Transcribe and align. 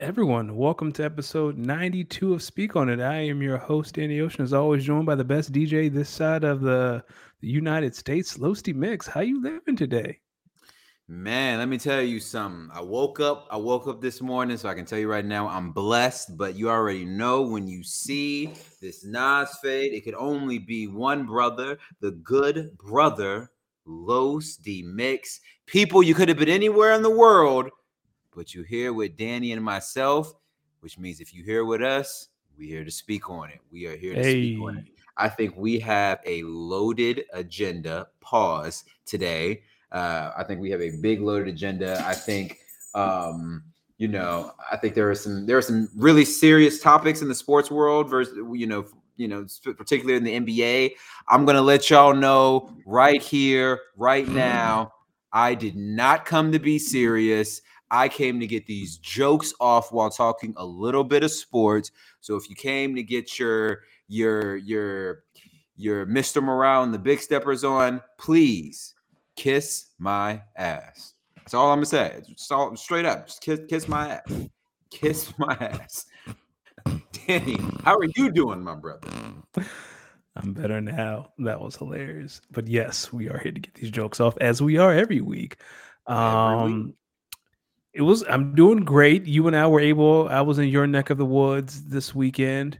Everyone, 0.00 0.54
welcome 0.54 0.92
to 0.92 1.04
episode 1.04 1.58
92 1.58 2.32
of 2.32 2.40
Speak 2.40 2.76
On 2.76 2.88
It. 2.88 3.00
I 3.00 3.16
am 3.16 3.42
your 3.42 3.58
host, 3.58 3.96
Danny 3.96 4.20
Ocean, 4.20 4.44
as 4.44 4.52
always, 4.52 4.84
joined 4.84 5.06
by 5.06 5.16
the 5.16 5.24
best 5.24 5.50
DJ 5.50 5.92
this 5.92 6.08
side 6.08 6.44
of 6.44 6.60
the, 6.60 7.02
the 7.40 7.48
United 7.48 7.96
States, 7.96 8.38
Losty 8.38 8.72
Mix. 8.72 9.08
How 9.08 9.22
you 9.22 9.42
living 9.42 9.74
today? 9.74 10.20
Man, 11.08 11.58
let 11.58 11.66
me 11.66 11.78
tell 11.78 12.00
you 12.00 12.20
something. 12.20 12.70
I 12.72 12.80
woke 12.80 13.18
up. 13.18 13.48
I 13.50 13.56
woke 13.56 13.88
up 13.88 14.00
this 14.00 14.20
morning, 14.20 14.56
so 14.56 14.68
I 14.68 14.74
can 14.74 14.84
tell 14.84 15.00
you 15.00 15.10
right 15.10 15.24
now, 15.24 15.48
I'm 15.48 15.72
blessed. 15.72 16.36
But 16.36 16.54
you 16.54 16.70
already 16.70 17.04
know 17.04 17.42
when 17.42 17.66
you 17.66 17.82
see 17.82 18.54
this 18.80 19.04
Nas 19.04 19.58
fade, 19.60 19.94
it 19.94 20.04
could 20.04 20.14
only 20.14 20.60
be 20.60 20.86
one 20.86 21.26
brother, 21.26 21.76
the 22.00 22.12
good 22.12 22.78
brother, 22.78 23.50
Los 23.84 24.58
D 24.58 24.84
Mix. 24.86 25.40
People, 25.66 26.04
you 26.04 26.14
could 26.14 26.28
have 26.28 26.38
been 26.38 26.48
anywhere 26.48 26.92
in 26.92 27.02
the 27.02 27.10
world, 27.10 27.68
but 28.38 28.54
you 28.54 28.62
here 28.62 28.92
with 28.92 29.16
Danny 29.16 29.50
and 29.50 29.62
myself, 29.62 30.32
which 30.78 30.96
means 30.96 31.18
if 31.18 31.34
you 31.34 31.42
here 31.42 31.64
with 31.64 31.82
us, 31.82 32.28
we 32.56 32.66
are 32.66 32.68
here 32.68 32.84
to 32.84 32.90
speak 32.90 33.28
on 33.28 33.50
it. 33.50 33.58
We 33.72 33.86
are 33.86 33.96
here 33.96 34.14
to 34.14 34.22
speak 34.22 34.60
on 34.62 34.78
it. 34.78 34.84
I 35.16 35.28
think 35.28 35.56
we 35.56 35.80
have 35.80 36.20
a 36.24 36.44
loaded 36.44 37.24
agenda. 37.32 38.06
Pause 38.20 38.84
today. 39.04 39.62
Uh, 39.90 40.30
I 40.38 40.44
think 40.44 40.60
we 40.60 40.70
have 40.70 40.80
a 40.80 40.92
big 41.02 41.20
loaded 41.20 41.48
agenda. 41.48 42.00
I 42.06 42.14
think, 42.14 42.60
um, 42.94 43.64
you 43.96 44.06
know, 44.06 44.52
I 44.70 44.76
think 44.76 44.94
there 44.94 45.10
are 45.10 45.16
some 45.16 45.44
there 45.44 45.58
are 45.58 45.62
some 45.62 45.88
really 45.96 46.24
serious 46.24 46.80
topics 46.80 47.22
in 47.22 47.28
the 47.28 47.34
sports 47.34 47.72
world 47.72 48.08
versus 48.08 48.38
you 48.52 48.68
know 48.68 48.86
you 49.16 49.26
know 49.26 49.46
particularly 49.76 50.16
in 50.16 50.44
the 50.44 50.54
NBA. 50.54 50.92
I'm 51.26 51.44
gonna 51.44 51.60
let 51.60 51.90
y'all 51.90 52.14
know 52.14 52.70
right 52.86 53.20
here, 53.20 53.80
right 53.96 54.28
now. 54.28 54.92
I 55.32 55.54
did 55.54 55.74
not 55.74 56.24
come 56.24 56.52
to 56.52 56.60
be 56.60 56.78
serious. 56.78 57.62
I 57.90 58.08
came 58.08 58.38
to 58.40 58.46
get 58.46 58.66
these 58.66 58.98
jokes 58.98 59.52
off 59.60 59.92
while 59.92 60.10
talking 60.10 60.52
a 60.56 60.64
little 60.64 61.04
bit 61.04 61.22
of 61.24 61.30
sports. 61.30 61.90
So 62.20 62.36
if 62.36 62.48
you 62.50 62.56
came 62.56 62.94
to 62.96 63.02
get 63.02 63.38
your 63.38 63.80
your 64.08 64.56
your 64.56 65.24
your 65.76 66.06
Mr. 66.06 66.42
Morale 66.42 66.82
and 66.82 66.92
the 66.92 66.98
Big 66.98 67.20
Steppers 67.20 67.64
on, 67.64 68.00
please 68.18 68.94
kiss 69.36 69.86
my 69.98 70.42
ass. 70.56 71.14
That's 71.36 71.54
all 71.54 71.70
I'm 71.70 71.78
gonna 71.78 71.86
say. 71.86 72.20
Just 72.28 72.50
all, 72.52 72.76
straight 72.76 73.04
up, 73.06 73.26
just 73.28 73.40
kiss 73.40 73.60
kiss 73.68 73.88
my 73.88 74.08
ass. 74.16 74.48
Kiss 74.90 75.32
my 75.38 75.54
ass. 75.60 76.06
Danny, 77.26 77.58
how 77.84 77.96
are 77.96 78.06
you 78.16 78.30
doing, 78.30 78.62
my 78.62 78.74
brother? 78.74 79.08
I'm 80.36 80.52
better 80.52 80.80
now. 80.80 81.32
That 81.38 81.60
was 81.60 81.76
hilarious. 81.76 82.40
But 82.50 82.68
yes, 82.68 83.12
we 83.12 83.28
are 83.28 83.38
here 83.38 83.52
to 83.52 83.60
get 83.60 83.74
these 83.74 83.90
jokes 83.90 84.20
off 84.20 84.36
as 84.40 84.62
we 84.62 84.78
are 84.78 84.92
every 84.94 85.20
week. 85.20 85.56
Every 86.08 86.22
Um, 86.24 86.84
week. 86.86 86.94
It 87.98 88.02
was 88.02 88.22
I'm 88.28 88.54
doing 88.54 88.84
great. 88.84 89.26
You 89.26 89.48
and 89.48 89.56
I 89.56 89.66
were 89.66 89.80
able, 89.80 90.28
I 90.28 90.40
was 90.40 90.60
in 90.60 90.68
your 90.68 90.86
neck 90.86 91.10
of 91.10 91.18
the 91.18 91.26
woods 91.26 91.84
this 91.84 92.14
weekend. 92.14 92.78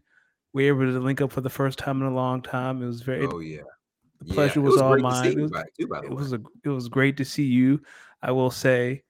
We 0.52 0.70
were 0.70 0.84
able 0.84 0.92
to 0.92 1.00
link 1.00 1.20
up 1.20 1.32
for 1.32 1.40
the 1.40 1.50
first 1.50 1.76
time 1.76 2.00
in 2.00 2.06
a 2.06 2.14
long 2.14 2.40
time. 2.40 2.80
It 2.84 2.86
was 2.86 3.02
very 3.02 3.26
Oh 3.26 3.40
yeah. 3.40 3.62
the 4.20 4.32
pleasure 4.32 4.60
was, 4.60 4.80
all 4.80 4.92
great 4.92 5.02
to 5.02 5.16
see 5.16 5.34
mine. 5.34 5.38
It 5.38 5.42
was, 5.42 5.50
too, 5.50 5.94
it 6.04 6.14
was 6.14 6.32
a 6.34 6.40
it 6.64 6.68
was 6.68 6.88
great 6.88 7.16
to 7.16 7.24
see 7.24 7.42
you. 7.42 7.82
I 8.22 8.30
will 8.30 8.52
say, 8.52 9.02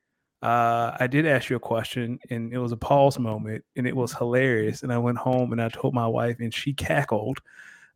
uh, 0.42 0.96
I 0.98 1.08
did 1.08 1.26
ask 1.26 1.50
you 1.50 1.56
a 1.56 1.60
question, 1.60 2.18
and 2.30 2.54
it 2.54 2.58
was 2.58 2.72
a 2.72 2.76
pause 2.78 3.18
moment, 3.18 3.62
and 3.76 3.86
it 3.86 3.94
was 3.94 4.14
hilarious. 4.14 4.84
And 4.84 4.90
I 4.90 4.96
went 4.96 5.18
home 5.18 5.52
and 5.52 5.60
I 5.60 5.68
told 5.68 5.92
my 5.92 6.06
wife, 6.06 6.36
and 6.40 6.54
she 6.54 6.72
cackled 6.72 7.38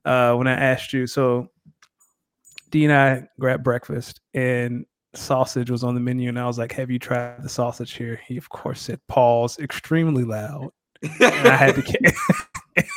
uh, 0.04 0.34
when 0.34 0.48
I 0.48 0.52
asked 0.52 0.92
you. 0.92 1.06
So, 1.06 1.48
D 2.68 2.84
and 2.84 2.92
I 2.92 3.26
grabbed 3.40 3.64
breakfast, 3.64 4.20
and 4.34 4.84
sausage 5.14 5.70
was 5.70 5.84
on 5.84 5.94
the 5.94 6.00
menu, 6.00 6.28
and 6.28 6.38
I 6.38 6.46
was 6.46 6.58
like, 6.58 6.72
"Have 6.72 6.90
you 6.90 6.98
tried 6.98 7.42
the 7.42 7.48
sausage 7.48 7.92
here?" 7.92 8.20
He 8.26 8.36
of 8.36 8.48
course 8.48 8.80
said, 8.80 9.00
"Pause," 9.08 9.58
extremely 9.58 10.24
loud, 10.24 10.70
and 11.02 11.48
I 11.48 11.56
had 11.56 11.74
to. 11.76 12.12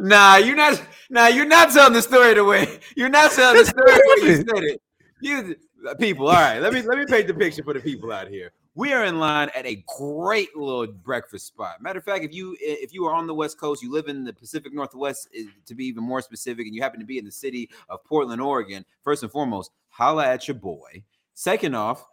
Nah, 0.00 0.36
you're 0.36 0.56
not. 0.56 0.82
Nah, 1.10 1.26
you're 1.26 1.44
not 1.44 1.70
telling 1.72 1.92
the 1.92 2.00
story 2.00 2.32
the 2.34 2.44
way 2.44 2.80
you're 2.96 3.10
not 3.10 3.32
telling 3.32 3.58
the 3.58 3.66
story 3.66 3.92
the 3.92 4.22
way 4.22 4.28
you 4.28 4.36
said 4.48 4.64
it. 4.64 4.82
You 5.20 5.56
uh, 5.86 5.94
people, 5.94 6.28
all 6.28 6.34
right. 6.34 6.58
Let 6.58 6.72
me 6.72 6.80
let 6.82 6.96
me 6.96 7.04
paint 7.04 7.26
the 7.26 7.34
picture 7.34 7.62
for 7.62 7.74
the 7.74 7.80
people 7.80 8.10
out 8.10 8.28
here. 8.28 8.52
We 8.74 8.94
are 8.94 9.04
in 9.04 9.18
line 9.18 9.50
at 9.54 9.66
a 9.66 9.84
great 9.98 10.56
little 10.56 10.86
breakfast 10.86 11.48
spot. 11.48 11.82
Matter 11.82 11.98
of 11.98 12.04
fact, 12.04 12.24
if 12.24 12.32
you 12.32 12.56
if 12.60 12.94
you 12.94 13.04
are 13.04 13.14
on 13.14 13.26
the 13.26 13.34
West 13.34 13.60
Coast, 13.60 13.82
you 13.82 13.92
live 13.92 14.08
in 14.08 14.24
the 14.24 14.32
Pacific 14.32 14.72
Northwest, 14.72 15.28
to 15.66 15.74
be 15.74 15.84
even 15.84 16.02
more 16.02 16.22
specific, 16.22 16.66
and 16.66 16.74
you 16.74 16.80
happen 16.80 17.00
to 17.00 17.06
be 17.06 17.18
in 17.18 17.26
the 17.26 17.32
city 17.32 17.68
of 17.90 18.02
Portland, 18.04 18.40
Oregon, 18.40 18.86
first 19.02 19.22
and 19.22 19.30
foremost, 19.30 19.70
holla 20.00 20.26
at 20.26 20.48
your 20.48 20.54
boy. 20.54 21.04
Second 21.34 21.74
off, 21.76 22.06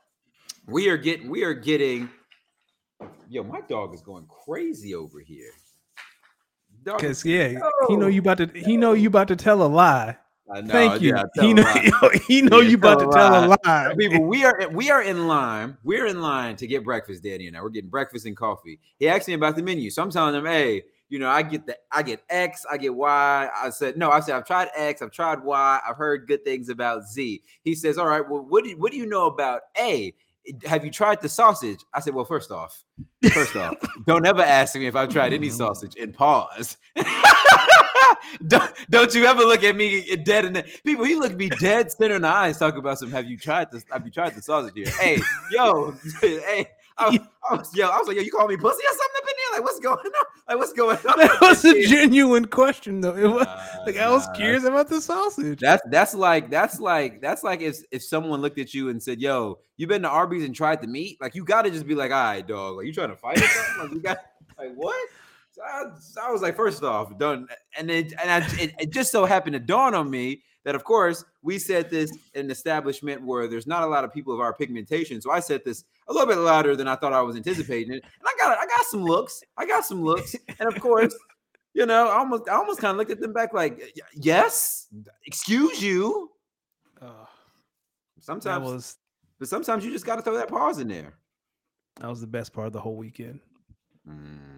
we 0.68 0.90
are 0.90 0.98
getting 0.98 1.30
we 1.30 1.44
are 1.44 1.54
getting. 1.54 2.10
Yo, 3.30 3.44
my 3.44 3.62
dog 3.62 3.94
is 3.94 4.02
going 4.02 4.26
crazy 4.46 4.94
over 4.94 5.20
here. 5.20 5.52
Dog 6.84 7.02
is 7.04 7.24
Cause 7.24 7.26
yeah, 7.26 7.48
he 7.88 7.96
know 7.96 8.08
you 8.08 8.20
about 8.20 8.38
to 8.40 8.48
he 8.54 8.76
know 8.78 8.92
you 8.94 9.08
about 9.08 9.30
to 9.30 9.36
tell 9.36 9.62
a 9.64 9.68
lie. 9.68 10.18
I 10.54 10.62
know, 10.62 10.74
Thank 10.74 11.02
you. 11.02 11.14
yeah, 11.14 11.24
he 11.42 11.54
know 11.54 11.64
he 12.28 12.42
know 12.42 12.60
Yeah, 12.60 12.70
you 12.70 12.76
about 12.78 13.00
to 13.00 13.10
tell 13.12 13.46
a 13.46 13.48
lie. 13.48 13.58
lie. 13.64 13.96
People, 13.98 14.24
we 14.26 14.44
are 14.44 14.70
we 14.72 14.90
are 14.90 15.02
in 15.04 15.28
line. 15.28 15.78
We're 15.84 16.08
in 16.08 16.22
line 16.22 16.56
to 16.58 16.68
get 16.68 16.84
breakfast, 16.84 17.24
Danny 17.24 17.48
and 17.48 17.56
I. 17.56 17.62
We're 17.62 17.70
getting 17.70 17.90
breakfast 17.90 18.26
and 18.26 18.36
coffee. 18.36 18.80
He 19.00 19.08
asked 19.08 19.28
me 19.30 19.34
about 19.34 19.56
the 19.56 19.64
menu, 19.64 19.90
so 19.90 20.02
I'm 20.02 20.12
telling 20.12 20.36
him, 20.36 20.46
"Hey, 20.46 20.84
you 21.10 21.20
know, 21.20 21.30
I 21.30 21.42
get 21.42 21.66
the 21.66 21.78
I 21.92 22.04
get 22.04 22.22
X, 22.30 22.66
I 22.70 22.78
get 22.78 22.94
Y. 22.94 23.50
I 23.56 23.70
said, 23.70 23.98
"No, 23.98 24.10
I 24.10 24.20
said 24.20 24.36
I've 24.36 24.46
tried 24.46 24.70
X, 24.76 25.02
I've 25.02 25.12
tried 25.12 25.44
Y, 25.44 25.80
I've 25.88 25.96
heard 25.96 26.28
good 26.28 26.44
things 26.44 26.70
about 26.70 27.08
Z." 27.08 27.42
He 27.64 27.76
says, 27.76 27.98
"All 27.98 28.08
right, 28.08 28.28
well, 28.28 28.42
what 28.42 28.64
do 28.64 28.72
you, 28.72 28.78
what 28.78 28.92
do 28.92 28.98
you 28.98 29.06
know 29.06 29.28
about 29.28 29.62
A? 29.80 30.14
Have 30.66 30.84
you 30.84 30.92
tried 30.92 31.22
the 31.22 31.30
sausage?" 31.30 31.80
I 31.94 32.02
said, 32.02 32.14
"Well, 32.14 32.26
first 32.26 32.52
off, 32.52 32.84
first 33.32 33.56
off, 33.56 33.76
don't 34.06 34.26
ever 34.26 34.42
ask 34.42 34.76
me 34.76 34.88
if 34.88 34.96
I've 34.96 35.10
tried 35.10 35.34
any 35.34 35.50
sausage." 35.50 35.96
And 35.96 36.14
pause. 36.14 36.78
don't, 38.48 38.72
don't 38.90 39.14
you 39.16 39.26
ever 39.26 39.42
look 39.42 39.64
at 39.64 39.76
me 39.76 40.16
dead 40.18 40.46
in 40.46 40.54
the 40.54 40.66
people. 40.84 41.06
He 41.06 41.16
looked 41.16 41.36
me 41.36 41.50
dead 41.50 41.92
center 41.92 42.16
in 42.16 42.22
the 42.24 42.28
eyes, 42.28 42.58
talking 42.58 42.80
about 42.80 43.00
some. 43.00 43.12
Have 43.12 43.26
you 43.26 43.38
tried 43.38 43.72
this? 43.72 43.86
Have 43.92 44.06
you 44.06 44.12
tried 44.12 44.36
the 44.36 44.42
sausage 44.42 44.74
here? 44.76 44.90
Hey, 45.00 45.22
yo, 45.52 45.92
hey, 46.22 46.68
I, 47.00 47.10
was- 47.10 47.20
I 47.50 47.56
was, 47.56 47.76
yo, 47.76 47.88
I 47.88 47.98
was 47.98 48.08
like, 48.08 48.18
yo, 48.18 48.24
you 48.24 48.32
call 48.32 48.48
me 48.48 48.58
pussy 48.58 48.82
or 48.84 48.98
something 48.98 49.16
up 49.18 49.24
in 49.24 49.36
there? 49.38 49.60
Like, 49.60 49.64
what's 49.66 49.80
going 49.80 49.98
on? 49.98 50.26
Like, 50.50 50.60
what's 50.60 50.72
going 50.72 50.96
on? 50.98 51.18
That 51.20 51.38
was 51.42 51.66
a 51.66 51.86
genuine 51.86 52.46
question 52.46 53.02
though. 53.02 53.18
It 53.18 53.28
was 53.28 53.46
Nah, 53.46 53.84
like 53.86 53.98
I 53.98 54.10
was 54.10 54.26
nah, 54.28 54.34
curious 54.36 54.64
about 54.64 54.88
the 54.88 55.02
sausage. 55.02 55.60
That's 55.60 55.84
that's 55.90 56.14
like 56.16 56.50
that's 56.50 56.80
like 56.80 57.20
that's 57.20 57.44
like 57.44 57.60
if 57.60 57.80
if 57.92 58.02
someone 58.02 58.40
looked 58.42 58.58
at 58.58 58.74
you 58.74 58.88
and 58.88 59.04
said, 59.04 59.20
"Yo, 59.20 59.60
you 59.76 59.88
been 59.88 60.04
to 60.04 60.08
Arby's 60.08 60.46
and 60.46 60.56
tried 60.56 60.80
the 60.82 60.88
meat?" 60.88 61.18
Like 61.20 61.36
you 61.36 61.44
got 61.44 61.64
to 61.64 61.70
just 61.70 61.86
be 61.86 61.96
like, 61.96 62.12
"All 62.12 62.24
right, 62.24 62.48
dog. 62.48 62.78
Like 62.78 62.86
you 62.86 62.94
trying 62.94 63.10
to 63.10 63.18
fight 63.18 63.40
or 63.40 63.46
something?" 63.46 63.84
Like 63.84 63.92
you 63.92 64.00
got 64.00 64.20
like 64.58 64.74
what? 64.74 65.10
So 65.58 65.64
I, 65.64 65.86
so 66.00 66.22
I 66.24 66.32
was 66.32 66.44
like, 66.44 66.56
first 66.56 66.84
off, 66.84 67.18
done, 67.18 67.48
and 67.76 67.90
then 67.90 68.12
and 68.22 68.44
I, 68.44 68.48
it, 68.62 68.76
it 68.80 68.90
just 68.92 69.12
so 69.12 69.26
happened 69.26 69.54
to 69.54 69.60
dawn 69.60 69.96
on 69.96 70.08
me 70.08 70.44
that, 70.66 70.76
of 70.76 70.84
course, 70.84 71.26
we 71.42 71.58
said 71.58 71.90
this 71.90 72.12
in 72.36 72.46
an 72.46 72.52
establishment 72.52 73.24
where 73.24 73.48
there's 73.48 73.66
not 73.66 73.82
a 73.82 73.88
lot 73.88 74.04
of 74.04 74.14
people 74.14 74.36
of 74.36 74.40
our 74.40 74.54
pigmentation. 74.54 75.20
So 75.20 75.32
I 75.32 75.40
said 75.40 75.66
this 75.66 75.84
a 76.10 76.14
little 76.14 76.28
bit 76.28 76.38
louder 76.38 76.76
than 76.76 76.88
I 76.88 76.96
thought 76.96 77.12
I 77.12 77.24
was 77.24 77.36
anticipating 77.36 77.92
it, 77.92 78.04
and 78.04 78.24
I 78.24 78.34
got 78.40 78.56
I 78.56 78.68
got 78.68 78.86
some 78.86 79.04
looks. 79.04 79.44
I 79.58 79.66
got 79.66 79.84
some 79.84 80.04
looks, 80.04 80.36
and 80.60 80.72
of 80.72 80.80
course. 80.80 81.16
You 81.74 81.86
know, 81.86 82.08
I 82.08 82.18
almost, 82.18 82.50
I 82.50 82.56
almost 82.56 82.80
kind 82.80 82.92
of 82.92 82.98
looked 82.98 83.12
at 83.12 83.20
them 83.20 83.34
back 83.34 83.54
like, 83.54 83.94
yes, 84.16 84.88
excuse 85.28 85.80
you. 85.80 86.32
That 87.00 87.28
Sometimes 88.20 88.66
was 88.66 88.98
But 89.40 89.48
sometimes 89.48 89.86
you 89.86 89.92
just 89.92 90.06
got 90.06 90.16
to 90.16 90.22
throw 90.24 90.36
that 90.38 90.48
pause 90.48 90.80
in 90.80 90.88
there. 90.88 91.14
That 92.00 92.10
was 92.10 92.22
the 92.22 92.28
best 92.28 92.52
part 92.52 92.68
of 92.68 92.74
the 92.74 92.80
whole 92.80 92.96
weekend. 92.96 93.42
Mm. 94.10 94.57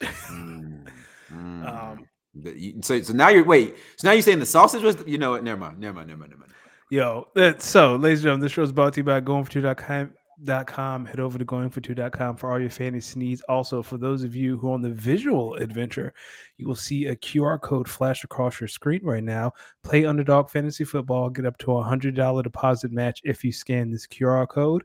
Mm. 0.00 0.86
Um, 1.30 2.06
Mm. 2.36 2.56
You- 2.56 2.80
so, 2.82 3.00
so 3.02 3.12
now 3.12 3.28
you're 3.28 3.44
wait. 3.44 3.76
So 3.96 4.06
now 4.08 4.12
you're 4.12 4.22
saying 4.22 4.38
the 4.38 4.46
sausage 4.46 4.82
was 4.82 4.96
you 5.06 5.18
know 5.18 5.30
what? 5.32 5.42
Never 5.44 5.58
mind. 5.60 5.78
Never 5.78 5.94
mind. 5.96 6.08
Never 6.08 6.20
mind. 6.20 6.30
Never 6.30 6.40
mind. 6.40 6.52
Yo, 6.90 7.28
that, 7.34 7.60
so 7.62 7.96
ladies 7.96 8.20
and 8.20 8.24
gentlemen, 8.24 8.40
this 8.44 8.52
show 8.52 8.62
is 8.62 8.72
brought 8.72 8.94
to 8.94 9.00
you 9.00 9.04
by 9.04 9.20
goingfor2.com. 9.20 10.12
Dot 10.44 10.68
com. 10.68 11.04
Head 11.04 11.18
over 11.18 11.36
to 11.36 11.44
goingfor2.com 11.44 12.36
for 12.36 12.52
all 12.52 12.60
your 12.60 12.70
fantasy 12.70 13.18
needs. 13.18 13.42
Also, 13.48 13.82
for 13.82 13.98
those 13.98 14.22
of 14.22 14.36
you 14.36 14.56
who 14.56 14.70
are 14.70 14.74
on 14.74 14.82
the 14.82 14.90
visual 14.90 15.54
adventure, 15.56 16.14
you 16.58 16.68
will 16.68 16.76
see 16.76 17.06
a 17.06 17.16
QR 17.16 17.60
code 17.60 17.88
flash 17.88 18.22
across 18.22 18.60
your 18.60 18.68
screen 18.68 19.00
right 19.02 19.24
now. 19.24 19.52
Play 19.82 20.04
Underdog 20.06 20.48
Fantasy 20.48 20.84
Football. 20.84 21.30
Get 21.30 21.44
up 21.44 21.58
to 21.58 21.72
a 21.78 21.82
hundred 21.82 22.14
dollar 22.14 22.44
deposit 22.44 22.92
match 22.92 23.20
if 23.24 23.42
you 23.42 23.50
scan 23.50 23.90
this 23.90 24.06
QR 24.06 24.48
code. 24.48 24.84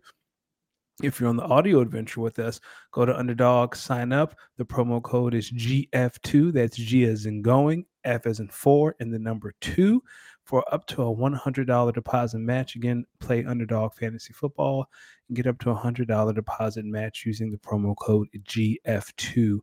If 1.01 1.19
you're 1.19 1.29
on 1.29 1.37
the 1.37 1.43
audio 1.43 1.79
adventure 1.79 2.21
with 2.21 2.37
us, 2.37 2.59
go 2.91 3.03
to 3.03 3.17
Underdog, 3.17 3.75
sign 3.75 4.13
up. 4.13 4.37
The 4.57 4.65
promo 4.65 5.01
code 5.01 5.33
is 5.33 5.51
GF2. 5.51 6.53
That's 6.53 6.77
G 6.77 7.05
as 7.05 7.25
in 7.25 7.41
going, 7.41 7.85
F 8.03 8.27
as 8.27 8.39
in 8.39 8.47
four, 8.49 8.95
and 8.99 9.11
the 9.11 9.17
number 9.17 9.55
two 9.59 10.03
for 10.45 10.63
up 10.73 10.85
to 10.87 11.01
a 11.03 11.15
$100 11.15 11.93
deposit 11.93 12.39
match. 12.39 12.75
Again, 12.75 13.05
play 13.19 13.43
Underdog 13.45 13.93
Fantasy 13.95 14.33
Football 14.33 14.85
and 15.27 15.35
get 15.35 15.47
up 15.47 15.57
to 15.59 15.71
a 15.71 15.75
$100 15.75 16.35
deposit 16.35 16.85
match 16.85 17.23
using 17.25 17.49
the 17.49 17.57
promo 17.57 17.95
code 17.97 18.27
GF2D. 18.37 19.61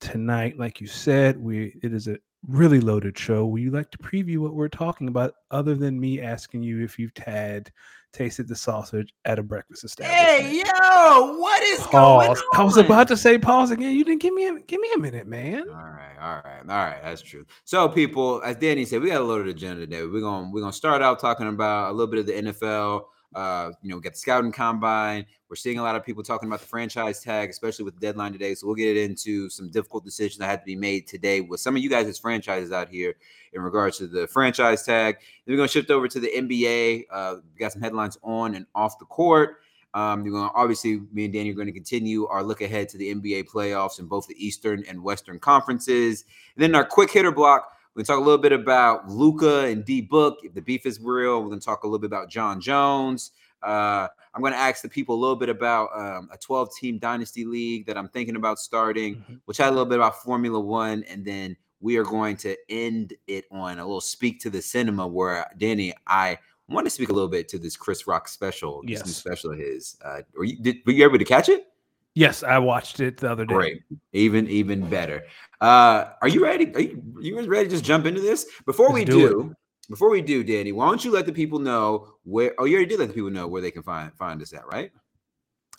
Tonight, 0.00 0.56
like 0.58 0.80
you 0.80 0.86
said, 0.86 1.36
we 1.38 1.74
it 1.82 1.92
is 1.92 2.06
a 2.06 2.18
really 2.46 2.78
loaded 2.80 3.18
show. 3.18 3.46
Would 3.46 3.62
you 3.62 3.72
like 3.72 3.90
to 3.90 3.98
preview 3.98 4.38
what 4.38 4.54
we're 4.54 4.68
talking 4.68 5.08
about 5.08 5.34
other 5.50 5.74
than 5.74 5.98
me 5.98 6.20
asking 6.20 6.62
you 6.62 6.84
if 6.84 7.00
you've 7.00 7.16
had 7.16 7.72
tasted 8.12 8.48
the 8.48 8.56
sausage 8.56 9.12
at 9.24 9.38
a 9.38 9.42
breakfast 9.42 9.84
establishment? 9.84 10.26
Hey 10.26 10.58
yo, 10.58 11.36
what 11.38 11.62
is 11.62 11.78
Pause. 11.80 11.90
going 11.90 12.30
on? 12.30 12.36
I 12.54 12.62
was 12.62 12.76
about 12.76 13.08
to 13.08 13.16
say 13.16 13.38
pause 13.38 13.70
again. 13.70 13.94
You 13.94 14.04
didn't 14.04 14.22
give 14.22 14.34
me 14.34 14.46
a 14.46 14.58
give 14.60 14.80
me 14.80 14.88
a 14.94 14.98
minute, 14.98 15.26
man. 15.26 15.68
All 15.68 15.74
right, 15.74 16.16
all 16.20 16.42
right, 16.44 16.60
all 16.68 16.84
right. 16.84 17.02
That's 17.02 17.22
true. 17.22 17.44
So, 17.64 17.88
people, 17.88 18.42
as 18.44 18.56
Danny 18.56 18.84
said, 18.84 19.02
we 19.02 19.08
got 19.08 19.20
a 19.20 19.24
loaded 19.24 19.48
agenda 19.48 19.80
today. 19.80 20.04
We're 20.04 20.20
gonna 20.20 20.50
we're 20.52 20.60
gonna 20.60 20.72
start 20.72 21.02
out 21.02 21.18
talking 21.18 21.48
about 21.48 21.90
a 21.90 21.92
little 21.92 22.10
bit 22.10 22.20
of 22.20 22.26
the 22.26 22.32
NFL. 22.32 23.04
Uh, 23.34 23.72
you 23.82 23.90
know, 23.90 24.00
got 24.00 24.14
the 24.14 24.18
scouting 24.18 24.52
combine. 24.52 25.26
We're 25.48 25.56
seeing 25.56 25.78
a 25.78 25.82
lot 25.82 25.96
of 25.96 26.04
people 26.04 26.22
talking 26.22 26.48
about 26.48 26.60
the 26.60 26.66
franchise 26.66 27.20
tag, 27.22 27.50
especially 27.50 27.84
with 27.84 27.94
the 27.94 28.00
deadline 28.00 28.32
today. 28.32 28.54
So 28.54 28.66
we'll 28.66 28.76
get 28.76 28.96
into 28.96 29.48
some 29.50 29.70
difficult 29.70 30.04
decisions 30.04 30.38
that 30.38 30.46
had 30.46 30.60
to 30.60 30.66
be 30.66 30.76
made 30.76 31.06
today 31.06 31.40
with 31.40 31.60
some 31.60 31.76
of 31.76 31.82
you 31.82 31.90
guys 31.90 32.06
as 32.06 32.18
franchises 32.18 32.72
out 32.72 32.88
here 32.88 33.14
in 33.52 33.62
regards 33.62 33.98
to 33.98 34.06
the 34.06 34.26
franchise 34.26 34.84
tag. 34.84 35.16
Then 35.44 35.54
we're 35.54 35.58
gonna 35.58 35.68
shift 35.68 35.90
over 35.90 36.08
to 36.08 36.20
the 36.20 36.28
NBA. 36.28 37.04
Uh, 37.10 37.36
we 37.54 37.58
got 37.58 37.72
some 37.72 37.82
headlines 37.82 38.18
on 38.22 38.54
and 38.54 38.66
off 38.74 38.98
the 38.98 39.06
court. 39.06 39.58
Um, 39.94 40.24
you're 40.24 40.34
gonna 40.34 40.52
obviously 40.54 41.00
me 41.12 41.24
and 41.24 41.32
Danny 41.32 41.50
are 41.50 41.54
going 41.54 41.66
to 41.66 41.72
continue 41.72 42.26
our 42.26 42.42
look 42.42 42.60
ahead 42.60 42.88
to 42.90 42.98
the 42.98 43.14
NBA 43.14 43.48
playoffs 43.48 43.98
in 43.98 44.06
both 44.06 44.26
the 44.26 44.34
Eastern 44.44 44.84
and 44.88 45.02
Western 45.02 45.38
conferences. 45.38 46.24
And 46.56 46.62
then 46.62 46.74
our 46.74 46.84
quick 46.84 47.10
hitter 47.10 47.32
block, 47.32 47.72
we're 47.98 48.04
gonna 48.04 48.16
talk 48.16 48.22
a 48.24 48.24
little 48.24 48.40
bit 48.40 48.52
about 48.52 49.08
Luka 49.08 49.64
and 49.64 49.84
D 49.84 50.00
Book. 50.00 50.38
If 50.44 50.54
the 50.54 50.62
beef 50.62 50.86
is 50.86 51.00
real, 51.00 51.42
we're 51.42 51.48
gonna 51.48 51.60
talk 51.60 51.82
a 51.82 51.86
little 51.88 51.98
bit 51.98 52.06
about 52.06 52.30
Jon 52.30 52.60
Jones. 52.60 53.32
Uh, 53.60 54.06
I'm 54.32 54.40
gonna 54.40 54.54
ask 54.54 54.82
the 54.82 54.88
people 54.88 55.16
a 55.16 55.20
little 55.20 55.34
bit 55.34 55.48
about 55.48 55.88
um, 55.98 56.28
a 56.30 56.38
12 56.38 56.70
team 56.76 56.98
dynasty 56.98 57.44
league 57.44 57.86
that 57.86 57.98
I'm 57.98 58.08
thinking 58.08 58.36
about 58.36 58.60
starting, 58.60 59.24
We'll 59.46 59.54
chat 59.54 59.66
a 59.66 59.70
little 59.70 59.84
bit 59.84 59.98
about 59.98 60.22
Formula 60.22 60.60
One, 60.60 61.02
and 61.08 61.24
then 61.24 61.56
we 61.80 61.96
are 61.96 62.04
going 62.04 62.36
to 62.36 62.56
end 62.68 63.14
it 63.26 63.46
on 63.50 63.80
a 63.80 63.84
little 63.84 64.00
speak 64.00 64.38
to 64.42 64.50
the 64.50 64.62
cinema 64.62 65.04
where 65.04 65.50
Danny, 65.58 65.92
I 66.06 66.38
want 66.68 66.86
to 66.86 66.90
speak 66.90 67.08
a 67.08 67.12
little 67.12 67.28
bit 67.28 67.48
to 67.48 67.58
this 67.58 67.76
Chris 67.76 68.06
Rock 68.06 68.28
special, 68.28 68.82
this 68.82 68.90
new 69.04 69.10
Yes. 69.10 69.16
special 69.16 69.50
of 69.50 69.58
his. 69.58 69.96
Uh, 70.04 70.22
were 70.36 70.44
you 70.44 70.56
did 70.60 70.76
were 70.86 70.92
you 70.92 71.02
able 71.02 71.18
to 71.18 71.24
catch 71.24 71.48
it? 71.48 71.66
Yes, 72.14 72.42
I 72.42 72.58
watched 72.58 73.00
it 73.00 73.18
the 73.18 73.30
other 73.30 73.44
day. 73.44 73.54
Great, 73.54 73.82
even 74.12 74.48
even 74.48 74.88
better. 74.88 75.24
Uh, 75.60 76.06
are 76.20 76.28
you 76.28 76.42
ready? 76.42 76.74
Are 76.74 76.80
you, 76.80 77.02
you 77.20 77.40
ready 77.46 77.68
to 77.68 77.70
just 77.70 77.84
jump 77.84 78.06
into 78.06 78.20
this? 78.20 78.46
Before 78.66 78.86
Let's 78.86 78.94
we 78.94 79.04
do 79.04 79.28
do, 79.28 79.54
before 79.88 80.10
we 80.10 80.20
do, 80.20 80.42
Danny, 80.42 80.72
why 80.72 80.86
don't 80.86 81.04
you 81.04 81.10
let 81.10 81.26
the 81.26 81.32
people 81.32 81.58
know 81.58 82.14
where? 82.24 82.54
Oh, 82.58 82.64
you 82.64 82.76
already 82.76 82.90
did 82.90 83.00
let 83.00 83.08
the 83.08 83.14
people 83.14 83.30
know 83.30 83.46
where 83.46 83.62
they 83.62 83.70
can 83.70 83.82
find 83.82 84.12
find 84.16 84.42
us 84.42 84.52
at, 84.52 84.66
right? 84.66 84.90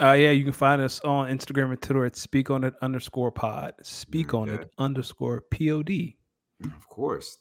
Uh, 0.02 0.14
yeah, 0.14 0.32
you 0.32 0.46
can 0.46 0.54
find 0.54 0.82
us 0.82 1.02
on 1.02 1.28
Instagram 1.30 1.72
and 1.72 1.82
Twitter 1.82 2.06
at 2.06 2.16
speak 2.16 2.50
on 2.50 2.64
it 2.64 2.74
underscore 2.82 3.32
pod. 3.32 3.74
Speak 3.84 4.34
on 4.34 4.48
it 4.48 4.70
underscore 4.78 5.42
pod. 5.42 5.90
Of 6.64 6.88
course. 6.88 7.38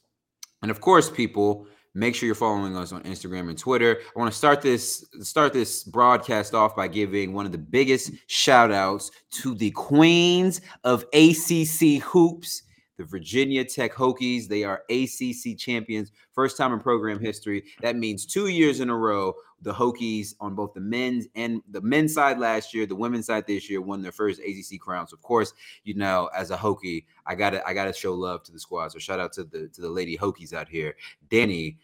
And 0.62 0.70
of 0.70 0.80
course, 0.80 1.08
people, 1.08 1.68
make 1.98 2.14
sure 2.14 2.26
you're 2.26 2.34
following 2.34 2.76
us 2.76 2.92
on 2.92 3.02
Instagram 3.02 3.48
and 3.48 3.58
Twitter. 3.58 3.98
I 4.14 4.18
want 4.18 4.30
to 4.32 4.38
start 4.38 4.62
this 4.62 5.04
start 5.20 5.52
this 5.52 5.84
broadcast 5.84 6.54
off 6.54 6.76
by 6.76 6.88
giving 6.88 7.32
one 7.32 7.46
of 7.46 7.52
the 7.52 7.58
biggest 7.58 8.12
shout 8.26 8.70
outs 8.70 9.10
to 9.32 9.54
the 9.54 9.70
queens 9.72 10.60
of 10.84 11.04
ACC 11.12 12.02
hoops, 12.02 12.62
the 12.96 13.04
Virginia 13.04 13.64
Tech 13.64 13.92
Hokies. 13.92 14.46
They 14.46 14.64
are 14.64 14.82
ACC 14.88 15.58
champions, 15.58 16.12
first 16.32 16.56
time 16.56 16.72
in 16.72 16.80
program 16.80 17.18
history. 17.18 17.64
That 17.82 17.96
means 17.96 18.24
2 18.26 18.48
years 18.48 18.80
in 18.80 18.90
a 18.90 18.96
row 18.96 19.34
the 19.62 19.72
Hokies 19.72 20.34
on 20.40 20.54
both 20.54 20.72
the 20.74 20.80
men's 20.80 21.26
and 21.34 21.60
the 21.70 21.80
men's 21.80 22.14
side 22.14 22.38
last 22.38 22.72
year, 22.72 22.86
the 22.86 22.94
women's 22.94 23.26
side 23.26 23.46
this 23.46 23.68
year 23.68 23.80
won 23.80 24.02
their 24.02 24.12
first 24.12 24.40
ACC 24.40 24.78
crowns. 24.80 25.12
Of 25.12 25.20
course, 25.22 25.52
you 25.84 25.94
know, 25.94 26.30
as 26.34 26.50
a 26.50 26.56
Hokie, 26.56 27.04
I 27.26 27.34
gotta 27.34 27.66
I 27.66 27.74
gotta 27.74 27.92
show 27.92 28.14
love 28.14 28.44
to 28.44 28.52
the 28.52 28.60
squad. 28.60 28.92
So 28.92 28.98
shout 28.98 29.20
out 29.20 29.32
to 29.32 29.44
the 29.44 29.68
to 29.68 29.80
the 29.80 29.88
lady 29.88 30.16
Hokies 30.16 30.52
out 30.52 30.68
here. 30.68 30.94
Danny, 31.28 31.78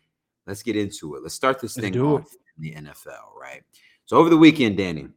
let's 0.46 0.62
get 0.62 0.76
into 0.76 1.14
it. 1.16 1.22
Let's 1.22 1.34
start 1.34 1.60
this 1.60 1.76
Let's 1.76 1.90
thing 1.90 2.00
off 2.00 2.34
in 2.56 2.62
the 2.62 2.74
NFL, 2.74 3.34
right? 3.40 3.62
So 4.06 4.16
over 4.16 4.28
the 4.28 4.36
weekend, 4.36 4.76
Danny, 4.76 5.08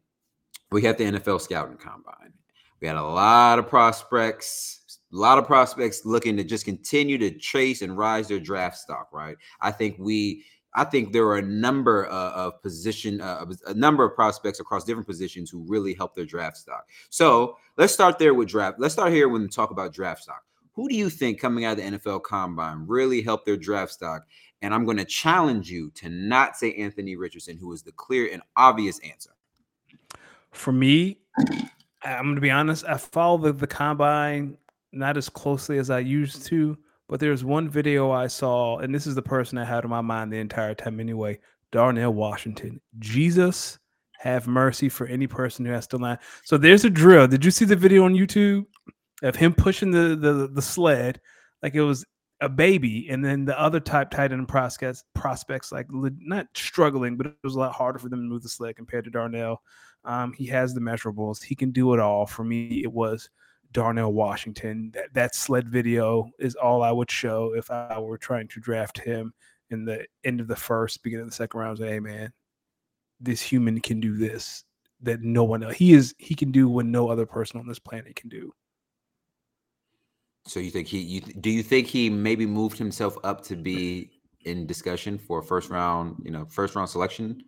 we 0.72 0.82
had 0.82 0.98
the 0.98 1.06
NFL 1.06 1.42
scouting 1.42 1.78
combine. 1.78 2.34
We 2.82 2.88
had 2.88 2.98
a 2.98 3.04
lot 3.04 3.60
of 3.60 3.68
prospects, 3.68 5.00
a 5.12 5.16
lot 5.16 5.38
of 5.38 5.46
prospects 5.46 6.06
looking 6.06 6.38
to 6.38 6.44
just 6.44 6.66
continue 6.66 7.18
to 7.18 7.32
chase 7.32 7.82
and 7.82 7.98
rise 7.98 8.28
their 8.28 8.40
draft 8.40 8.78
stock, 8.78 9.10
right? 9.12 9.36
I 9.62 9.72
think 9.72 9.96
we 10.00 10.44
I 10.78 10.84
think 10.84 11.12
there 11.12 11.26
are 11.26 11.38
a 11.38 11.42
number 11.42 12.08
uh, 12.08 12.32
of 12.34 12.62
position, 12.62 13.20
uh, 13.20 13.46
a 13.66 13.74
number 13.74 14.04
of 14.04 14.14
prospects 14.14 14.60
across 14.60 14.84
different 14.84 15.08
positions 15.08 15.50
who 15.50 15.66
really 15.68 15.96
help 15.96 16.14
their 16.14 16.26
draft 16.26 16.58
stock. 16.58 16.88
So 17.10 17.58
let's 17.78 17.94
start 17.94 18.20
there 18.20 18.36
with 18.36 18.50
draft. 18.50 18.80
Let's 18.80 18.94
start 18.94 19.12
here 19.12 19.28
when 19.28 19.42
we 19.42 19.48
talk 19.48 19.72
about 19.72 19.92
draft 19.92 20.22
stock. 20.22 20.44
Who 20.74 20.88
do 20.88 20.94
you 20.94 21.10
think 21.10 21.40
coming 21.40 21.66
out 21.66 21.80
of 21.80 21.84
the 21.84 21.98
NFL 21.98 22.22
Combine 22.22 22.86
really 22.86 23.24
helped 23.24 23.48
their 23.48 23.58
draft 23.58 23.92
stock? 23.92 24.28
And 24.62 24.74
I'm 24.74 24.86
going 24.86 24.98
to 24.98 25.06
challenge 25.06 25.70
you 25.70 25.92
to 25.92 26.10
not 26.10 26.58
say 26.58 26.74
Anthony 26.74 27.16
Richardson, 27.16 27.58
who 27.58 27.72
is 27.74 27.84
the 27.84 27.92
clear 27.92 28.30
and 28.32 28.42
obvious 28.56 29.00
answer. 29.00 29.32
For 30.52 30.72
me, 30.72 31.20
I'm 32.04 32.24
going 32.24 32.36
to 32.36 32.42
be 32.42 32.52
honest. 32.52 32.86
I 32.86 32.98
follow 32.98 33.38
the, 33.38 33.54
the 33.54 33.68
combine 33.68 34.58
not 34.92 35.18
as 35.18 35.30
closely 35.30 35.78
as 35.78 35.90
I 35.90 36.00
used 36.00 36.46
to, 36.48 36.78
but 37.08 37.20
there's 37.20 37.44
one 37.44 37.70
video 37.70 38.12
I 38.12 38.28
saw, 38.28 38.80
and 38.80 38.94
this 38.94 39.06
is 39.06 39.16
the 39.16 39.22
person 39.22 39.58
I 39.58 39.66
had 39.66 39.84
in 39.84 39.90
my 39.90 40.02
mind 40.02 40.32
the 40.32 40.38
entire 40.38 40.74
time 40.74 41.00
anyway 41.00 41.40
Darnell 41.72 42.14
Washington. 42.14 42.82
Jesus 43.00 43.78
have 44.20 44.48
mercy 44.48 44.90
for 44.90 45.06
any 45.08 45.28
person 45.28 45.66
who 45.66 45.72
has 45.72 45.88
to 45.88 45.98
line. 45.98 46.18
So 46.44 46.58
there's 46.58 46.86
a 46.86 46.90
drill. 46.90 47.28
Did 47.28 47.46
you 47.46 47.52
see 47.52 47.66
the 47.66 47.76
video 47.76 48.06
on 48.06 48.14
YouTube 48.14 48.66
of 49.22 49.36
him 49.36 49.54
pushing 49.54 49.92
the 49.92 50.16
the, 50.16 50.48
the 50.48 50.62
sled 50.62 51.20
like 51.62 51.76
it 51.76 51.82
was 51.82 52.06
a 52.42 52.50
baby, 52.50 53.08
and 53.10 53.24
then 53.24 53.46
the 53.46 53.60
other 53.60 53.80
type 53.80 54.12
tight 54.12 54.32
end 54.32 54.48
prospects 54.48 55.04
prospects 55.16 55.72
like 55.72 55.88
not 55.90 56.48
struggling, 56.56 57.18
but 57.18 57.28
it 57.28 57.36
was 57.44 57.56
a 57.56 57.60
lot 57.60 57.74
harder 57.74 58.00
for 58.00 58.10
them 58.10 58.20
to 58.20 58.28
move 58.28 58.44
the 58.44 58.50
sled 58.50 58.76
compared 58.76 59.06
to 59.06 59.12
Darnell. 59.12 59.62
Um, 60.06 60.34
he 60.34 60.46
has 60.48 60.74
the 60.74 60.80
measurables. 60.80 61.44
He 61.44 61.56
can 61.56 61.72
do 61.72 61.94
it 61.94 62.00
all. 62.00 62.26
For 62.26 62.44
me, 62.44 62.84
it 62.84 62.92
was 62.92 63.30
Darnell 63.72 64.14
Washington. 64.14 64.92
That 64.94 65.14
that 65.14 65.36
sled 65.36 65.68
video 65.68 66.30
is 66.40 66.56
all 66.56 66.84
I 66.84 66.92
would 66.92 67.10
show 67.10 67.54
if 67.56 67.72
I 67.72 68.00
were 68.00 68.18
trying 68.18 68.48
to 68.50 68.60
draft 68.60 69.00
him 69.00 69.34
in 69.70 69.86
the 69.86 70.06
end 70.24 70.40
of 70.40 70.48
the 70.48 70.56
first, 70.56 71.04
beginning 71.04 71.24
of 71.24 71.30
the 71.30 71.36
second 71.36 71.60
round. 71.60 71.80
Say, 71.80 71.90
hey 71.90 72.00
man, 72.00 72.32
this 73.20 73.42
human 73.42 73.82
can 73.82 74.00
do 74.00 74.16
this 74.16 74.64
that 75.02 75.22
no 75.22 75.44
one 75.44 75.64
else. 75.64 75.76
He 75.76 75.94
is 75.94 76.14
he 76.18 76.36
can 76.36 76.52
do 76.52 76.70
what 76.70 76.86
no 76.86 77.10
other 77.10 77.26
person 77.26 77.60
on 77.60 77.68
this 77.68 77.80
planet 77.80 78.16
can 78.16 78.30
do. 78.30 78.54
So 80.48 80.60
you 80.60 80.72
think 80.72 80.88
he? 80.88 81.00
You, 81.00 81.22
do 81.22 81.50
you 81.50 81.62
think 81.62 81.88
he 81.88 82.10
maybe 82.10 82.46
moved 82.46 82.78
himself 82.78 83.18
up 83.24 83.44
to 83.46 83.56
be 83.56 84.10
in 84.46 84.66
discussion 84.66 85.18
for 85.18 85.40
a 85.40 85.44
first 85.44 85.70
round? 85.70 86.22
You 86.24 86.32
know, 86.32 86.46
first 86.46 86.76
round 86.76 86.90
selection. 86.90 87.44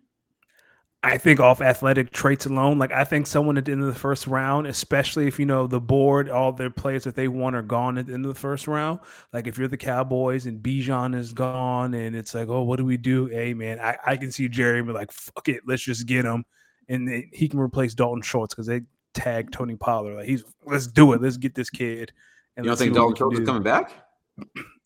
I 1.02 1.16
think 1.16 1.40
off 1.40 1.62
athletic 1.62 2.10
traits 2.10 2.44
alone, 2.44 2.78
like 2.78 2.92
I 2.92 3.04
think 3.04 3.26
someone 3.26 3.56
at 3.56 3.64
the 3.64 3.72
end 3.72 3.80
of 3.80 3.86
the 3.86 3.98
first 3.98 4.26
round, 4.26 4.66
especially 4.66 5.26
if 5.26 5.38
you 5.38 5.46
know 5.46 5.66
the 5.66 5.80
board, 5.80 6.28
all 6.28 6.52
their 6.52 6.68
players 6.68 7.04
that 7.04 7.14
they 7.14 7.26
want 7.26 7.56
are 7.56 7.62
gone 7.62 7.96
at 7.96 8.06
the 8.06 8.12
end 8.12 8.26
of 8.26 8.34
the 8.34 8.38
first 8.38 8.68
round. 8.68 9.00
Like 9.32 9.46
if 9.46 9.56
you're 9.56 9.66
the 9.66 9.78
Cowboys 9.78 10.44
and 10.44 10.62
Bijan 10.62 11.16
is 11.16 11.32
gone, 11.32 11.94
and 11.94 12.14
it's 12.14 12.34
like, 12.34 12.48
oh, 12.48 12.64
what 12.64 12.76
do 12.76 12.84
we 12.84 12.98
do? 12.98 13.26
Hey 13.26 13.54
man, 13.54 13.80
I, 13.80 13.96
I 14.06 14.16
can 14.18 14.30
see 14.30 14.46
Jerry 14.46 14.82
be 14.82 14.92
like, 14.92 15.10
fuck 15.10 15.48
it, 15.48 15.62
let's 15.66 15.82
just 15.82 16.06
get 16.06 16.26
him, 16.26 16.44
and 16.90 17.08
he 17.32 17.48
can 17.48 17.60
replace 17.60 17.94
Dalton 17.94 18.20
Schultz 18.20 18.54
because 18.54 18.66
they 18.66 18.82
tag 19.14 19.52
Tony 19.52 19.76
Pollard. 19.76 20.16
Like 20.16 20.26
he's 20.26 20.44
let's 20.66 20.86
do 20.86 21.14
it, 21.14 21.22
let's 21.22 21.38
get 21.38 21.54
this 21.54 21.70
kid. 21.70 22.12
And 22.56 22.64
You 22.64 22.70
don't 22.70 22.78
think 22.78 22.94
Dalton 22.94 23.16
Schultz 23.16 23.38
is 23.38 23.46
coming 23.46 23.62
back? 23.62 23.92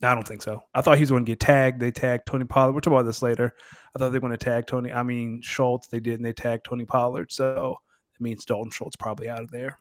I 0.02 0.14
don't 0.14 0.26
think 0.26 0.42
so. 0.42 0.62
I 0.75 0.80
thought 0.80 0.97
he 0.99 1.02
was 1.02 1.11
going 1.11 1.25
to 1.25 1.30
get 1.33 1.40
tagged. 1.40 1.80
They 1.80 1.90
tagged 1.90 2.26
Tony 2.26 2.44
Pollard. 2.44 2.73
We'll 2.73 2.80
talk 2.80 2.92
about 2.92 3.06
this 3.06 3.23
later. 3.23 3.54
I 3.94 3.99
thought 3.99 4.11
they 4.11 4.18
were 4.18 4.28
going 4.28 4.37
to 4.38 4.44
tag 4.44 4.66
Tony. 4.66 4.92
I 4.92 5.02
mean 5.02 5.40
Schultz. 5.42 5.87
They 5.88 6.00
did, 6.00 6.14
and 6.14 6.25
they 6.25 6.33
tagged 6.33 6.66
Tony 6.66 6.85
Pollard. 6.85 7.30
So 7.33 7.76
it 8.14 8.23
means 8.23 8.44
Dalton 8.44 8.71
Schultz 8.71 8.97
probably 8.97 9.28
out 9.28 9.42
of 9.42 9.50
there. 9.50 9.78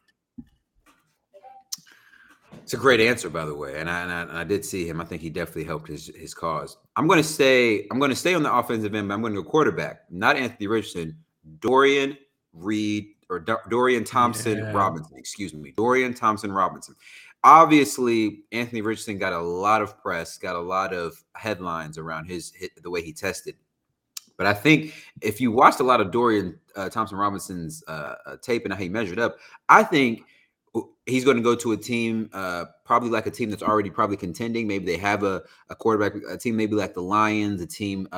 It's 2.62 2.72
a 2.72 2.76
great 2.78 3.00
answer, 3.00 3.28
by 3.28 3.44
the 3.44 3.54
way, 3.54 3.78
and 3.80 3.90
I, 3.90 4.02
and 4.02 4.12
I, 4.12 4.22
and 4.22 4.32
I 4.32 4.44
did 4.44 4.64
see 4.64 4.88
him. 4.88 5.00
I 5.00 5.04
think 5.04 5.20
he 5.20 5.28
definitely 5.28 5.64
helped 5.64 5.88
his 5.88 6.06
his 6.14 6.32
cause. 6.32 6.78
I'm 6.96 7.06
going 7.06 7.18
to 7.18 7.28
stay. 7.28 7.86
I'm 7.90 7.98
going 7.98 8.10
to 8.10 8.16
stay 8.16 8.34
on 8.34 8.42
the 8.42 8.54
offensive 8.54 8.94
end, 8.94 9.08
but 9.08 9.14
I'm 9.14 9.20
going 9.20 9.34
to 9.34 9.42
go 9.42 9.48
quarterback, 9.48 10.02
not 10.10 10.36
Anthony 10.36 10.68
Richardson, 10.68 11.18
Dorian 11.60 12.16
Reed 12.52 13.08
or 13.28 13.40
D- 13.40 13.54
Dorian 13.68 14.04
Thompson 14.04 14.58
Yeah. 14.58 14.72
Robinson. 14.72 15.18
Excuse 15.18 15.52
me, 15.52 15.72
Dorian 15.76 16.14
Thompson 16.14 16.52
Robinson. 16.52 16.94
Obviously, 17.44 18.44
Anthony 18.52 18.80
Richardson 18.80 19.18
got 19.18 19.34
a 19.34 19.40
lot 19.40 19.82
of 19.82 20.00
press, 20.00 20.38
got 20.38 20.56
a 20.56 20.60
lot 20.60 20.94
of 20.94 21.22
headlines 21.34 21.98
around 21.98 22.24
his 22.24 22.52
the 22.82 22.90
way 22.90 23.02
he 23.02 23.12
tested. 23.12 23.54
But 24.38 24.46
I 24.46 24.54
think 24.54 24.94
if 25.20 25.40
you 25.40 25.52
watched 25.52 25.78
a 25.78 25.84
lot 25.84 26.00
of 26.00 26.10
Dorian 26.10 26.58
uh, 26.74 26.88
Thompson 26.88 27.18
Robinson's 27.18 27.84
uh, 27.86 28.14
uh, 28.26 28.36
tape 28.40 28.64
and 28.64 28.72
how 28.72 28.80
he 28.80 28.88
measured 28.88 29.18
up, 29.18 29.36
I 29.68 29.82
think 29.82 30.22
he's 31.06 31.24
going 31.24 31.36
to 31.36 31.42
go 31.42 31.54
to 31.54 31.72
a 31.72 31.76
team, 31.76 32.30
uh, 32.32 32.64
probably 32.84 33.10
like 33.10 33.26
a 33.26 33.30
team 33.30 33.50
that's 33.50 33.62
already 33.62 33.90
probably 33.90 34.16
contending. 34.16 34.66
Maybe 34.66 34.86
they 34.86 34.96
have 34.96 35.22
a, 35.22 35.42
a 35.68 35.76
quarterback, 35.76 36.14
a 36.28 36.36
team 36.36 36.56
maybe 36.56 36.74
like 36.74 36.94
the 36.94 37.02
Lions, 37.02 37.60
a 37.60 37.66
team, 37.66 38.08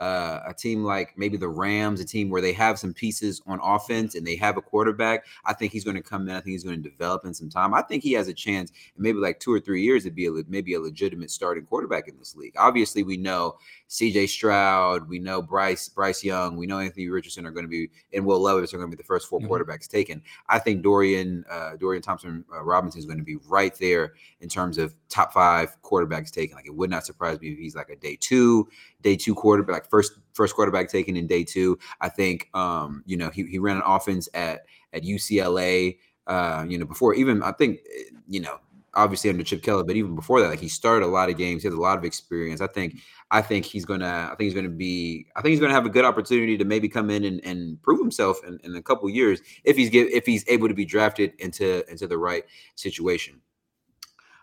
uh, 0.00 0.40
a 0.46 0.54
team 0.54 0.82
like 0.82 1.12
maybe 1.16 1.36
the 1.36 1.48
Rams, 1.48 2.00
a 2.00 2.04
team 2.04 2.30
where 2.30 2.40
they 2.40 2.52
have 2.54 2.78
some 2.78 2.94
pieces 2.94 3.42
on 3.46 3.60
offense 3.62 4.14
and 4.14 4.26
they 4.26 4.34
have 4.36 4.56
a 4.56 4.62
quarterback. 4.62 5.26
I 5.44 5.52
think 5.52 5.72
he's 5.72 5.84
going 5.84 5.96
to 5.96 6.02
come 6.02 6.28
in. 6.28 6.30
I 6.34 6.40
think 6.40 6.52
he's 6.52 6.64
going 6.64 6.82
to 6.82 6.88
develop 6.88 7.24
in 7.26 7.34
some 7.34 7.50
time. 7.50 7.74
I 7.74 7.82
think 7.82 8.02
he 8.02 8.12
has 8.14 8.26
a 8.28 8.34
chance, 8.34 8.70
in 8.96 9.02
maybe 9.02 9.18
like 9.18 9.40
two 9.40 9.52
or 9.52 9.60
three 9.60 9.82
years, 9.82 10.04
to 10.04 10.10
be 10.10 10.26
a, 10.26 10.30
maybe 10.48 10.74
a 10.74 10.80
legitimate 10.80 11.30
starting 11.30 11.66
quarterback 11.66 12.08
in 12.08 12.18
this 12.18 12.34
league. 12.34 12.54
Obviously, 12.56 13.02
we 13.02 13.16
know 13.16 13.58
C.J. 13.88 14.26
Stroud, 14.28 15.08
we 15.08 15.18
know 15.18 15.42
Bryce 15.42 15.88
Bryce 15.88 16.24
Young, 16.24 16.56
we 16.56 16.66
know 16.66 16.78
Anthony 16.78 17.08
Richardson 17.08 17.44
are 17.46 17.50
going 17.50 17.64
to 17.64 17.68
be, 17.68 17.90
and 18.14 18.24
Will 18.24 18.40
Levis 18.40 18.72
are 18.72 18.78
going 18.78 18.90
to 18.90 18.96
be 18.96 19.00
the 19.00 19.06
first 19.06 19.28
4 19.28 19.40
Mhm. 19.40 19.48
quarterbacks 19.48 19.86
taken. 19.88 20.22
I 20.48 20.58
think 20.58 20.82
Dorian 20.82 21.44
uh, 21.50 21.76
Dorian 21.76 22.02
Thompson 22.02 22.44
uh, 22.52 22.62
Robinson 22.62 22.98
is 22.98 23.04
going 23.04 23.18
to 23.18 23.24
be 23.24 23.36
right 23.48 23.74
there 23.78 24.14
in 24.40 24.48
terms 24.48 24.78
of 24.78 24.94
top 25.08 25.32
five 25.32 25.76
quarterbacks 25.82 26.30
taken. 26.30 26.56
Like 26.56 26.66
it 26.66 26.74
would 26.74 26.88
not 26.90 27.04
surprise 27.04 27.40
me 27.40 27.48
if 27.50 27.58
he's 27.58 27.74
like 27.74 27.90
a 27.90 27.96
day 27.96 28.16
two, 28.18 28.68
day 29.02 29.16
two 29.16 29.34
quarterback, 29.34 29.88
first 29.88 30.12
first 30.32 30.54
quarterback 30.54 30.88
taken 30.88 31.16
in 31.16 31.26
day 31.26 31.44
two. 31.44 31.78
I 32.00 32.08
think 32.08 32.48
um, 32.54 33.02
you 33.06 33.16
know 33.16 33.30
he, 33.30 33.44
he 33.46 33.58
ran 33.58 33.76
an 33.76 33.82
offense 33.86 34.28
at 34.34 34.66
at 34.92 35.02
UCLA. 35.02 35.98
Uh, 36.26 36.64
you 36.68 36.78
know 36.78 36.86
before 36.86 37.14
even 37.14 37.42
I 37.42 37.52
think 37.52 37.80
you 38.28 38.40
know 38.40 38.60
obviously 38.94 39.30
under 39.30 39.44
Chip 39.44 39.62
Kelly, 39.62 39.84
but 39.84 39.96
even 39.96 40.14
before 40.14 40.40
that, 40.40 40.48
like 40.48 40.58
he 40.58 40.68
started 40.68 41.04
a 41.04 41.08
lot 41.08 41.30
of 41.30 41.36
games. 41.36 41.62
He 41.62 41.68
has 41.68 41.74
a 41.74 41.80
lot 41.80 41.98
of 41.98 42.04
experience. 42.04 42.60
I 42.60 42.66
think 42.66 42.96
I 43.30 43.42
think 43.42 43.64
he's 43.64 43.84
gonna 43.84 44.28
I 44.30 44.34
think 44.34 44.46
he's 44.46 44.54
gonna 44.54 44.68
be 44.68 45.26
I 45.36 45.42
think 45.42 45.50
he's 45.50 45.60
gonna 45.60 45.74
have 45.74 45.86
a 45.86 45.90
good 45.90 46.04
opportunity 46.04 46.56
to 46.58 46.64
maybe 46.64 46.88
come 46.88 47.10
in 47.10 47.24
and, 47.24 47.44
and 47.44 47.80
prove 47.82 48.00
himself 48.00 48.40
in, 48.46 48.58
in 48.64 48.74
a 48.76 48.82
couple 48.82 49.08
years 49.08 49.40
if 49.64 49.76
he's 49.76 49.90
get, 49.90 50.10
if 50.12 50.26
he's 50.26 50.44
able 50.48 50.68
to 50.68 50.74
be 50.74 50.84
drafted 50.84 51.32
into 51.38 51.88
into 51.90 52.06
the 52.06 52.18
right 52.18 52.44
situation. 52.74 53.40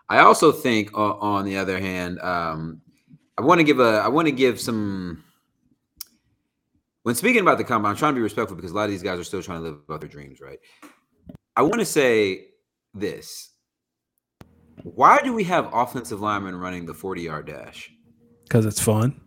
I 0.08 0.20
also 0.20 0.52
think 0.52 0.92
uh, 0.94 1.14
on 1.16 1.44
the 1.44 1.58
other 1.58 1.78
hand, 1.78 2.18
um, 2.20 2.80
I 3.38 3.42
want 3.42 3.60
to 3.60 3.64
give 3.64 3.78
a 3.80 4.02
I 4.04 4.08
want 4.08 4.26
to 4.26 4.32
give 4.32 4.60
some 4.60 5.22
when 7.04 7.14
speaking 7.14 7.40
about 7.40 7.56
the 7.56 7.64
combine, 7.64 7.92
I'm 7.92 7.96
trying 7.96 8.12
to 8.12 8.16
be 8.16 8.22
respectful 8.22 8.56
because 8.56 8.72
a 8.72 8.74
lot 8.74 8.84
of 8.84 8.90
these 8.90 9.02
guys 9.02 9.18
are 9.18 9.24
still 9.24 9.42
trying 9.42 9.62
to 9.62 9.68
live 9.70 9.78
out 9.90 10.00
their 10.00 10.08
dreams, 10.10 10.40
right? 10.40 10.58
I 11.56 11.62
want 11.62 11.76
to 11.78 11.86
say 11.86 12.48
this. 12.92 13.50
Why 14.82 15.18
do 15.22 15.32
we 15.32 15.44
have 15.44 15.70
offensive 15.72 16.20
linemen 16.20 16.56
running 16.56 16.84
the 16.84 16.94
40 16.94 17.22
yard 17.22 17.46
dash? 17.46 17.90
because 18.44 18.64
it's 18.64 18.80
fun. 18.80 19.20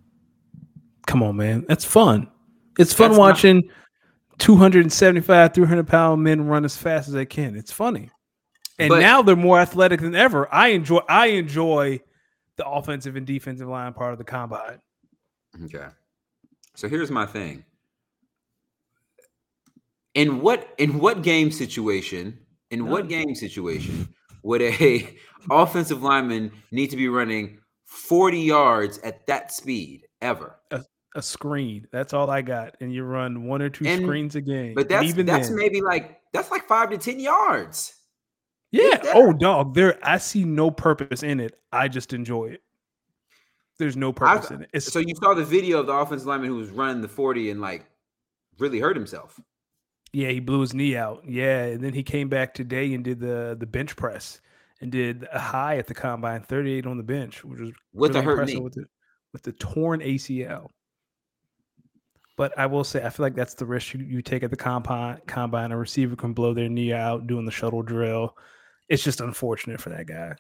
Come 1.06 1.22
on, 1.22 1.36
man. 1.38 1.64
It's 1.70 1.86
fun. 1.86 2.28
It's 2.80 2.92
fun 2.94 3.10
That's 3.12 3.18
not- 3.20 3.24
watching 3.24 3.70
275, 4.40 5.54
300 5.54 5.88
pound 5.88 6.24
men 6.24 6.48
run 6.48 6.66
as 6.66 6.76
fast 6.76 7.08
as 7.08 7.14
they 7.14 7.26
can. 7.28 7.56
It's 7.56 7.72
funny. 7.72 8.10
And 8.80 8.90
But- 8.90 9.02
now 9.02 9.22
they're 9.22 9.36
more 9.36 9.60
athletic 9.60 10.02
than 10.02 10.16
ever. 10.16 10.52
I 10.54 10.70
enjoy 10.70 11.02
I 11.08 11.28
enjoy 11.28 12.00
the 12.62 12.70
offensive 12.70 13.16
and 13.16 13.26
defensive 13.26 13.68
line 13.68 13.92
part 13.92 14.14
of 14.14 14.20
the 14.20 14.24
combine. 14.24 14.80
Okay. 15.66 15.88
So 16.76 16.88
here's 16.88 17.10
my 17.10 17.26
thing. 17.26 17.66
In 20.14 20.42
what 20.42 20.68
in 20.78 21.00
what 21.00 21.24
game 21.24 21.52
situation, 21.52 22.38
in 22.70 22.86
what 22.88 23.08
game 23.08 23.34
situation 23.34 24.08
would 24.44 24.62
a 24.62 25.18
offensive 25.50 26.04
lineman 26.04 26.52
need 26.72 26.90
to 26.92 26.98
be 26.98 27.08
running 27.08 27.58
40 27.86 28.40
yards 28.40 29.00
at 29.00 29.26
that 29.28 29.52
speed 29.52 30.06
ever? 30.22 30.56
A 31.14 31.22
screen. 31.22 31.88
That's 31.92 32.14
all 32.14 32.30
I 32.30 32.42
got. 32.42 32.76
And 32.80 32.94
you 32.94 33.04
run 33.04 33.46
one 33.46 33.62
or 33.62 33.70
two 33.70 33.86
And- 33.86 34.02
screens 34.04 34.36
a 34.36 34.42
game. 34.42 34.74
But 34.76 34.88
that's 34.88 35.08
even 35.08 35.26
that's 35.26 35.48
then- 35.50 35.58
maybe 35.58 35.82
like 35.82 36.20
that's 36.32 36.52
like 36.52 36.68
5 36.68 36.92
to 36.92 36.98
10 36.98 37.20
yards. 37.20 37.94
Yeah. 38.72 38.98
that- 38.98 39.16
Oh, 39.16 39.34
dog. 39.34 39.74
There 39.74 40.00
I 40.04 40.18
see 40.18 40.44
no 40.44 40.72
purpose 40.72 41.24
in 41.24 41.40
it. 41.40 41.60
I 41.72 41.88
just 41.88 42.14
enjoy 42.14 42.46
it. 42.52 42.62
There's 43.78 43.98
no 43.98 44.14
purpose 44.14 44.52
in 44.52 44.62
it. 44.64 44.70
It's 44.74 44.92
So 44.92 45.00
you 45.00 45.16
saw 45.16 45.34
the 45.34 45.44
video 45.44 45.80
of 45.80 45.88
the 45.88 45.94
offensive 45.94 46.28
lineman 46.28 46.50
who 46.50 46.58
was 46.58 46.70
running 46.70 47.02
the 47.02 47.08
40 47.08 47.50
and 47.50 47.60
like 47.62 47.86
really 48.60 48.80
hurt 48.80 48.96
himself. 48.96 49.40
Yeah, 50.14 50.30
he 50.30 50.40
blew 50.40 50.62
his 50.62 50.74
knee 50.74 50.96
out. 50.96 51.24
Yeah, 51.28 51.64
and 51.66 51.82
then 51.84 51.94
he 51.94 52.04
came 52.04 52.30
back 52.30 52.54
today 52.54 52.94
and 52.94 53.04
did 53.04 53.20
the 53.20 53.56
the 53.60 53.66
bench 53.66 53.96
press 53.96 54.40
and 54.82 54.92
did 54.92 55.28
a 55.32 55.40
high 55.40 55.78
at 55.78 55.88
the 55.88 55.94
combine, 55.94 56.42
38 56.42 56.86
on 56.86 56.98
the 56.98 57.04
bench, 57.04 57.44
which 57.44 57.60
was 57.60 57.72
With 57.94 58.16
a 58.16 58.22
really 58.22 58.26
hurt 58.26 58.48
knee. 58.48 58.58
with 58.58 58.74
the 58.74 58.86
with 59.34 59.44
the 59.44 59.54
torn 59.54 60.02
ACL. 60.02 60.70
But 62.38 62.58
I 62.58 62.66
will 62.66 62.84
say, 62.84 63.04
I 63.04 63.10
feel 63.10 63.26
like 63.26 63.36
that's 63.36 63.54
the 63.54 63.66
risk 63.66 63.94
you, 63.94 64.02
you 64.04 64.22
take 64.22 64.44
at 64.44 64.50
the 64.50 64.56
combine. 64.58 65.20
Combine, 65.28 65.72
a 65.72 65.78
receiver 65.78 66.16
can 66.16 66.34
blow 66.34 66.54
their 66.54 66.70
knee 66.70 66.92
out 66.94 67.28
doing 67.28 67.46
the 67.46 67.52
shuttle 67.52 67.82
drill. 67.82 68.36
It's 68.92 69.04
just 69.04 69.22
unfortunate 69.22 69.80
for 69.80 69.90
that 69.90 70.06
guy. 70.06 70.36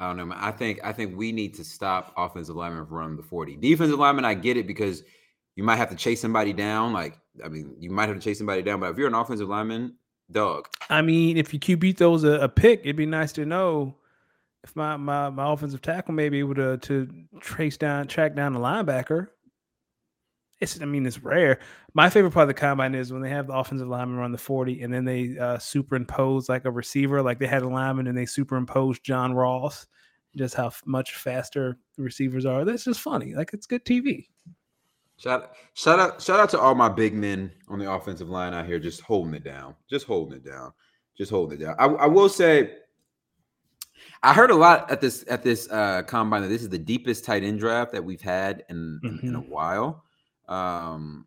I 0.00 0.08
don't 0.08 0.16
know, 0.16 0.24
man. 0.24 0.38
I 0.40 0.50
think 0.50 0.80
I 0.82 0.92
think 0.92 1.14
we 1.14 1.30
need 1.30 1.52
to 1.54 1.64
stop 1.64 2.14
offensive 2.16 2.56
linemen 2.56 2.86
from 2.86 2.96
running 2.96 3.16
the 3.18 3.22
40. 3.22 3.56
Defensive 3.56 3.98
linemen, 3.98 4.24
I 4.24 4.32
get 4.32 4.56
it 4.56 4.66
because 4.66 5.02
you 5.56 5.62
might 5.62 5.76
have 5.76 5.90
to 5.90 5.96
chase 5.96 6.18
somebody 6.20 6.54
down. 6.54 6.94
Like, 6.94 7.18
I 7.44 7.48
mean, 7.48 7.76
you 7.78 7.90
might 7.90 8.08
have 8.08 8.16
to 8.16 8.22
chase 8.22 8.38
somebody 8.38 8.62
down, 8.62 8.80
but 8.80 8.90
if 8.90 8.96
you're 8.96 9.08
an 9.08 9.14
offensive 9.14 9.50
lineman, 9.50 9.94
dog, 10.32 10.68
I 10.88 11.02
mean, 11.02 11.36
if 11.36 11.52
your 11.52 11.60
QB 11.60 11.98
throws 11.98 12.24
a, 12.24 12.40
a 12.40 12.48
pick, 12.48 12.80
it'd 12.80 12.96
be 12.96 13.04
nice 13.04 13.32
to 13.34 13.44
know 13.44 13.96
if 14.64 14.74
my, 14.74 14.96
my 14.96 15.28
my 15.28 15.52
offensive 15.52 15.82
tackle 15.82 16.14
may 16.14 16.30
be 16.30 16.38
able 16.38 16.54
to 16.54 16.78
to 16.78 17.08
trace 17.40 17.76
down, 17.76 18.06
track 18.06 18.34
down 18.34 18.54
the 18.54 18.60
linebacker. 18.60 19.28
It's, 20.60 20.80
I 20.80 20.86
mean, 20.86 21.04
it's 21.04 21.22
rare. 21.22 21.58
My 21.92 22.08
favorite 22.08 22.32
part 22.32 22.44
of 22.44 22.48
the 22.48 22.54
combine 22.60 22.94
is 22.94 23.12
when 23.12 23.20
they 23.20 23.28
have 23.28 23.46
the 23.46 23.52
offensive 23.54 23.88
lineman 23.88 24.16
run 24.16 24.32
the 24.32 24.38
40 24.38 24.82
and 24.82 24.92
then 24.92 25.04
they 25.04 25.36
uh, 25.38 25.58
superimpose 25.58 26.48
like 26.48 26.64
a 26.64 26.70
receiver, 26.70 27.20
like 27.22 27.38
they 27.38 27.46
had 27.46 27.62
a 27.62 27.68
lineman 27.68 28.06
and 28.06 28.16
they 28.16 28.24
superimposed 28.26 29.04
John 29.04 29.34
Ross, 29.34 29.86
just 30.34 30.54
how 30.54 30.68
f- 30.68 30.82
much 30.86 31.14
faster 31.14 31.76
the 31.96 32.02
receivers 32.02 32.46
are. 32.46 32.64
That's 32.64 32.84
just 32.84 33.00
funny. 33.00 33.34
Like 33.34 33.50
it's 33.52 33.66
good 33.66 33.84
TV. 33.84 34.28
shout 35.18 35.42
out 35.42 35.52
shout 35.74 35.98
out 35.98 36.22
shout 36.22 36.40
out 36.40 36.50
to 36.50 36.58
all 36.60 36.74
my 36.74 36.88
big 36.88 37.12
men 37.14 37.50
on 37.68 37.78
the 37.78 37.90
offensive 37.90 38.28
line 38.30 38.54
out 38.54 38.66
here, 38.66 38.78
just 38.78 39.00
holding 39.02 39.34
it 39.34 39.44
down, 39.44 39.74
just 39.90 40.06
holding 40.06 40.38
it 40.38 40.44
down, 40.44 40.72
just 41.16 41.30
holding 41.30 41.60
it 41.60 41.64
down. 41.64 41.76
I, 41.78 41.84
I 41.86 42.06
will 42.06 42.28
say, 42.28 42.76
I 44.22 44.32
heard 44.32 44.50
a 44.50 44.54
lot 44.54 44.90
at 44.90 45.00
this 45.00 45.24
at 45.28 45.42
this 45.42 45.68
uh, 45.70 46.02
combine 46.06 46.42
that 46.42 46.48
this 46.48 46.62
is 46.62 46.68
the 46.70 46.78
deepest 46.78 47.24
tight 47.26 47.42
end 47.44 47.60
draft 47.60 47.92
that 47.92 48.04
we've 48.04 48.22
had 48.22 48.64
in 48.70 49.00
in, 49.04 49.20
in 49.22 49.34
a 49.34 49.40
while. 49.40 50.04
Um, 50.48 51.26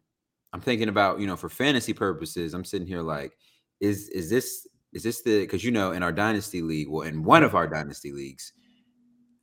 I'm 0.53 0.61
thinking 0.61 0.89
about 0.89 1.19
you 1.19 1.27
know 1.27 1.35
for 1.35 1.49
fantasy 1.49 1.93
purposes, 1.93 2.53
I'm 2.53 2.65
sitting 2.65 2.87
here 2.87 3.01
like, 3.01 3.33
is 3.79 4.09
is 4.09 4.29
this 4.29 4.67
is 4.93 5.03
this 5.03 5.21
the 5.21 5.41
because 5.41 5.63
you 5.63 5.71
know 5.71 5.91
in 5.91 6.03
our 6.03 6.11
dynasty 6.11 6.61
league, 6.61 6.89
well, 6.89 7.07
in 7.07 7.23
one 7.23 7.43
of 7.43 7.55
our 7.55 7.67
dynasty 7.67 8.11
leagues, 8.11 8.53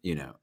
you 0.02 0.14
know, 0.14 0.34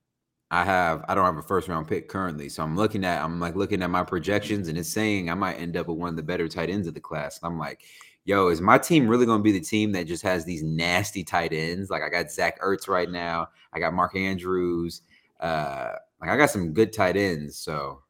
I 0.51 0.63
have 0.63 1.03
I 1.07 1.15
don't 1.15 1.25
have 1.25 1.37
a 1.37 1.41
first 1.41 1.67
round 1.67 1.87
pick 1.87 2.07
currently, 2.07 2.47
so 2.49 2.63
I'm 2.63 2.75
looking 2.75 3.03
at 3.03 3.23
I'm 3.23 3.39
like 3.39 3.55
looking 3.55 3.81
at 3.81 3.89
my 3.89 4.03
projections 4.03 4.67
and 4.67 4.77
it's 4.77 4.89
saying 4.89 5.29
I 5.29 5.33
might 5.33 5.55
end 5.55 5.75
up 5.75 5.87
with 5.87 5.97
one 5.97 6.09
of 6.09 6.15
the 6.15 6.23
better 6.23 6.47
tight 6.47 6.69
ends 6.69 6.87
of 6.87 6.93
the 6.93 6.99
class. 6.99 7.39
And 7.41 7.51
I'm 7.51 7.59
like, 7.59 7.81
yo, 8.25 8.47
is 8.47 8.61
my 8.61 8.77
team 8.77 9.07
really 9.07 9.25
going 9.25 9.39
to 9.39 9.43
be 9.43 9.51
the 9.51 9.59
team 9.59 9.91
that 9.93 10.07
just 10.07 10.23
has 10.23 10.45
these 10.45 10.63
nasty 10.63 11.23
tight 11.23 11.53
ends? 11.53 11.89
Like 11.89 12.03
I 12.03 12.09
got 12.09 12.31
Zach 12.31 12.61
Ertz 12.61 12.87
right 12.87 13.09
now, 13.09 13.49
I 13.73 13.79
got 13.79 13.93
Mark 13.93 14.15
Andrews, 14.15 15.01
uh, 15.39 15.93
like 16.21 16.29
I 16.29 16.37
got 16.37 16.51
some 16.51 16.71
good 16.71 16.93
tight 16.93 17.17
ends. 17.17 17.57
So 17.57 18.01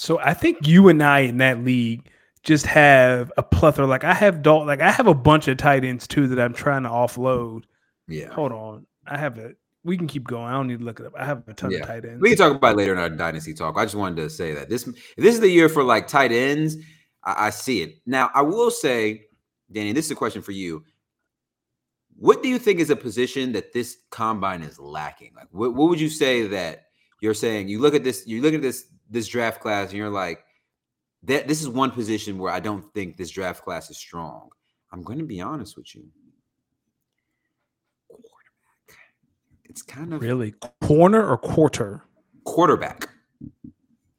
So 0.00 0.18
I 0.18 0.32
think 0.32 0.66
you 0.66 0.88
and 0.88 1.02
I 1.02 1.20
in 1.20 1.36
that 1.38 1.62
league 1.62 2.08
just 2.42 2.64
have 2.64 3.30
a 3.36 3.42
plethora. 3.42 3.86
Like 3.86 4.02
I 4.02 4.14
have 4.14 4.40
Dalton, 4.40 4.66
like 4.66 4.80
I 4.80 4.90
have 4.90 5.06
a 5.06 5.12
bunch 5.12 5.46
of 5.46 5.58
tight 5.58 5.84
ends 5.84 6.06
too 6.08 6.26
that 6.28 6.40
I'm 6.40 6.54
trying 6.54 6.84
to 6.84 6.88
offload. 6.88 7.64
yeah, 8.08 8.28
Hold 8.32 8.52
on. 8.52 8.86
I 9.06 9.18
have 9.18 9.36
a 9.38 9.52
we 9.84 9.98
can 9.98 10.06
keep 10.06 10.26
going. 10.26 10.44
I 10.44 10.52
don't 10.52 10.68
need 10.68 10.78
to 10.78 10.84
look 10.86 11.00
it 11.00 11.06
up. 11.06 11.12
I 11.18 11.26
have 11.26 11.46
a 11.48 11.52
ton 11.52 11.70
Yeah. 11.70 11.80
of 11.80 11.86
tight 11.86 12.06
ends. 12.06 12.22
we 12.22 12.30
can 12.30 12.38
talk 12.38 12.56
about 12.56 12.72
it 12.72 12.76
later 12.78 12.94
in 12.94 12.98
our 12.98 13.10
dynasty 13.10 13.52
talk. 13.52 13.76
I 13.76 13.84
just 13.84 13.94
wanted 13.94 14.16
to 14.22 14.30
say 14.30 14.54
that 14.54 14.70
this 14.70 14.84
this 15.18 15.34
is 15.34 15.40
the 15.40 15.50
year 15.50 15.68
for 15.68 15.84
like 15.84 16.08
tight 16.08 16.32
ends. 16.32 16.78
I, 17.22 17.48
I 17.48 17.50
see 17.50 17.82
it 17.82 17.96
now. 18.06 18.30
I 18.34 18.40
will 18.40 18.70
say, 18.70 19.26
Danny, 19.70 19.92
this 19.92 20.06
is 20.06 20.12
a 20.12 20.14
question 20.16 20.40
for 20.40 20.52
you. 20.52 20.82
What 22.16 22.42
do 22.42 22.48
you 22.48 22.58
think 22.58 22.80
is 22.80 22.88
a 22.88 22.96
position 22.96 23.52
that 23.52 23.74
this 23.74 23.98
combine 24.08 24.62
is 24.62 24.78
lacking? 24.78 25.32
Like, 25.36 25.48
what, 25.50 25.74
what 25.74 25.90
would 25.90 26.00
you 26.00 26.08
say 26.08 26.46
that 26.46 26.84
you're 27.20 27.34
saying? 27.34 27.68
You 27.68 27.80
look 27.80 27.94
at 27.94 28.02
this, 28.02 28.26
you 28.26 28.40
look 28.40 28.54
at 28.54 28.62
this 28.62 28.86
this 29.10 29.28
draft 29.28 29.60
class, 29.60 29.88
and 29.90 29.98
you're 29.98 30.08
like, 30.08 30.44
that 31.24 31.46
this 31.48 31.60
is 31.60 31.68
one 31.68 31.90
position 31.90 32.38
where 32.38 32.52
I 32.52 32.60
don't 32.60 32.82
think 32.94 33.16
this 33.16 33.30
draft 33.30 33.62
class 33.64 33.90
is 33.90 33.98
strong. 33.98 34.48
I'm 34.92 35.02
going 35.02 35.18
to 35.18 35.24
be 35.24 35.40
honest 35.40 35.76
with 35.76 35.94
you. 35.94 36.04
Quarterback. 38.08 38.98
It's 39.64 39.82
kind 39.82 40.14
of 40.14 40.22
Really? 40.22 40.54
Corner 40.80 41.26
or 41.26 41.36
quarter? 41.36 42.04
quarterback. 42.44 43.08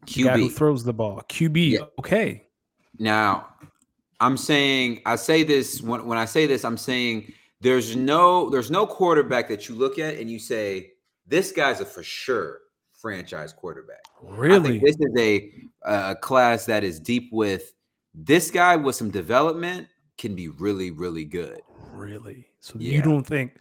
The 0.05 0.23
guy 0.23 0.37
who 0.37 0.49
QB. 0.49 0.53
throws 0.53 0.83
the 0.83 0.93
ball. 0.93 1.21
QB. 1.29 1.71
Yeah. 1.71 1.79
Okay. 1.99 2.47
Now, 2.99 3.47
I'm 4.19 4.37
saying 4.37 5.01
I 5.05 5.15
say 5.15 5.43
this 5.43 5.81
when 5.81 6.05
when 6.05 6.17
I 6.17 6.25
say 6.25 6.45
this, 6.45 6.63
I'm 6.63 6.77
saying 6.77 7.33
there's 7.61 7.95
no 7.95 8.49
there's 8.49 8.69
no 8.69 8.85
quarterback 8.85 9.47
that 9.49 9.67
you 9.67 9.75
look 9.75 9.97
at 9.99 10.17
and 10.17 10.29
you 10.29 10.39
say 10.39 10.91
this 11.27 11.51
guy's 11.51 11.79
a 11.79 11.85
for 11.85 12.03
sure 12.03 12.59
franchise 13.01 13.51
quarterback. 13.53 14.01
I 14.29 14.35
Really? 14.35 14.79
think 14.79 14.83
this 14.83 14.95
is 14.99 15.15
a 15.17 15.51
uh, 15.85 16.15
class 16.15 16.65
that 16.65 16.83
is 16.83 16.99
deep 16.99 17.29
with 17.31 17.73
this 18.13 18.51
guy 18.51 18.75
with 18.75 18.95
some 18.95 19.09
development 19.09 19.87
can 20.17 20.35
be 20.35 20.49
really 20.49 20.91
really 20.91 21.25
good. 21.25 21.61
Really? 21.93 22.47
So 22.59 22.75
Yeah. 22.77 22.93
you 22.97 23.01
don't 23.01 23.25
think 23.25 23.57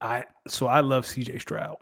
I 0.00 0.24
so 0.48 0.66
I 0.66 0.80
love 0.80 1.04
CJ 1.06 1.40
Stroud. 1.40 1.76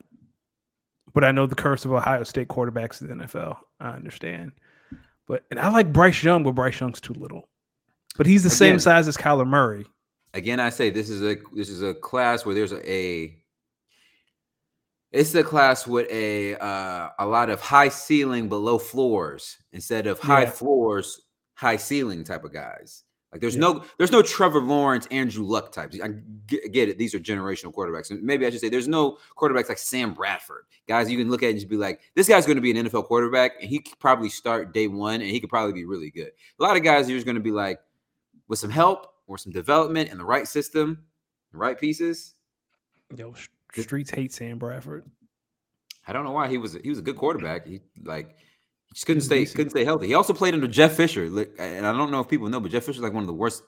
But 1.15 1.25
I 1.25 1.33
know 1.33 1.47
the 1.47 1.55
curse 1.55 1.85
of 1.85 1.93
Ohio 1.93 2.23
State 2.23 2.49
quarterbacks 2.49 3.01
in 3.01 3.09
the 3.09 3.25
NFL. 3.25 3.57
I 3.81 3.91
understand. 3.91 4.53
But 5.27 5.45
and 5.51 5.59
I 5.59 5.71
like 5.71 5.93
Bryce 5.93 6.23
Young, 6.23 6.43
but 6.45 6.53
Bryce 6.53 6.79
Young's 6.81 7.01
too 7.01 7.15
little. 7.15 7.49
But 8.17 8.27
he's 8.27 8.43
the 8.43 8.51
same 8.51 8.79
size 8.79 9.09
as 9.09 9.17
Kyler 9.17 9.47
Murray. 9.47 9.87
Again, 10.35 10.61
I 10.61 10.69
say 10.71 10.91
this 10.91 11.09
is 11.09 11.23
a 11.23 11.37
this 11.55 11.71
is 11.71 11.83
a 11.83 11.95
class 11.95 12.45
where 12.45 12.55
there's 12.55 12.73
a, 12.73 12.91
a 12.93 13.38
it's 15.13 15.35
a 15.35 15.43
class 15.43 15.87
with 15.87 16.09
a 16.11 16.55
uh, 16.57 17.11
a 17.19 17.27
lot 17.27 17.51
of 17.51 17.61
high 17.61 17.89
ceiling 17.89 18.49
but 18.49 18.57
low 18.59 18.79
floors 18.79 19.57
instead 19.73 20.07
of 20.07 20.19
high 20.19 20.43
Yeah. 20.43 20.51
floors, 20.51 21.23
high 21.55 21.77
ceiling 21.77 22.25
type 22.25 22.45
of 22.45 22.53
guys. 22.53 23.05
Like 23.33 23.41
there's 23.43 23.55
Yeah. 23.57 23.61
no 23.61 23.85
there's 23.99 24.13
no 24.13 24.23
Trevor 24.23 24.61
Lawrence, 24.61 25.07
Andrew 25.11 25.45
Luck 25.45 25.71
types. 25.73 25.99
I 26.03 26.09
get, 26.47 26.73
get 26.73 26.89
it. 26.89 26.97
These 26.99 27.15
are 27.15 27.19
generational 27.21 27.73
quarterbacks. 27.75 28.11
And 28.11 28.23
maybe 28.23 28.47
I 28.47 28.51
should 28.51 28.61
say 28.61 28.69
there's 28.71 28.89
no 28.89 29.19
quarterbacks 29.37 29.69
like 29.69 29.79
Sam 29.79 30.15
Bradford. 30.15 30.65
Guys 30.87 31.11
you 31.11 31.19
can 31.19 31.31
look 31.31 31.43
at 31.43 31.51
and 31.51 31.59
just 31.59 31.69
be 31.69 31.77
like, 31.77 32.01
this 32.15 32.27
guy's 32.29 32.47
going 32.47 32.57
to 32.57 32.63
be 32.63 32.71
an 32.71 32.87
NFL 32.87 33.05
quarterback 33.05 33.53
and 33.61 33.69
he 33.69 33.81
could 33.81 33.99
probably 33.99 34.31
start 34.31 34.73
day 34.73 34.89
one 34.89 35.21
and 35.21 35.31
he 35.31 35.41
could 35.41 35.51
probably 35.51 35.75
be 35.75 35.85
really 35.85 36.11
good. 36.11 36.31
A 36.59 36.63
lot 36.63 36.77
of 36.77 36.83
guys 36.83 37.09
you're 37.09 37.19
just 37.19 37.27
going 37.27 37.35
to 37.37 37.43
be 37.43 37.51
like, 37.51 37.81
with 38.49 38.59
some 38.59 38.71
help 38.71 39.13
or 39.27 39.37
some 39.37 39.53
development 39.53 40.11
and 40.11 40.19
the 40.19 40.25
right 40.25 40.49
system, 40.49 41.05
the 41.53 41.59
right 41.59 41.79
pieces. 41.79 42.35
Yo, 43.15 43.35
sh- 43.83 43.85
streets 43.85 44.11
hate 44.11 44.33
Sam 44.33 44.59
Bradford. 44.59 45.11
I 46.07 46.13
don't 46.13 46.25
know 46.25 46.33
why 46.33 46.49
he 46.49 46.59
was 46.59 46.73
he 46.83 46.89
was 46.89 46.99
a 46.99 47.03
good 47.03 47.17
quarterback. 47.17 47.67
He 47.67 47.81
like 48.03 48.37
he 48.87 48.95
just 48.95 49.07
couldn't 49.07 49.23
stay 49.23 49.45
couldn't 49.45 49.71
stay 49.71 49.85
healthy. 49.85 50.07
He 50.07 50.15
also 50.15 50.33
played 50.33 50.55
under 50.55 50.67
Jeff 50.67 50.95
Fisher, 50.95 51.29
like, 51.29 51.51
and 51.59 51.87
I 51.87 51.93
don't 51.93 52.11
know 52.11 52.21
if 52.21 52.29
people 52.29 52.49
know, 52.49 52.61
but 52.61 52.71
Jeff 52.71 52.85
Fisher's 52.85 53.03
like 53.03 53.13
one 53.13 53.23
of 53.23 53.27
the 53.27 53.35
worst 53.35 53.63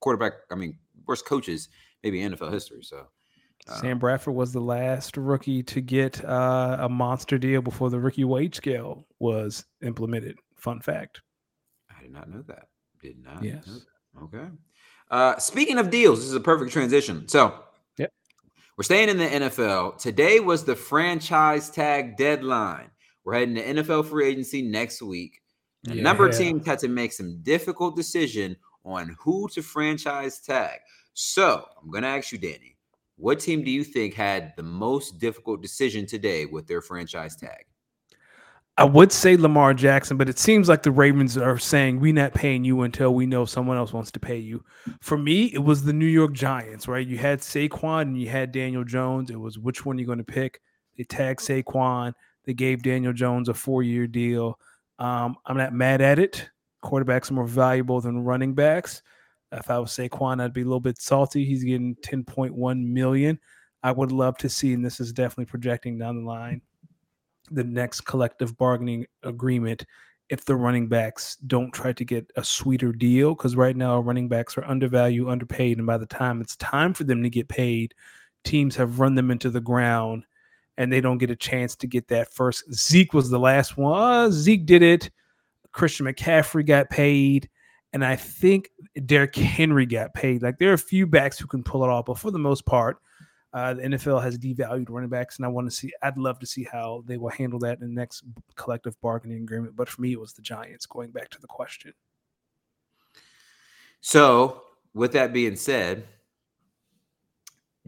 quarterback. 0.00 0.34
I 0.50 0.56
mean, 0.56 0.78
worst 1.06 1.24
coaches 1.24 1.68
maybe 2.02 2.20
in 2.20 2.34
NFL 2.34 2.52
history. 2.52 2.82
So 2.82 3.06
uh, 3.66 3.80
Sam 3.80 3.98
Bradford 3.98 4.34
was 4.34 4.52
the 4.52 4.60
last 4.60 5.16
rookie 5.16 5.62
to 5.62 5.80
get 5.80 6.22
uh, 6.24 6.76
a 6.80 6.88
monster 6.88 7.38
deal 7.38 7.62
before 7.62 7.88
the 7.88 7.98
rookie 7.98 8.24
wage 8.24 8.54
scale 8.54 9.06
was 9.18 9.64
implemented. 9.82 10.38
Fun 10.56 10.80
fact. 10.80 11.22
I 11.96 12.02
did 12.02 12.12
not 12.12 12.28
know 12.28 12.42
that. 12.48 12.68
Did 13.00 13.22
not. 13.24 13.42
Yes. 13.42 13.66
Know 13.66 13.74
that. 13.74 14.36
Okay. 14.36 14.48
Uh, 15.10 15.38
speaking 15.38 15.78
of 15.78 15.88
deals, 15.88 16.18
this 16.18 16.28
is 16.28 16.34
a 16.34 16.40
perfect 16.40 16.72
transition. 16.72 17.26
So. 17.28 17.62
We're 18.76 18.84
staying 18.84 19.08
in 19.08 19.16
the 19.16 19.24
NFL. 19.24 19.96
Today 19.96 20.38
was 20.38 20.64
the 20.64 20.76
franchise 20.76 21.70
tag 21.70 22.18
deadline. 22.18 22.90
We're 23.24 23.34
heading 23.34 23.54
to 23.54 23.64
NFL 23.64 24.06
free 24.06 24.28
agency 24.28 24.60
next 24.60 25.00
week. 25.00 25.40
A 25.88 25.94
number 25.94 26.28
of 26.28 26.36
teams 26.36 26.66
had 26.66 26.80
to 26.80 26.88
make 26.88 27.12
some 27.12 27.38
difficult 27.42 27.96
decision 27.96 28.56
on 28.84 29.16
who 29.18 29.48
to 29.52 29.62
franchise 29.62 30.40
tag. 30.40 30.80
So, 31.14 31.64
I'm 31.80 31.90
going 31.90 32.02
to 32.02 32.08
ask 32.08 32.32
you, 32.32 32.38
Danny, 32.38 32.76
what 33.16 33.40
team 33.40 33.64
do 33.64 33.70
you 33.70 33.82
think 33.82 34.12
had 34.12 34.52
the 34.56 34.62
most 34.62 35.18
difficult 35.18 35.62
decision 35.62 36.04
today 36.04 36.44
with 36.44 36.66
their 36.66 36.82
franchise 36.82 37.36
tag? 37.36 37.64
I 38.78 38.84
would 38.84 39.10
say 39.10 39.38
Lamar 39.38 39.72
Jackson, 39.72 40.18
but 40.18 40.28
it 40.28 40.38
seems 40.38 40.68
like 40.68 40.82
the 40.82 40.90
Ravens 40.90 41.38
are 41.38 41.58
saying 41.58 41.98
we're 41.98 42.12
not 42.12 42.34
paying 42.34 42.62
you 42.62 42.82
until 42.82 43.14
we 43.14 43.24
know 43.24 43.46
someone 43.46 43.78
else 43.78 43.94
wants 43.94 44.10
to 44.10 44.20
pay 44.20 44.36
you. 44.36 44.62
For 45.00 45.16
me, 45.16 45.46
it 45.54 45.64
was 45.64 45.82
the 45.82 45.94
New 45.94 46.06
York 46.06 46.34
Giants, 46.34 46.86
right? 46.86 47.06
You 47.06 47.16
had 47.16 47.40
Saquon 47.40 48.02
and 48.02 48.20
you 48.20 48.28
had 48.28 48.52
Daniel 48.52 48.84
Jones. 48.84 49.30
It 49.30 49.40
was 49.40 49.58
which 49.58 49.86
one 49.86 49.98
you're 49.98 50.06
going 50.06 50.18
to 50.18 50.24
pick. 50.24 50.60
They 50.98 51.04
tagged 51.04 51.40
Saquon. 51.40 52.12
They 52.44 52.52
gave 52.52 52.82
Daniel 52.82 53.14
Jones 53.14 53.48
a 53.48 53.54
four-year 53.54 54.06
deal. 54.06 54.58
Um, 54.98 55.36
I'm 55.46 55.56
not 55.56 55.72
mad 55.72 56.02
at 56.02 56.18
it. 56.18 56.46
Quarterbacks 56.84 57.30
are 57.30 57.34
more 57.34 57.46
valuable 57.46 58.02
than 58.02 58.24
running 58.24 58.54
backs. 58.54 59.02
If 59.52 59.70
I 59.70 59.78
was 59.78 59.90
Saquon, 59.90 60.42
I'd 60.42 60.52
be 60.52 60.60
a 60.60 60.64
little 60.64 60.80
bit 60.80 61.00
salty. 61.00 61.46
He's 61.46 61.64
getting 61.64 61.96
10.1 61.96 62.86
million. 62.86 63.38
I 63.82 63.92
would 63.92 64.12
love 64.12 64.36
to 64.38 64.50
see, 64.50 64.74
and 64.74 64.84
this 64.84 65.00
is 65.00 65.14
definitely 65.14 65.46
projecting 65.46 65.96
down 65.96 66.16
the 66.16 66.28
line 66.28 66.60
the 67.50 67.64
next 67.64 68.02
collective 68.02 68.56
bargaining 68.56 69.06
agreement 69.22 69.84
if 70.28 70.44
the 70.44 70.56
running 70.56 70.88
backs 70.88 71.36
don't 71.46 71.72
try 71.72 71.92
to 71.92 72.04
get 72.04 72.28
a 72.36 72.44
sweeter 72.44 72.92
deal 72.92 73.34
because 73.34 73.54
right 73.54 73.76
now 73.76 74.00
running 74.00 74.28
backs 74.28 74.58
are 74.58 74.64
undervalued 74.64 75.28
underpaid 75.28 75.78
and 75.78 75.86
by 75.86 75.96
the 75.96 76.06
time 76.06 76.40
it's 76.40 76.56
time 76.56 76.92
for 76.92 77.04
them 77.04 77.22
to 77.22 77.30
get 77.30 77.48
paid 77.48 77.94
teams 78.44 78.74
have 78.76 78.98
run 78.98 79.14
them 79.14 79.30
into 79.30 79.50
the 79.50 79.60
ground 79.60 80.24
and 80.78 80.92
they 80.92 81.00
don't 81.00 81.18
get 81.18 81.30
a 81.30 81.36
chance 81.36 81.74
to 81.76 81.86
get 81.86 82.08
that 82.08 82.32
first 82.32 82.72
zeke 82.72 83.14
was 83.14 83.30
the 83.30 83.38
last 83.38 83.76
one. 83.76 83.98
Uh, 83.98 84.30
zeke 84.30 84.66
did 84.66 84.82
it. 84.82 85.10
Christian 85.72 86.06
mccaffrey 86.06 86.66
got 86.66 86.88
paid 86.88 87.48
and 87.92 88.04
i 88.04 88.16
think 88.16 88.70
Derrick 89.04 89.36
henry 89.36 89.86
got 89.86 90.14
paid. 90.14 90.42
Like 90.42 90.58
there 90.58 90.70
are 90.70 90.74
a 90.74 90.78
few 90.78 91.06
backs 91.06 91.38
who 91.38 91.46
can 91.46 91.62
pull 91.62 91.84
it 91.84 91.90
off 91.90 92.06
but 92.06 92.18
for 92.18 92.30
the 92.30 92.38
most 92.38 92.64
part 92.64 92.98
uh, 93.56 93.72
the 93.72 93.82
NFL 93.82 94.22
has 94.22 94.36
devalued 94.36 94.90
running 94.90 95.08
backs, 95.08 95.38
and 95.38 95.46
I 95.46 95.48
want 95.48 95.66
to 95.66 95.74
see. 95.74 95.90
I'd 96.02 96.18
love 96.18 96.38
to 96.40 96.46
see 96.46 96.64
how 96.70 97.02
they 97.06 97.16
will 97.16 97.30
handle 97.30 97.58
that 97.60 97.80
in 97.80 97.88
the 97.88 97.94
next 97.94 98.22
collective 98.54 99.00
bargaining 99.00 99.42
agreement. 99.42 99.74
But 99.74 99.88
for 99.88 100.02
me, 100.02 100.12
it 100.12 100.20
was 100.20 100.34
the 100.34 100.42
Giants. 100.42 100.84
Going 100.84 101.10
back 101.10 101.30
to 101.30 101.40
the 101.40 101.46
question, 101.46 101.94
So, 104.02 104.62
with 104.92 105.12
that 105.12 105.32
being 105.32 105.56
said, 105.56 106.06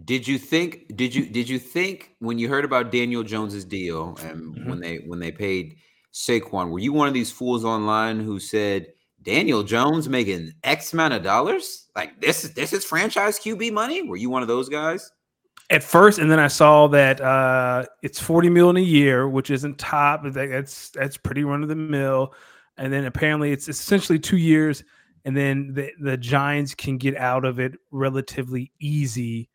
did 0.04 0.26
you 0.26 0.38
think 0.38 0.96
did 0.96 1.14
you 1.14 1.26
did 1.26 1.48
you 1.50 1.58
think 1.58 2.14
when 2.20 2.38
you 2.38 2.48
heard 2.48 2.64
about 2.64 2.90
Daniel 2.90 3.22
Jones's 3.22 3.64
deal 3.66 4.16
and 4.22 4.54
Mhm. 4.54 4.68
when 4.68 4.80
they 4.80 4.96
when 5.06 5.18
they 5.18 5.32
paid 5.32 5.76
Saquon, 6.14 6.70
were 6.70 6.78
you 6.78 6.94
one 6.94 7.08
of 7.08 7.14
these 7.14 7.30
fools 7.30 7.62
online 7.64 8.20
who 8.20 8.40
said 8.40 8.86
Daniel 9.22 9.62
Jones 9.62 10.08
making 10.08 10.52
X 10.64 10.94
amount 10.94 11.12
of 11.12 11.22
dollars? 11.22 11.88
Like 11.94 12.20
this 12.22 12.44
is 12.44 12.54
this 12.54 12.72
is 12.72 12.86
franchise 12.86 13.38
QB 13.38 13.70
money? 13.72 14.02
Were 14.02 14.16
you 14.16 14.30
one 14.30 14.40
of 14.42 14.48
those 14.48 14.70
guys? 14.70 15.10
At 15.70 15.82
first, 15.82 16.18
and 16.18 16.30
then 16.30 16.38
I 16.38 16.48
saw 16.48 16.86
that 16.88 17.20
uh, 17.20 17.84
it's 18.02 18.20
forty 18.20 18.48
million 18.48 18.76
a 18.78 18.80
year, 18.80 19.28
which 19.28 19.50
isn't 19.50 19.78
top. 19.78 20.22
That's 20.24 20.90
that's 20.90 21.16
pretty 21.16 21.44
run 21.44 21.62
of 21.62 21.68
the 21.68 21.76
mill. 21.76 22.34
And 22.78 22.92
then 22.92 23.04
apparently, 23.04 23.52
it's 23.52 23.68
essentially 23.68 24.18
two 24.18 24.38
years, 24.38 24.82
and 25.24 25.36
then 25.36 25.74
the 25.74 25.92
the 26.00 26.16
Giants 26.16 26.74
can 26.74 26.96
get 26.96 27.16
out 27.16 27.44
of 27.44 27.58
it 27.60 27.74
relatively 27.90 28.72
easy 28.80 29.50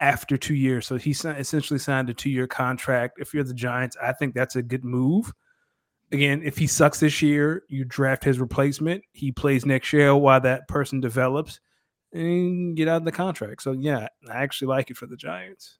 after 0.00 0.36
two 0.36 0.54
years. 0.54 0.86
So 0.86 0.96
he 0.96 1.10
essentially 1.10 1.78
signed 1.78 2.08
a 2.08 2.14
two 2.14 2.30
year 2.30 2.46
contract. 2.46 3.18
If 3.20 3.34
you're 3.34 3.44
the 3.44 3.54
Giants, 3.54 3.96
I 4.00 4.12
think 4.12 4.34
that's 4.34 4.56
a 4.56 4.62
good 4.62 4.84
move. 4.84 5.32
Again, 6.12 6.40
if 6.42 6.56
he 6.56 6.66
sucks 6.66 7.00
this 7.00 7.20
year, 7.20 7.64
you 7.68 7.84
draft 7.84 8.24
his 8.24 8.38
replacement. 8.38 9.02
He 9.12 9.32
plays 9.32 9.66
next 9.66 9.92
year 9.92 10.16
while 10.16 10.40
that 10.40 10.66
person 10.66 11.00
develops 11.00 11.60
and 12.12 12.76
get 12.76 12.88
out 12.88 12.98
of 12.98 13.04
the 13.04 13.12
contract. 13.12 13.62
So 13.62 13.72
yeah, 13.72 14.08
I 14.30 14.36
actually 14.42 14.68
like 14.68 14.90
it 14.90 14.96
for 14.96 15.06
the 15.06 15.16
Giants. 15.16 15.78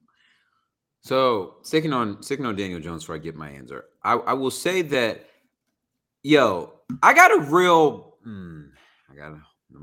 So 1.01 1.57
sticking 1.63 1.93
on 1.93 2.23
sticking 2.23 2.45
on 2.45 2.57
Daniel 2.57 2.81
Jones 2.81 3.03
before 3.05 3.15
I 3.15 3.19
get 3.19 3.35
my 3.37 3.49
answer, 3.49 3.85
I, 4.03 4.15
I 4.15 4.33
will 4.35 4.51
say 4.51 4.83
that, 4.83 5.27
yo, 6.23 6.73
I 7.03 7.15
got 7.15 7.31
a 7.33 7.41
real, 7.41 8.17
hmm, 8.25 8.63
I 9.11 9.15
got, 9.15 9.29
to 9.31 9.41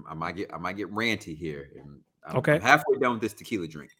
I 0.09 0.13
might 0.13 0.35
get, 0.35 0.53
I 0.53 0.57
might 0.57 0.77
get 0.77 0.93
ranty 0.93 1.35
here. 1.37 1.69
and 1.79 1.99
I'm, 2.27 2.37
Okay. 2.37 2.55
I'm 2.55 2.61
halfway 2.61 2.97
done 2.97 3.13
with 3.13 3.21
this 3.21 3.33
tequila 3.33 3.67
drink. 3.67 3.91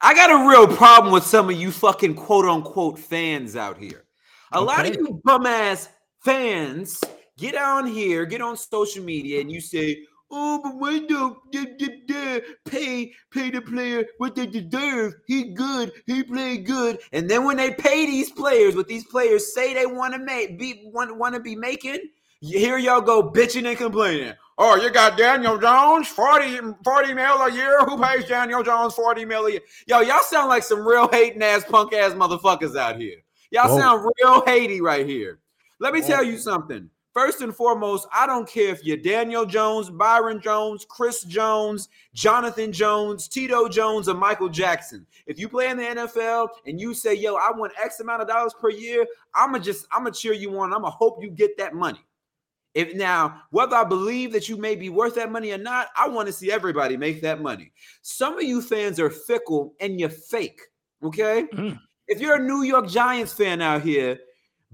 I 0.00 0.14
got 0.14 0.30
a 0.30 0.48
real 0.48 0.66
problem 0.76 1.12
with 1.12 1.24
some 1.24 1.48
of 1.48 1.56
you 1.56 1.70
fucking 1.70 2.14
quote 2.14 2.44
unquote 2.44 2.98
fans 2.98 3.56
out 3.56 3.78
here. 3.78 4.04
A 4.52 4.60
lot 4.60 4.86
of 4.86 4.94
you 4.94 5.20
bum 5.24 5.46
ass 5.46 5.88
fans 6.22 7.00
get 7.38 7.56
on 7.56 7.86
here, 7.86 8.26
get 8.26 8.40
on 8.40 8.56
social 8.56 9.02
media, 9.02 9.40
and 9.40 9.50
you 9.50 9.60
say, 9.60 10.04
"Oh, 10.36 10.60
but 10.62 10.74
we 10.80 11.06
don't 11.06 11.38
pay 12.64 13.12
pay 13.30 13.50
the 13.50 13.60
player 13.60 14.04
what 14.18 14.34
they 14.34 14.46
deserve. 14.46 15.14
He 15.26 15.54
good, 15.54 15.92
he 16.06 16.24
played 16.24 16.66
good." 16.66 16.98
And 17.12 17.30
then 17.30 17.44
when 17.44 17.56
they 17.56 17.72
pay 17.72 18.04
these 18.06 18.32
players, 18.32 18.74
what 18.74 18.88
these 18.88 19.04
players 19.04 19.54
say 19.54 19.72
they 19.74 19.86
want 19.86 20.12
to 20.14 20.18
make, 20.18 20.58
be 20.58 20.90
want 20.92 21.16
want 21.16 21.34
to 21.34 21.40
be 21.40 21.54
making, 21.54 22.00
here 22.40 22.78
y'all 22.78 23.00
go 23.00 23.30
bitching 23.30 23.68
and 23.68 23.78
complaining. 23.78 24.34
Oh, 24.56 24.76
you 24.76 24.90
got 24.90 25.18
Daniel 25.18 25.58
Jones, 25.58 26.08
40, 26.08 26.74
40 26.84 27.14
mil 27.14 27.24
a 27.24 27.52
year. 27.52 27.84
Who 27.84 28.00
pays 28.00 28.26
Daniel 28.26 28.62
Jones 28.62 28.94
40 28.94 29.24
mil 29.24 29.46
a 29.46 29.52
year? 29.52 29.60
Yo, 29.86 30.00
y'all 30.00 30.22
sound 30.22 30.48
like 30.48 30.62
some 30.62 30.86
real 30.86 31.08
hating 31.10 31.42
ass 31.42 31.64
punk 31.64 31.92
ass 31.92 32.12
motherfuckers 32.12 32.76
out 32.76 33.00
here. 33.00 33.16
Y'all 33.50 33.68
Whoa. 33.68 33.78
sound 33.78 34.10
real 34.20 34.42
hatey 34.42 34.80
right 34.80 35.06
here. 35.06 35.40
Let 35.80 35.92
me 35.92 36.00
Whoa. 36.00 36.08
tell 36.08 36.22
you 36.22 36.38
something. 36.38 36.88
First 37.14 37.42
and 37.42 37.54
foremost, 37.54 38.08
I 38.12 38.26
don't 38.26 38.48
care 38.48 38.70
if 38.70 38.84
you're 38.84 38.96
Daniel 38.96 39.46
Jones, 39.46 39.88
Byron 39.88 40.40
Jones, 40.40 40.84
Chris 40.84 41.22
Jones, 41.22 41.88
Jonathan 42.12 42.72
Jones, 42.72 43.28
Tito 43.28 43.68
Jones, 43.68 44.08
or 44.08 44.14
Michael 44.14 44.48
Jackson. 44.48 45.06
If 45.26 45.38
you 45.38 45.48
play 45.48 45.70
in 45.70 45.76
the 45.76 45.84
NFL 45.84 46.48
and 46.66 46.80
you 46.80 46.92
say, 46.92 47.14
yo, 47.14 47.36
I 47.36 47.52
want 47.52 47.72
X 47.80 48.00
amount 48.00 48.22
of 48.22 48.26
dollars 48.26 48.52
per 48.60 48.68
year, 48.68 49.06
I'ma 49.32 49.60
just 49.60 49.86
I'ma 49.92 50.10
cheer 50.10 50.32
you 50.32 50.58
on. 50.58 50.74
I'ma 50.74 50.90
hope 50.90 51.22
you 51.22 51.30
get 51.30 51.56
that 51.58 51.72
money. 51.72 52.04
If 52.74 52.96
now, 52.96 53.42
whether 53.50 53.76
I 53.76 53.84
believe 53.84 54.32
that 54.32 54.48
you 54.48 54.56
may 54.56 54.74
be 54.74 54.88
worth 54.88 55.14
that 55.14 55.30
money 55.30 55.52
or 55.52 55.58
not, 55.58 55.90
I 55.96 56.08
want 56.08 56.26
to 56.26 56.32
see 56.32 56.50
everybody 56.50 56.96
make 56.96 57.22
that 57.22 57.40
money. 57.40 57.70
Some 58.02 58.36
of 58.36 58.42
you 58.42 58.60
fans 58.60 58.98
are 58.98 59.08
fickle 59.08 59.74
and 59.78 60.00
you're 60.00 60.08
fake. 60.08 60.60
Okay. 61.04 61.44
Mm. 61.54 61.78
If 62.08 62.20
you're 62.20 62.36
a 62.36 62.44
New 62.44 62.62
York 62.62 62.88
Giants 62.88 63.32
fan 63.32 63.62
out 63.62 63.82
here, 63.82 64.18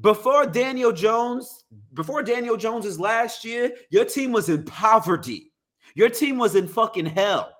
before 0.01 0.47
Daniel 0.47 0.93
Jones, 0.93 1.65
before 1.95 2.23
Daniel 2.23 2.57
Jones's 2.57 2.99
last 2.99 3.45
year, 3.45 3.73
your 3.91 4.05
team 4.05 4.33
was 4.33 4.49
in 4.49 4.65
poverty. 4.65 5.53
Your 5.95 6.09
team 6.09 6.39
was 6.39 6.55
in 6.55 6.69
fucking 6.69 7.07
hell. 7.07 7.53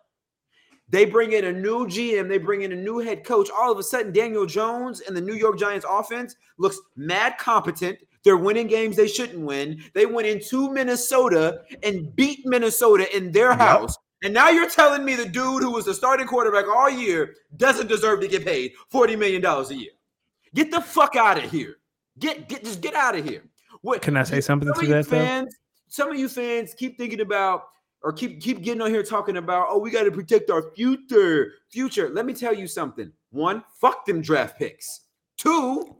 They 0.89 1.05
bring 1.05 1.33
in 1.33 1.45
a 1.45 1.53
new 1.53 1.87
GM, 1.87 2.29
they 2.29 2.39
bring 2.39 2.63
in 2.63 2.73
a 2.73 2.77
new 2.77 2.99
head 2.99 3.25
coach. 3.25 3.49
All 3.51 3.71
of 3.71 3.79
a 3.79 3.83
sudden, 3.83 4.13
Daniel 4.13 4.45
Jones 4.45 5.01
and 5.01 5.17
the 5.17 5.21
New 5.21 5.35
York 5.35 5.59
Giants 5.59 5.87
offense 5.89 6.35
looks 6.59 6.81
mad 6.97 7.39
competent. 7.39 7.99
They're 8.25 8.37
winning 8.37 8.67
games 8.67 8.97
they 8.97 9.07
shouldn't 9.07 9.41
win. 9.41 9.83
They 9.95 10.05
went 10.05 10.27
into 10.27 10.71
Minnesota 10.71 11.63
and 11.83 12.15
beat 12.17 12.45
Minnesota 12.45 13.17
in 13.17 13.31
their 13.31 13.55
house. 13.55 13.97
And 14.23 14.35
now 14.35 14.51
you're 14.51 14.69
telling 14.69 15.05
me 15.05 15.15
the 15.15 15.25
dude 15.25 15.63
who 15.63 15.71
was 15.71 15.87
the 15.87 15.95
starting 15.95 16.27
quarterback 16.27 16.67
all 16.69 16.91
year 16.91 17.35
doesn't 17.57 17.87
deserve 17.87 18.21
to 18.21 18.29
get 18.29 18.45
paid 18.45 18.73
$40 18.93 19.19
million 19.19 19.45
a 19.45 19.73
year. 19.73 19.93
Get 20.55 20.71
the 20.71 20.81
fuck 20.81 21.17
out 21.17 21.43
of 21.43 21.51
here. 21.51 21.77
Get 22.21 22.49
get 22.49 22.65
just 22.65 22.81
get 22.81 22.95
out 22.95 23.17
of 23.17 23.25
here. 23.29 23.43
What 23.83 24.03
can 24.03 24.17
I 24.17 24.23
say 24.23 24.41
something 24.41 24.73
to 24.73 24.87
that 24.87 25.07
fans? 25.07 25.53
Though? 25.53 25.57
Some 25.89 26.11
of 26.11 26.19
you 26.19 26.29
fans 26.29 26.75
keep 26.75 26.97
thinking 26.99 27.21
about 27.21 27.65
or 28.03 28.13
keep 28.13 28.41
keep 28.41 28.63
getting 28.63 28.81
on 28.81 28.91
here 28.91 29.03
talking 29.03 29.39
about, 29.39 29.67
oh, 29.71 29.79
we 29.79 29.91
got 29.91 30.05
to 30.05 30.13
protect 30.13 30.51
our 30.51 30.71
future. 30.77 31.55
Future. 31.71 32.11
Let 32.11 32.27
me 32.27 32.35
tell 32.35 32.55
you 32.55 32.67
something. 32.67 33.11
One, 33.31 33.65
fuck 33.81 34.07
them 34.07 34.23
draft 34.23 34.59
picks. 34.59 35.01
Two, 35.37 35.97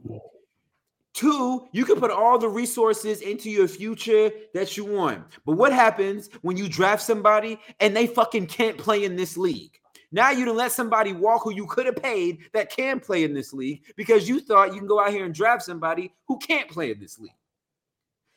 Two, 1.13 1.67
you 1.73 1.83
can 1.83 1.99
put 1.99 2.09
all 2.09 2.37
the 2.37 2.47
resources 2.47 3.21
into 3.21 3.49
your 3.49 3.67
future 3.67 4.31
that 4.53 4.77
you 4.77 4.85
want. 4.85 5.25
But 5.45 5.57
what 5.57 5.73
happens 5.73 6.29
when 6.41 6.55
you 6.55 6.69
draft 6.69 7.03
somebody 7.03 7.59
and 7.81 7.95
they 7.95 8.07
fucking 8.07 8.47
can't 8.47 8.77
play 8.77 9.03
in 9.03 9.17
this 9.17 9.35
league? 9.35 9.77
Now 10.11 10.31
you 10.31 10.45
done 10.45 10.57
let 10.57 10.71
somebody 10.71 11.13
walk 11.13 11.43
who 11.43 11.53
you 11.53 11.65
could 11.67 11.85
have 11.85 11.95
paid 11.95 12.39
that 12.53 12.69
can 12.69 12.99
play 12.99 13.23
in 13.23 13.33
this 13.33 13.53
league 13.53 13.83
because 13.95 14.27
you 14.27 14.41
thought 14.41 14.73
you 14.73 14.79
can 14.79 14.87
go 14.87 14.99
out 14.99 15.11
here 15.11 15.25
and 15.25 15.33
draft 15.33 15.63
somebody 15.63 16.13
who 16.27 16.37
can't 16.37 16.69
play 16.69 16.91
in 16.91 16.99
this 16.99 17.17
league. 17.17 17.31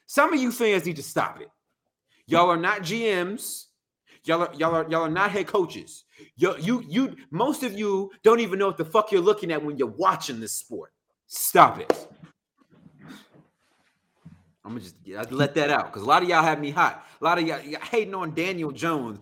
Some 0.07 0.33
of 0.33 0.41
you 0.41 0.53
fans 0.53 0.87
need 0.87 0.97
to 0.97 1.03
stop 1.03 1.41
it. 1.41 1.51
Y'all 2.27 2.51
are 2.51 2.57
not 2.57 2.83
GMs. 2.83 3.67
Y'all 4.25 4.43
are 4.43 4.51
y'all 4.55 4.75
are 4.75 4.87
y'all 4.89 5.03
are 5.03 5.11
not 5.11 5.31
head 5.31 5.47
coaches. 5.47 6.05
You 6.37 6.55
you 6.59 6.83
you 6.89 7.17
most 7.31 7.63
of 7.63 7.79
you 7.79 8.11
don't 8.23 8.41
even 8.41 8.59
know 8.59 8.69
what 8.69 8.79
the 8.79 8.85
fuck 8.85 9.13
you're 9.13 9.21
looking 9.21 9.53
at 9.53 9.63
when 9.63 9.77
you're 9.77 9.89
watching 9.89 10.41
this 10.41 10.53
sport. 10.53 10.93
Stop 11.27 11.81
it. 11.81 12.09
I'm 14.65 14.71
gonna 14.71 14.81
just 14.81 15.31
let 15.31 15.55
that 15.57 15.69
out 15.69 15.93
because 15.93 16.03
a 16.03 16.07
lot 16.07 16.23
of 16.23 16.29
y'all 16.29 16.43
have 16.43 16.59
me 16.59 16.71
hot. 16.71 17.07
A 17.21 17.25
lot 17.25 17.39
of 17.39 17.47
y'all, 17.47 17.61
y'all 17.61 17.83
hating 17.83 18.15
on 18.15 18.35
Daniel 18.35 18.71
Jones. 18.71 19.19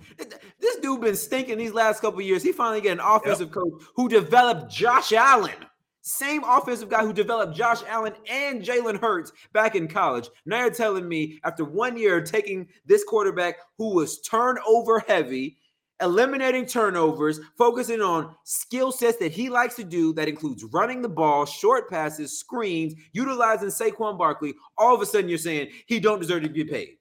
This 0.62 0.76
dude 0.76 1.00
been 1.00 1.16
stinking 1.16 1.58
these 1.58 1.74
last 1.74 2.00
couple 2.00 2.22
years. 2.22 2.42
He 2.42 2.52
finally 2.52 2.80
get 2.80 2.92
an 2.92 3.04
offensive 3.04 3.48
yep. 3.48 3.54
coach 3.54 3.82
who 3.96 4.08
developed 4.08 4.72
Josh 4.72 5.12
Allen. 5.12 5.56
Same 6.02 6.42
offensive 6.44 6.88
guy 6.88 7.04
who 7.04 7.12
developed 7.12 7.56
Josh 7.56 7.82
Allen 7.88 8.12
and 8.30 8.62
Jalen 8.62 9.00
Hurts 9.00 9.32
back 9.52 9.74
in 9.74 9.88
college. 9.88 10.28
Now 10.46 10.60
you're 10.60 10.70
telling 10.70 11.08
me 11.08 11.40
after 11.44 11.64
one 11.64 11.96
year 11.96 12.20
taking 12.20 12.68
this 12.86 13.02
quarterback 13.04 13.56
who 13.76 13.94
was 13.94 14.20
turnover 14.20 15.00
heavy 15.00 15.58
eliminating 16.00 16.66
turnovers, 16.66 17.40
focusing 17.56 18.00
on 18.00 18.34
skill 18.44 18.92
sets 18.92 19.18
that 19.18 19.32
he 19.32 19.48
likes 19.48 19.76
to 19.76 19.84
do 19.84 20.12
that 20.14 20.28
includes 20.28 20.64
running 20.64 21.00
the 21.00 21.08
ball, 21.08 21.46
short 21.46 21.88
passes, 21.88 22.38
screens, 22.38 22.94
utilizing 23.12 23.68
Saquon 23.68 24.18
Barkley, 24.18 24.54
all 24.76 24.94
of 24.94 25.00
a 25.00 25.06
sudden 25.06 25.28
you're 25.28 25.38
saying 25.38 25.68
he 25.86 26.00
don't 26.00 26.20
deserve 26.20 26.42
to 26.42 26.48
be 26.48 26.64
paid. 26.64 26.96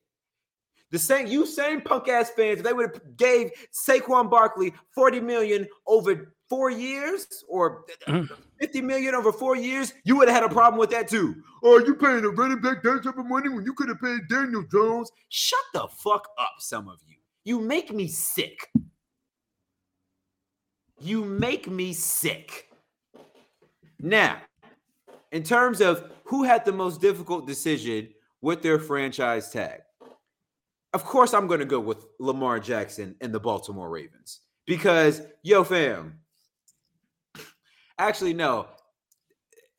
The 0.91 0.99
same 0.99 1.27
you 1.27 1.45
same 1.45 1.82
punk 1.82 2.10
ass 2.10 2.32
fans, 2.32 2.60
if 2.60 2.65
they 2.65 2.73
would 2.73 2.91
have 2.91 3.17
gave 3.17 3.51
Saquon 3.71 4.30
Barkley 4.30 4.73
40 4.93 5.21
million 5.21 5.67
over 5.88 6.34
four 6.49 6.69
years 6.69 7.45
or 7.47 7.86
mm. 8.08 8.30
50 8.60 8.82
million 8.82 9.15
over 9.15 9.32
four 9.32 9.56
years, 9.56 9.93
you 10.04 10.17
would 10.17 10.27
have 10.27 10.43
had 10.43 10.51
a 10.51 10.54
problem 10.54 10.77
with 10.77 10.89
that 10.89 11.08
too. 11.08 11.36
Oh, 11.63 11.80
you 11.80 11.95
paying 11.95 12.25
a 12.25 12.30
running 12.30 12.60
back 12.60 12.84
that 12.84 13.04
type 13.04 13.17
of 13.17 13.25
money 13.25 13.47
when 13.47 13.63
you 13.63 13.73
could 13.73 13.88
have 13.88 14.01
paid 14.01 14.27
Daniel 14.30 14.63
Jones? 14.69 15.10
Shut 15.30 15.60
the 15.73 15.88
fuck 16.04 16.27
up, 16.38 16.56
some 16.60 16.89
of 16.89 16.99
you. 17.08 17.15
You 17.45 17.62
make 17.62 17.93
me 17.93 18.08
sick. 18.08 18.69
You 20.99 21.23
make 21.23 21.69
me 21.69 21.93
sick. 21.93 22.69
Now, 23.99 24.38
in 25.32 25.43
terms 25.43 25.80
of 25.80 26.12
who 26.25 26.43
had 26.43 26.65
the 26.65 26.71
most 26.73 26.99
difficult 26.99 27.47
decision 27.47 28.10
with 28.41 28.62
their 28.62 28.77
franchise 28.77 29.51
tag, 29.51 29.82
of 30.93 31.06
course, 31.06 31.34
I'm 31.34 31.47
going 31.47 31.60
to 31.60 31.65
go 31.65 31.80
with 31.80 32.06
Lamar 32.19 32.60
Jackson 32.60 33.15
and 33.21 33.34
the 33.34 33.39
Baltimore 33.39 33.89
Ravens 33.89 34.41
because, 34.65 35.21
yo, 35.43 35.63
fam, 35.63 36.19
actually, 37.97 38.34
no, 38.34 38.67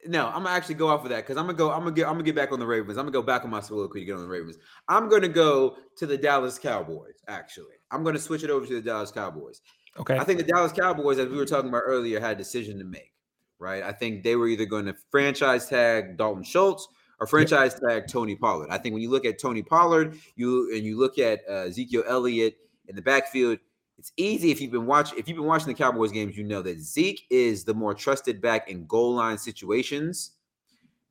no, 0.07 0.27
I'm 0.27 0.42
gonna 0.42 0.51
actually 0.51 0.75
go 0.75 0.88
off 0.88 1.05
of 1.05 1.11
that 1.11 1.18
because 1.18 1.37
I'm 1.37 1.46
gonna 1.46 1.57
go. 1.57 1.70
I'm 1.70 1.81
gonna 1.81 1.92
get. 1.92 2.09
I'm 2.09 2.14
gonna 2.14 2.25
get 2.25 2.35
back 2.35 2.51
on 2.51 2.59
the 2.59 2.66
Ravens. 2.66 2.98
I'm 2.98 3.05
gonna 3.05 3.12
go 3.12 3.22
back 3.22 3.44
on 3.44 3.51
my 3.51 3.61
soliloquy 3.61 4.01
to 4.01 4.07
get 4.07 4.16
on 4.16 4.22
the 4.22 4.29
Ravens. 4.29 4.57
I'm 4.88 5.09
gonna 5.09 5.29
go 5.29 5.77
to 5.96 6.07
the 6.07 6.16
Dallas 6.16 6.59
Cowboys. 6.59 7.22
Actually, 7.29 7.77
I'm 7.90 8.03
gonna 8.03 8.18
switch 8.18 8.42
it 8.42 8.51
over 8.51 8.66
to 8.66 8.75
the 8.75 8.83
Dallas 8.83 9.12
Cowboys. 9.12 9.61
Okay. 9.98 10.16
I 10.18 10.25
think 10.25 10.38
the 10.38 10.44
Dallas 10.44 10.72
Cowboys, 10.72 11.18
as 11.18 11.29
we 11.29 11.37
were 11.37 11.46
talking 11.46 11.68
about 11.68 11.83
earlier, 11.85 12.18
had 12.18 12.37
a 12.37 12.38
decision 12.38 12.79
to 12.79 12.85
make. 12.85 13.12
Right. 13.61 13.83
I 13.85 13.92
think 13.92 14.25
they 14.25 14.35
were 14.35 14.48
either 14.48 14.64
going 14.64 14.87
to 14.87 14.96
franchise 15.11 15.68
tag 15.68 16.16
Dalton 16.16 16.42
Schultz 16.42 16.88
or 17.22 17.26
franchise 17.26 17.78
tag 17.78 18.08
Tony 18.08 18.35
Pollard. 18.35 18.68
I 18.68 18.78
think 18.78 18.94
when 18.94 19.02
you 19.02 19.08
look 19.08 19.24
at 19.24 19.38
Tony 19.38 19.62
Pollard, 19.62 20.18
you 20.35 20.74
and 20.74 20.85
you 20.85 20.98
look 20.98 21.20
at 21.20 21.40
uh, 21.48 21.66
Ezekiel 21.68 22.02
Elliott 22.08 22.56
in 22.88 22.96
the 22.96 23.02
backfield, 23.02 23.61
it's 23.96 24.11
easy 24.16 24.50
if 24.50 24.61
you've 24.61 24.72
been 24.72 24.87
watching 24.87 25.16
if 25.20 25.28
you've 25.28 25.37
been 25.37 25.46
watching 25.46 25.68
the 25.68 25.74
Cowboys 25.74 26.11
games, 26.11 26.37
you 26.37 26.42
know 26.42 26.62
that 26.62 26.80
Zeke 26.80 27.24
is 27.30 27.62
the 27.62 27.74
more 27.74 27.94
trusted 27.94 28.42
back 28.42 28.68
in 28.68 28.87
goal 28.87 29.14
line 29.14 29.38
situations. 29.38 30.32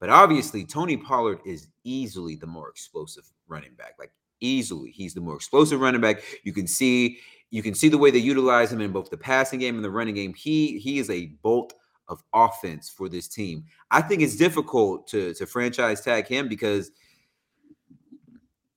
But 0.01 0.09
obviously, 0.09 0.65
Tony 0.65 0.97
Pollard 0.97 1.39
is 1.45 1.67
easily 1.85 2.35
the 2.35 2.47
more 2.47 2.67
explosive 2.67 3.31
running 3.47 3.73
back. 3.75 3.93
Like 3.97 4.11
easily, 4.41 4.91
he's 4.91 5.13
the 5.13 5.21
more 5.21 5.35
explosive 5.35 5.79
running 5.79 6.01
back. 6.01 6.23
You 6.43 6.51
can 6.51 6.67
see 6.67 7.19
you 7.51 7.63
can 7.63 7.73
see 7.73 7.87
the 7.87 7.97
way 7.97 8.11
they 8.11 8.19
utilize 8.19 8.73
him 8.73 8.81
in 8.81 8.91
both 8.91 9.09
the 9.09 9.17
passing 9.17 9.59
game 9.59 9.75
and 9.75 9.85
the 9.85 9.91
running 9.91 10.15
game. 10.15 10.33
He 10.33 10.77
he 10.77 10.99
is 10.99 11.09
a 11.09 11.27
bolt 11.41 11.73
of 12.11 12.21
offense 12.33 12.89
for 12.89 13.09
this 13.09 13.27
team. 13.27 13.65
I 13.89 14.01
think 14.01 14.21
it's 14.21 14.35
difficult 14.35 15.07
to 15.07 15.33
to 15.33 15.45
franchise 15.47 16.01
tag 16.01 16.27
him 16.27 16.47
because 16.47 16.91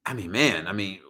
I 0.07 0.14
mean, 0.14 0.31
man, 0.31 0.66
I 0.66 0.73
mean, 0.73 1.01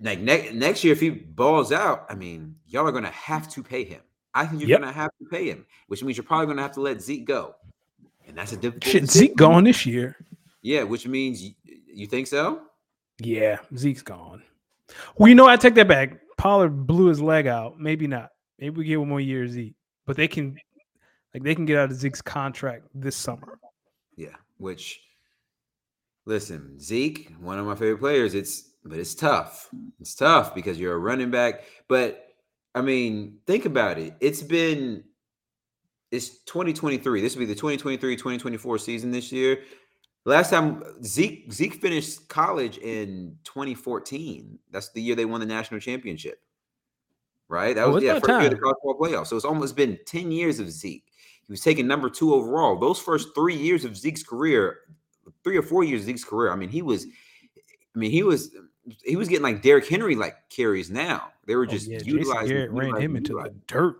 like 0.00 0.20
ne- 0.20 0.52
next 0.52 0.84
year, 0.84 0.92
if 0.92 1.00
he 1.00 1.10
balls 1.10 1.72
out, 1.72 2.06
I 2.08 2.14
mean, 2.14 2.56
y'all 2.66 2.86
are 2.86 2.92
going 2.92 3.04
to 3.04 3.10
have 3.10 3.48
to 3.50 3.62
pay 3.62 3.84
him. 3.84 4.00
I 4.34 4.46
think 4.46 4.60
you're 4.60 4.70
yep. 4.70 4.80
going 4.80 4.92
to 4.92 4.98
have 4.98 5.10
to 5.20 5.28
pay 5.28 5.48
him, 5.48 5.66
which 5.88 6.04
means 6.04 6.16
you're 6.16 6.24
probably 6.24 6.46
going 6.46 6.56
to 6.56 6.62
have 6.62 6.72
to 6.72 6.80
let 6.80 7.02
Zeke 7.02 7.24
go, 7.24 7.56
and 8.26 8.36
that's 8.36 8.52
a 8.52 8.56
difficult. 8.56 8.84
Shit, 8.84 9.10
Zeke 9.10 9.36
gone 9.36 9.64
this 9.64 9.84
year. 9.86 10.16
Yeah, 10.62 10.82
which 10.82 11.06
means 11.06 11.42
you, 11.42 11.52
you 11.64 12.06
think 12.06 12.26
so? 12.26 12.62
Yeah, 13.18 13.58
Zeke's 13.76 14.02
gone. 14.02 14.42
Well, 15.16 15.28
you 15.28 15.34
know, 15.34 15.46
I 15.46 15.56
take 15.56 15.74
that 15.74 15.88
back. 15.88 16.20
Pollard 16.36 16.86
blew 16.86 17.06
his 17.06 17.20
leg 17.20 17.46
out. 17.46 17.78
Maybe 17.78 18.06
not. 18.06 18.30
Maybe 18.58 18.76
we 18.76 18.84
get 18.84 18.98
one 18.98 19.08
more 19.08 19.20
year 19.20 19.48
Zeke, 19.48 19.74
but 20.06 20.16
they 20.16 20.28
can, 20.28 20.56
like, 21.34 21.42
they 21.42 21.54
can 21.54 21.66
get 21.66 21.78
out 21.78 21.90
of 21.90 21.96
Zeke's 21.96 22.22
contract 22.22 22.86
this 22.94 23.16
summer. 23.16 23.58
Yeah, 24.16 24.36
which, 24.58 25.00
listen, 26.26 26.78
Zeke, 26.80 27.32
one 27.40 27.58
of 27.58 27.66
my 27.66 27.74
favorite 27.74 28.00
players. 28.00 28.34
It's 28.34 28.70
but 28.84 28.98
it's 28.98 29.14
tough. 29.14 29.68
It's 30.00 30.14
tough 30.14 30.54
because 30.54 30.78
you're 30.78 30.94
a 30.94 30.98
running 30.98 31.30
back. 31.30 31.64
But 31.88 32.26
I 32.74 32.80
mean, 32.80 33.38
think 33.46 33.64
about 33.64 33.98
it. 33.98 34.14
It's 34.20 34.42
been 34.42 35.04
it's 36.10 36.42
2023. 36.44 37.20
This 37.20 37.36
will 37.36 37.46
be 37.46 37.52
the 37.52 37.60
2023-2024 37.60 38.80
season 38.80 39.10
this 39.10 39.30
year. 39.30 39.62
Last 40.24 40.50
time 40.50 40.82
Zeke 41.04 41.52
Zeke 41.52 41.74
finished 41.74 42.28
college 42.28 42.78
in 42.78 43.36
2014. 43.44 44.58
That's 44.70 44.90
the 44.92 45.02
year 45.02 45.14
they 45.14 45.24
won 45.24 45.40
the 45.40 45.46
national 45.46 45.80
championship. 45.80 46.40
Right? 47.48 47.74
That 47.74 47.86
oh, 47.86 47.92
was 47.92 48.04
yeah, 48.04 48.14
that 48.14 48.20
first 48.20 48.30
time? 48.30 48.40
year 48.42 48.50
of 48.52 48.56
the 48.56 48.62
college 48.62 48.76
football 48.82 49.08
playoff. 49.08 49.26
So 49.26 49.36
it's 49.36 49.44
almost 49.44 49.76
been 49.76 49.98
10 50.06 50.30
years 50.30 50.60
of 50.60 50.70
Zeke. 50.70 51.09
He 51.50 51.52
was 51.52 51.62
taken 51.62 51.88
number 51.88 52.08
two 52.08 52.32
overall. 52.32 52.78
Those 52.78 53.00
first 53.00 53.34
three 53.34 53.56
years 53.56 53.84
of 53.84 53.96
Zeke's 53.96 54.22
career, 54.22 54.82
three 55.42 55.56
or 55.56 55.62
four 55.62 55.82
years 55.82 56.02
of 56.02 56.06
Zeke's 56.06 56.22
career. 56.22 56.52
I 56.52 56.54
mean, 56.54 56.68
he 56.68 56.80
was, 56.80 57.06
I 57.92 57.98
mean, 57.98 58.12
he 58.12 58.22
was 58.22 58.52
he 59.02 59.16
was 59.16 59.28
getting 59.28 59.42
like 59.42 59.60
Derrick 59.60 59.88
Henry 59.88 60.14
like 60.14 60.36
carries 60.48 60.92
now. 60.92 61.32
They 61.48 61.56
were 61.56 61.64
oh, 61.64 61.66
just 61.66 61.88
oh, 61.88 61.94
yeah. 61.94 61.98
utilizing 62.04 62.56
Garrett 62.56 62.70
ran 62.70 62.94
him 63.00 63.16
into 63.16 63.32
the 63.32 63.52
dirt. 63.66 63.96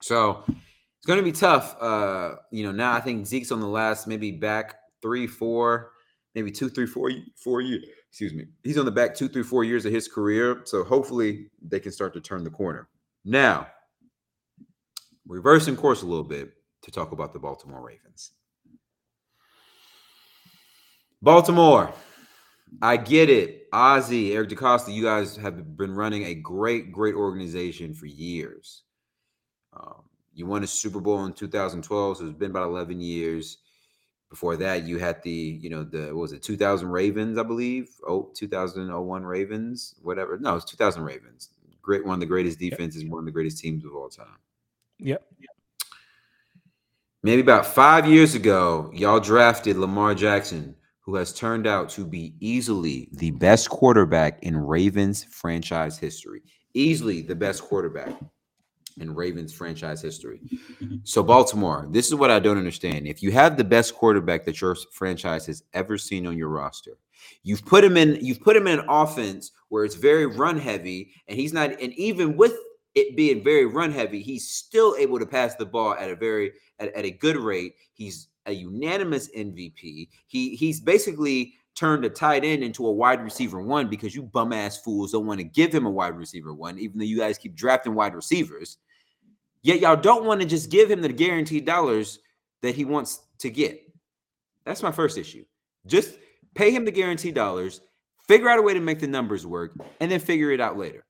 So 0.00 0.44
it's 0.46 1.06
going 1.06 1.18
to 1.18 1.24
be 1.24 1.32
tough. 1.32 1.76
Uh, 1.82 2.36
you 2.52 2.62
know, 2.62 2.70
now 2.70 2.92
I 2.92 3.00
think 3.00 3.26
Zeke's 3.26 3.50
on 3.50 3.58
the 3.58 3.66
last 3.66 4.06
maybe 4.06 4.30
back 4.30 4.76
three, 5.02 5.26
four, 5.26 5.90
maybe 6.36 6.52
two, 6.52 6.68
three, 6.68 6.86
four, 6.86 7.10
four 7.34 7.60
years. 7.60 7.86
Excuse 8.08 8.34
me. 8.34 8.44
He's 8.62 8.78
on 8.78 8.84
the 8.84 8.92
back 8.92 9.16
two, 9.16 9.28
three, 9.28 9.42
four 9.42 9.64
years 9.64 9.84
of 9.84 9.92
his 9.92 10.06
career. 10.06 10.62
So 10.62 10.84
hopefully 10.84 11.50
they 11.60 11.80
can 11.80 11.90
start 11.90 12.14
to 12.14 12.20
turn 12.20 12.44
the 12.44 12.50
corner. 12.50 12.88
Now, 13.24 13.66
reversing 15.26 15.76
course 15.76 16.02
a 16.02 16.06
little 16.06 16.24
bit 16.24 16.52
to 16.82 16.90
talk 16.90 17.12
about 17.12 17.32
the 17.32 17.38
Baltimore 17.38 17.82
Ravens. 17.82 18.32
Baltimore, 21.22 21.92
I 22.82 22.96
get 22.96 23.30
it. 23.30 23.68
Ozzie, 23.72 24.34
Eric 24.34 24.50
DeCosta, 24.50 24.92
you 24.92 25.02
guys 25.02 25.36
have 25.36 25.76
been 25.76 25.94
running 25.94 26.24
a 26.24 26.34
great, 26.34 26.92
great 26.92 27.14
organization 27.14 27.94
for 27.94 28.06
years. 28.06 28.82
Um, 29.72 30.02
you 30.34 30.46
won 30.46 30.62
a 30.62 30.66
Super 30.66 31.00
Bowl 31.00 31.24
in 31.24 31.32
2012, 31.32 32.18
so 32.18 32.24
it's 32.24 32.38
been 32.38 32.50
about 32.50 32.68
11 32.68 33.00
years. 33.00 33.58
Before 34.28 34.56
that, 34.56 34.84
you 34.84 34.98
had 34.98 35.22
the, 35.22 35.30
you 35.30 35.70
know, 35.70 35.84
the 35.84 36.06
what 36.06 36.22
was 36.22 36.32
it 36.32 36.42
2000 36.42 36.88
Ravens, 36.88 37.38
I 37.38 37.42
believe. 37.42 37.90
Oh, 38.06 38.30
2001 38.34 39.24
Ravens, 39.24 39.94
whatever. 40.02 40.36
No, 40.38 40.56
it's 40.56 40.64
2000 40.64 41.02
Ravens. 41.02 41.50
Great, 41.80 42.04
one 42.04 42.14
of 42.14 42.20
the 42.20 42.26
greatest 42.26 42.58
defenses, 42.58 43.04
one 43.04 43.20
of 43.20 43.24
the 43.24 43.30
greatest 43.30 43.58
teams 43.58 43.84
of 43.84 43.94
all 43.94 44.08
time. 44.08 44.38
Yep. 44.98 45.22
Maybe 47.22 47.40
about 47.40 47.66
five 47.66 48.06
years 48.06 48.34
ago, 48.34 48.90
y'all 48.94 49.20
drafted 49.20 49.76
Lamar 49.76 50.14
Jackson, 50.14 50.76
who 51.00 51.16
has 51.16 51.32
turned 51.32 51.66
out 51.66 51.88
to 51.90 52.04
be 52.04 52.34
easily 52.40 53.08
the 53.12 53.32
best 53.32 53.68
quarterback 53.68 54.42
in 54.42 54.56
Ravens 54.56 55.24
franchise 55.24 55.98
history. 55.98 56.42
Easily 56.74 57.22
the 57.22 57.34
best 57.34 57.62
quarterback 57.62 58.14
in 58.98 59.14
Ravens 59.14 59.52
franchise 59.52 60.00
history. 60.00 60.40
Mm-hmm. 60.80 60.96
So, 61.04 61.22
Baltimore, 61.22 61.86
this 61.90 62.06
is 62.06 62.14
what 62.14 62.30
I 62.30 62.38
don't 62.38 62.58
understand. 62.58 63.06
If 63.06 63.22
you 63.22 63.30
have 63.32 63.56
the 63.56 63.64
best 63.64 63.94
quarterback 63.94 64.44
that 64.44 64.60
your 64.60 64.76
franchise 64.92 65.46
has 65.46 65.62
ever 65.74 65.98
seen 65.98 66.26
on 66.26 66.38
your 66.38 66.48
roster, 66.48 66.98
you've 67.42 67.64
put 67.64 67.84
him 67.84 67.96
in, 67.96 68.18
you've 68.24 68.40
put 68.40 68.56
him 68.56 68.66
in 68.66 68.80
an 68.80 68.86
offense 68.88 69.52
where 69.68 69.84
it's 69.84 69.96
very 69.96 70.26
run 70.26 70.58
heavy, 70.58 71.12
and 71.28 71.38
he's 71.38 71.52
not, 71.52 71.70
and 71.70 71.92
even 71.94 72.36
with 72.36 72.54
it 72.96 73.14
being 73.14 73.44
very 73.44 73.66
run 73.66 73.92
heavy, 73.92 74.22
he's 74.22 74.48
still 74.48 74.96
able 74.98 75.18
to 75.18 75.26
pass 75.26 75.54
the 75.54 75.66
ball 75.66 75.94
at 75.94 76.10
a 76.10 76.16
very 76.16 76.52
at, 76.80 76.92
at 76.94 77.04
a 77.04 77.10
good 77.10 77.36
rate. 77.36 77.74
He's 77.92 78.28
a 78.46 78.52
unanimous 78.52 79.28
MVP. 79.36 80.08
He 80.26 80.56
he's 80.56 80.80
basically 80.80 81.54
turned 81.76 82.06
a 82.06 82.10
tight 82.10 82.42
end 82.42 82.64
into 82.64 82.86
a 82.86 82.90
wide 82.90 83.22
receiver 83.22 83.60
one 83.60 83.88
because 83.88 84.14
you 84.14 84.22
bum 84.22 84.52
ass 84.54 84.78
fools 84.78 85.12
don't 85.12 85.26
want 85.26 85.38
to 85.38 85.44
give 85.44 85.72
him 85.72 85.84
a 85.84 85.90
wide 85.90 86.16
receiver 86.16 86.54
one, 86.54 86.78
even 86.78 86.98
though 86.98 87.04
you 87.04 87.18
guys 87.18 87.36
keep 87.36 87.54
drafting 87.54 87.94
wide 87.94 88.14
receivers. 88.14 88.78
Yet 89.62 89.80
y'all 89.80 89.96
don't 89.96 90.24
want 90.24 90.40
to 90.40 90.46
just 90.46 90.70
give 90.70 90.90
him 90.90 91.02
the 91.02 91.12
guaranteed 91.12 91.66
dollars 91.66 92.18
that 92.62 92.74
he 92.74 92.86
wants 92.86 93.20
to 93.40 93.50
get. 93.50 93.82
That's 94.64 94.82
my 94.82 94.92
first 94.92 95.18
issue. 95.18 95.44
Just 95.86 96.16
pay 96.54 96.70
him 96.70 96.86
the 96.86 96.90
guaranteed 96.90 97.34
dollars, 97.34 97.82
figure 98.26 98.48
out 98.48 98.58
a 98.58 98.62
way 98.62 98.72
to 98.72 98.80
make 98.80 99.00
the 99.00 99.06
numbers 99.06 99.46
work, 99.46 99.72
and 100.00 100.10
then 100.10 100.18
figure 100.18 100.50
it 100.50 100.60
out 100.60 100.78
later. 100.78 101.04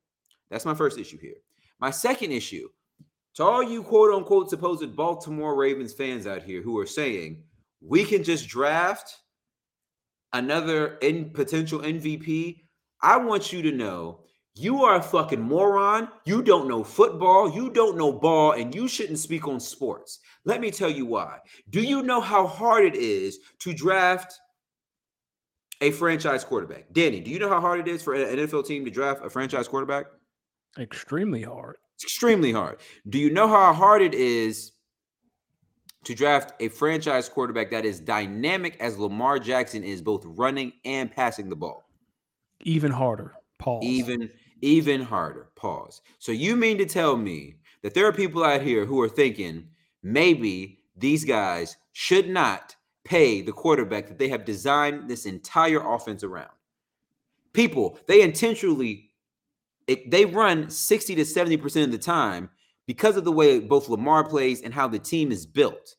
That's 0.50 0.64
my 0.64 0.74
first 0.74 0.98
issue 0.98 1.18
here. 1.18 1.36
My 1.80 1.90
second 1.90 2.32
issue 2.32 2.68
to 3.34 3.44
all 3.44 3.62
you 3.62 3.82
quote 3.82 4.14
unquote 4.14 4.50
supposed 4.50 4.96
Baltimore 4.96 5.54
Ravens 5.54 5.92
fans 5.92 6.26
out 6.26 6.42
here 6.42 6.62
who 6.62 6.78
are 6.78 6.86
saying 6.86 7.42
we 7.80 8.04
can 8.04 8.24
just 8.24 8.48
draft 8.48 9.16
another 10.32 10.96
in 10.98 11.30
potential 11.30 11.80
MVP, 11.80 12.62
I 13.02 13.16
want 13.18 13.52
you 13.52 13.62
to 13.62 13.72
know 13.72 14.20
you 14.54 14.84
are 14.84 14.96
a 14.96 15.02
fucking 15.02 15.40
moron. 15.40 16.08
You 16.24 16.42
don't 16.42 16.66
know 16.66 16.82
football. 16.82 17.50
You 17.54 17.70
don't 17.70 17.98
know 17.98 18.10
ball, 18.10 18.52
and 18.52 18.74
you 18.74 18.88
shouldn't 18.88 19.18
speak 19.18 19.46
on 19.46 19.60
sports. 19.60 20.20
Let 20.46 20.62
me 20.62 20.70
tell 20.70 20.88
you 20.88 21.04
why. 21.04 21.40
Do 21.68 21.82
you 21.82 22.02
know 22.02 22.22
how 22.22 22.46
hard 22.46 22.86
it 22.86 22.94
is 22.94 23.38
to 23.60 23.74
draft 23.74 24.32
a 25.82 25.90
franchise 25.90 26.42
quarterback? 26.42 26.90
Danny, 26.92 27.20
do 27.20 27.30
you 27.30 27.38
know 27.38 27.50
how 27.50 27.60
hard 27.60 27.80
it 27.80 27.88
is 27.88 28.02
for 28.02 28.14
an 28.14 28.38
NFL 28.38 28.66
team 28.66 28.86
to 28.86 28.90
draft 28.90 29.22
a 29.22 29.28
franchise 29.28 29.68
quarterback? 29.68 30.06
Extremely 30.78 31.42
hard. 31.42 31.76
It's 31.94 32.04
extremely 32.04 32.52
hard. 32.52 32.78
Do 33.08 33.18
you 33.18 33.30
know 33.30 33.48
how 33.48 33.72
hard 33.72 34.02
it 34.02 34.14
is 34.14 34.72
to 36.04 36.14
draft 36.14 36.52
a 36.60 36.68
franchise 36.68 37.28
quarterback 37.28 37.70
that 37.70 37.84
is 37.84 38.00
dynamic 38.00 38.76
as 38.80 38.98
Lamar 38.98 39.38
Jackson 39.38 39.82
is, 39.82 40.02
both 40.02 40.22
running 40.26 40.72
and 40.84 41.10
passing 41.10 41.48
the 41.48 41.56
ball? 41.56 41.88
Even 42.60 42.92
harder. 42.92 43.32
Pause. 43.58 43.84
Even 43.84 44.30
even 44.62 45.02
harder. 45.02 45.48
Pause. 45.56 46.00
So 46.18 46.32
you 46.32 46.56
mean 46.56 46.78
to 46.78 46.86
tell 46.86 47.16
me 47.16 47.56
that 47.82 47.94
there 47.94 48.06
are 48.06 48.12
people 48.12 48.44
out 48.44 48.62
here 48.62 48.84
who 48.84 49.00
are 49.00 49.08
thinking 49.08 49.68
maybe 50.02 50.80
these 50.96 51.24
guys 51.24 51.76
should 51.92 52.28
not 52.28 52.74
pay 53.04 53.42
the 53.42 53.52
quarterback 53.52 54.08
that 54.08 54.18
they 54.18 54.28
have 54.28 54.44
designed 54.44 55.08
this 55.08 55.26
entire 55.26 55.80
offense 55.80 56.24
around? 56.24 56.50
People, 57.52 57.98
they 58.06 58.22
intentionally 58.22 59.05
it, 59.86 60.10
they 60.10 60.24
run 60.24 60.68
60 60.68 61.14
to 61.14 61.22
70% 61.22 61.84
of 61.84 61.92
the 61.92 61.98
time 61.98 62.50
because 62.86 63.16
of 63.16 63.24
the 63.24 63.32
way 63.32 63.58
both 63.60 63.88
Lamar 63.88 64.24
plays 64.24 64.62
and 64.62 64.72
how 64.72 64.88
the 64.88 64.98
team 64.98 65.30
is 65.32 65.46
built. 65.46 65.96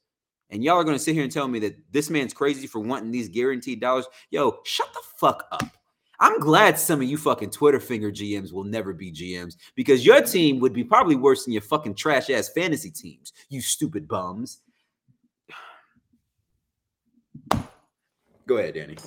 And 0.50 0.64
y'all 0.64 0.78
are 0.78 0.84
going 0.84 0.96
to 0.96 1.04
sit 1.04 1.14
here 1.14 1.24
and 1.24 1.32
tell 1.32 1.48
me 1.48 1.60
that 1.60 1.76
this 1.92 2.10
man's 2.10 2.34
crazy 2.34 2.68
for 2.68 2.80
wanting 2.80 3.12
these 3.12 3.28
guaranteed 3.30 3.82
dollars. 3.82 4.06
Yo, 4.30 4.60
shut 4.64 4.92
the 4.94 5.02
fuck 5.18 5.46
up. 5.52 5.64
I'm 6.20 6.40
glad 6.40 6.80
some 6.80 7.02
of 7.02 7.08
you 7.08 7.18
fucking 7.18 7.52
Twitter 7.52 7.80
finger 7.80 8.12
GMs 8.12 8.52
will 8.52 8.64
never 8.64 8.92
be 8.92 9.12
GMs 9.12 9.56
because 9.76 10.06
your 10.06 10.22
team 10.22 10.60
would 10.60 10.74
be 10.74 10.84
probably 10.84 11.16
worse 11.16 11.46
than 11.46 11.54
your 11.54 11.62
fucking 11.62 11.94
trash 11.94 12.30
ass 12.30 12.50
fantasy 12.50 12.90
teams, 12.90 13.34
you 13.50 13.62
stupid 13.62 14.08
bums. 14.08 14.62
Go 18.48 18.58
ahead, 18.58 18.74
Danny. 18.74 18.98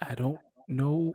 I 0.00 0.14
don't 0.14 0.38
know 0.66 1.14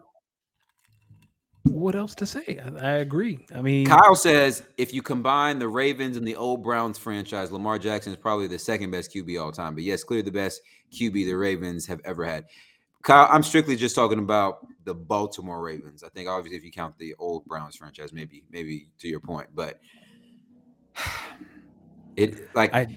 what 1.64 1.96
else 1.96 2.14
to 2.16 2.26
say. 2.26 2.60
I, 2.60 2.86
I, 2.86 2.92
agree. 2.98 3.46
I 3.56 3.62
mean, 3.62 3.86
Kyle 3.86 4.16
says 4.16 4.64
if 4.78 4.94
you 4.94 5.02
combine 5.02 5.60
the 5.60 5.68
Ravens 5.68 6.18
and 6.18 6.28
the 6.28 6.36
old 6.36 6.64
Browns 6.64 6.98
franchise, 6.98 7.52
Lamar 7.52 7.80
Jackson 7.80 8.12
is 8.12 8.18
probably 8.18 8.48
the 8.48 8.60
second 8.60 8.92
best 8.92 9.14
QB 9.14 9.42
all 9.42 9.52
time. 9.52 9.74
But 9.74 9.84
yes, 9.84 10.04
clearly 10.04 10.24
the 10.24 10.32
best 10.32 10.62
QB 10.92 11.14
the 11.14 11.34
Ravens 11.34 11.86
have 11.88 12.02
ever 12.04 12.26
had. 12.26 12.46
Kyle, 13.04 13.28
I'm 13.30 13.44
strictly 13.44 13.76
just 13.76 13.96
talking 13.96 14.20
about 14.20 14.66
the 14.86 14.94
Baltimore 14.94 15.62
Ravens. 15.62 16.04
I 16.04 16.10
think 16.10 16.30
obviously 16.30 16.58
if 16.58 16.64
you 16.64 16.72
count 16.72 16.98
the 16.98 17.16
old 17.20 17.46
Browns 17.46 17.76
franchise, 17.76 18.14
maybe 18.14 18.44
maybe 18.50 18.88
to 19.00 19.08
your 19.08 19.20
point, 19.20 19.48
but 19.54 19.80
it 22.16 22.54
like 22.56 22.74
I, 22.74 22.88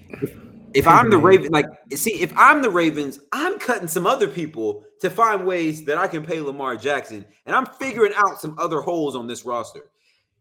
if, 0.77 0.87
I'm 0.87 1.09
the 1.09 1.17
Raven, 1.17 1.51
like 1.51 1.65
see, 1.93 2.21
if 2.21 2.31
I'm 2.37 2.61
the 2.61 2.69
Ravens, 2.69 3.19
I'm 3.31 3.57
cutting 3.59 3.87
some 3.87 4.05
other 4.05 4.27
people 4.27 4.83
to 5.01 5.09
find 5.09 5.45
ways 5.45 5.85
that 5.85 5.97
I 5.97 6.07
can 6.07 6.25
pay 6.25 6.39
Lamar 6.39 6.75
Jackson, 6.75 7.25
and 7.45 7.55
I'm 7.55 7.65
figuring 7.65 8.13
out 8.15 8.39
some 8.39 8.55
other 8.59 8.81
holes 8.81 9.15
on 9.15 9.27
this 9.27 9.45
roster. 9.45 9.91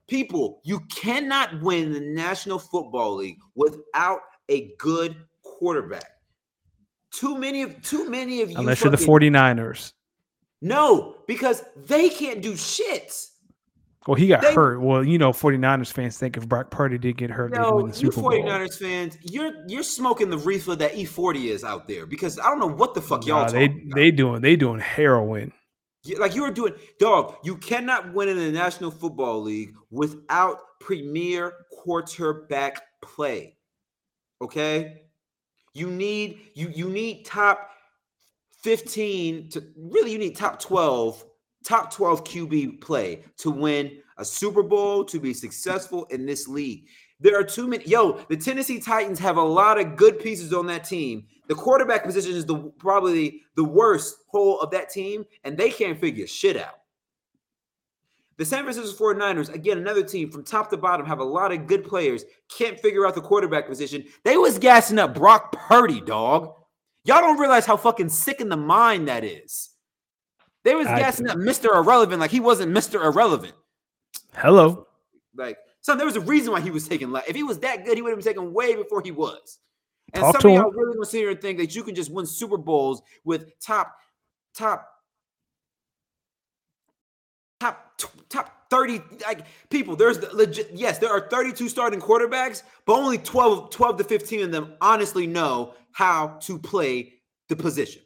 People, 0.08 0.60
you 0.64 0.80
cannot 0.94 1.60
win 1.62 1.92
the 1.92 2.00
National 2.00 2.58
Football 2.58 3.16
League 3.16 3.38
without 3.54 4.20
a 4.48 4.72
good 4.78 5.16
quarterback. 5.42 6.10
Too 7.10 7.38
many 7.38 7.62
of 7.62 7.80
too 7.82 8.08
many 8.08 8.42
of 8.42 8.50
you. 8.50 8.58
Unless 8.58 8.78
fucking, 8.80 8.92
you're 8.92 9.20
the 9.20 9.30
49ers. 9.30 9.92
No, 10.60 11.16
because 11.26 11.62
they 11.86 12.08
can't 12.08 12.42
do 12.42 12.56
shit. 12.56 13.12
Well, 14.06 14.14
he 14.14 14.28
got 14.28 14.42
they, 14.42 14.54
hurt. 14.54 14.80
Well, 14.80 15.04
you 15.04 15.18
know, 15.18 15.32
49ers 15.32 15.92
fans 15.92 16.16
think 16.16 16.36
if 16.36 16.48
Brock 16.48 16.70
Purdy 16.70 16.96
did 16.96 17.16
get 17.16 17.30
hurt, 17.30 17.52
no, 17.52 17.76
win 17.76 17.88
the 17.88 17.94
Super 17.94 18.20
you 18.20 18.42
49ers 18.42 18.80
Bowl. 18.80 18.88
fans, 18.88 19.18
you're 19.22 19.52
you're 19.66 19.82
smoking 19.82 20.30
the 20.30 20.38
reefer 20.38 20.76
that 20.76 20.92
E40 20.92 21.46
is 21.46 21.64
out 21.64 21.88
there 21.88 22.06
because 22.06 22.38
I 22.38 22.44
don't 22.44 22.60
know 22.60 22.66
what 22.66 22.94
the 22.94 23.02
fuck 23.02 23.26
y'all 23.26 23.46
nah, 23.46 23.50
they 23.50 23.64
about. 23.64 23.94
they 23.94 24.10
doing 24.10 24.40
they 24.42 24.56
doing 24.56 24.80
heroin. 24.80 25.52
Like 26.18 26.36
you 26.36 26.42
were 26.42 26.52
doing, 26.52 26.74
dog. 27.00 27.36
You 27.42 27.56
cannot 27.56 28.14
win 28.14 28.28
in 28.28 28.36
the 28.36 28.52
National 28.52 28.92
Football 28.92 29.42
League 29.42 29.74
without 29.90 30.58
premier 30.78 31.54
quarterback 31.72 32.80
play. 33.02 33.56
Okay, 34.40 35.02
you 35.74 35.90
need 35.90 36.50
you 36.54 36.70
you 36.72 36.88
need 36.88 37.24
top 37.24 37.70
15 38.62 39.48
to 39.50 39.64
really 39.76 40.12
you 40.12 40.18
need 40.18 40.36
top 40.36 40.60
12 40.60 41.24
top 41.66 41.92
12 41.92 42.24
QB 42.24 42.80
play 42.80 43.24
to 43.38 43.50
win 43.50 43.98
a 44.18 44.24
Super 44.24 44.62
Bowl 44.62 45.04
to 45.04 45.18
be 45.18 45.34
successful 45.34 46.04
in 46.10 46.24
this 46.24 46.46
league. 46.46 46.86
There 47.18 47.38
are 47.38 47.44
too 47.44 47.66
many. 47.66 47.84
Yo, 47.84 48.20
the 48.28 48.36
Tennessee 48.36 48.78
Titans 48.78 49.18
have 49.18 49.36
a 49.36 49.42
lot 49.42 49.80
of 49.80 49.96
good 49.96 50.20
pieces 50.20 50.52
on 50.52 50.66
that 50.66 50.84
team. 50.84 51.26
The 51.48 51.54
quarterback 51.54 52.04
position 52.04 52.32
is 52.32 52.44
the 52.44 52.56
probably 52.78 53.42
the 53.56 53.64
worst 53.64 54.18
hole 54.28 54.60
of 54.60 54.70
that 54.70 54.90
team, 54.90 55.24
and 55.44 55.56
they 55.56 55.70
can't 55.70 55.98
figure 55.98 56.26
shit 56.26 56.56
out. 56.56 56.80
The 58.36 58.44
San 58.44 58.64
Francisco 58.64 59.14
49ers, 59.14 59.52
again, 59.54 59.78
another 59.78 60.02
team 60.02 60.30
from 60.30 60.44
top 60.44 60.68
to 60.70 60.76
bottom, 60.76 61.06
have 61.06 61.20
a 61.20 61.24
lot 61.24 61.52
of 61.52 61.66
good 61.66 61.84
players, 61.84 62.24
can't 62.50 62.78
figure 62.78 63.06
out 63.06 63.14
the 63.14 63.22
quarterback 63.22 63.66
position. 63.66 64.04
They 64.24 64.36
was 64.36 64.58
gassing 64.58 64.98
up 64.98 65.14
Brock 65.14 65.52
Purdy, 65.52 66.02
dog. 66.02 66.52
Y'all 67.04 67.20
don't 67.20 67.40
realize 67.40 67.64
how 67.64 67.78
fucking 67.78 68.10
sick 68.10 68.42
in 68.42 68.50
the 68.50 68.56
mind 68.56 69.08
that 69.08 69.24
is. 69.24 69.70
They 70.66 70.74
was 70.74 70.88
I 70.88 70.98
gassing 70.98 71.28
up 71.28 71.38
Mr. 71.38 71.76
Irrelevant 71.76 72.18
like 72.18 72.32
he 72.32 72.40
wasn't 72.40 72.72
Mr. 72.72 73.04
Irrelevant. 73.04 73.52
Hello. 74.34 74.88
Like, 75.36 75.58
son, 75.80 75.96
there 75.96 76.04
was 76.04 76.16
a 76.16 76.20
reason 76.20 76.52
why 76.52 76.60
he 76.60 76.72
was 76.72 76.88
taking. 76.88 77.12
Like, 77.12 77.28
if 77.28 77.36
he 77.36 77.44
was 77.44 77.60
that 77.60 77.84
good, 77.84 77.96
he 77.96 78.02
would 78.02 78.10
have 78.10 78.18
been 78.18 78.26
taken 78.26 78.52
way 78.52 78.74
before 78.74 79.00
he 79.00 79.12
was. 79.12 79.58
And 80.12 80.24
Talk 80.24 80.34
some 80.34 80.42
to 80.42 80.48
of 80.48 80.54
him. 80.54 80.62
y'all 80.62 80.72
really 80.72 80.94
gonna 80.94 81.06
sit 81.06 81.18
here 81.18 81.30
and 81.30 81.40
think 81.40 81.58
that 81.58 81.76
you 81.76 81.84
can 81.84 81.94
just 81.94 82.10
win 82.10 82.26
Super 82.26 82.58
Bowls 82.58 83.00
with 83.22 83.46
top, 83.60 83.94
top, 84.56 84.88
top, 87.60 88.00
top 88.28 88.68
30 88.68 89.02
like 89.24 89.42
people. 89.70 89.94
There's 89.94 90.18
the 90.18 90.34
legit, 90.34 90.72
yes, 90.74 90.98
there 90.98 91.10
are 91.10 91.28
32 91.28 91.68
starting 91.68 92.00
quarterbacks, 92.00 92.64
but 92.86 92.94
only 92.94 93.18
12, 93.18 93.70
12 93.70 93.98
to 93.98 94.02
15 94.04 94.42
of 94.42 94.50
them 94.50 94.74
honestly 94.80 95.28
know 95.28 95.74
how 95.92 96.38
to 96.40 96.58
play 96.58 97.12
the 97.48 97.54
position. 97.54 98.02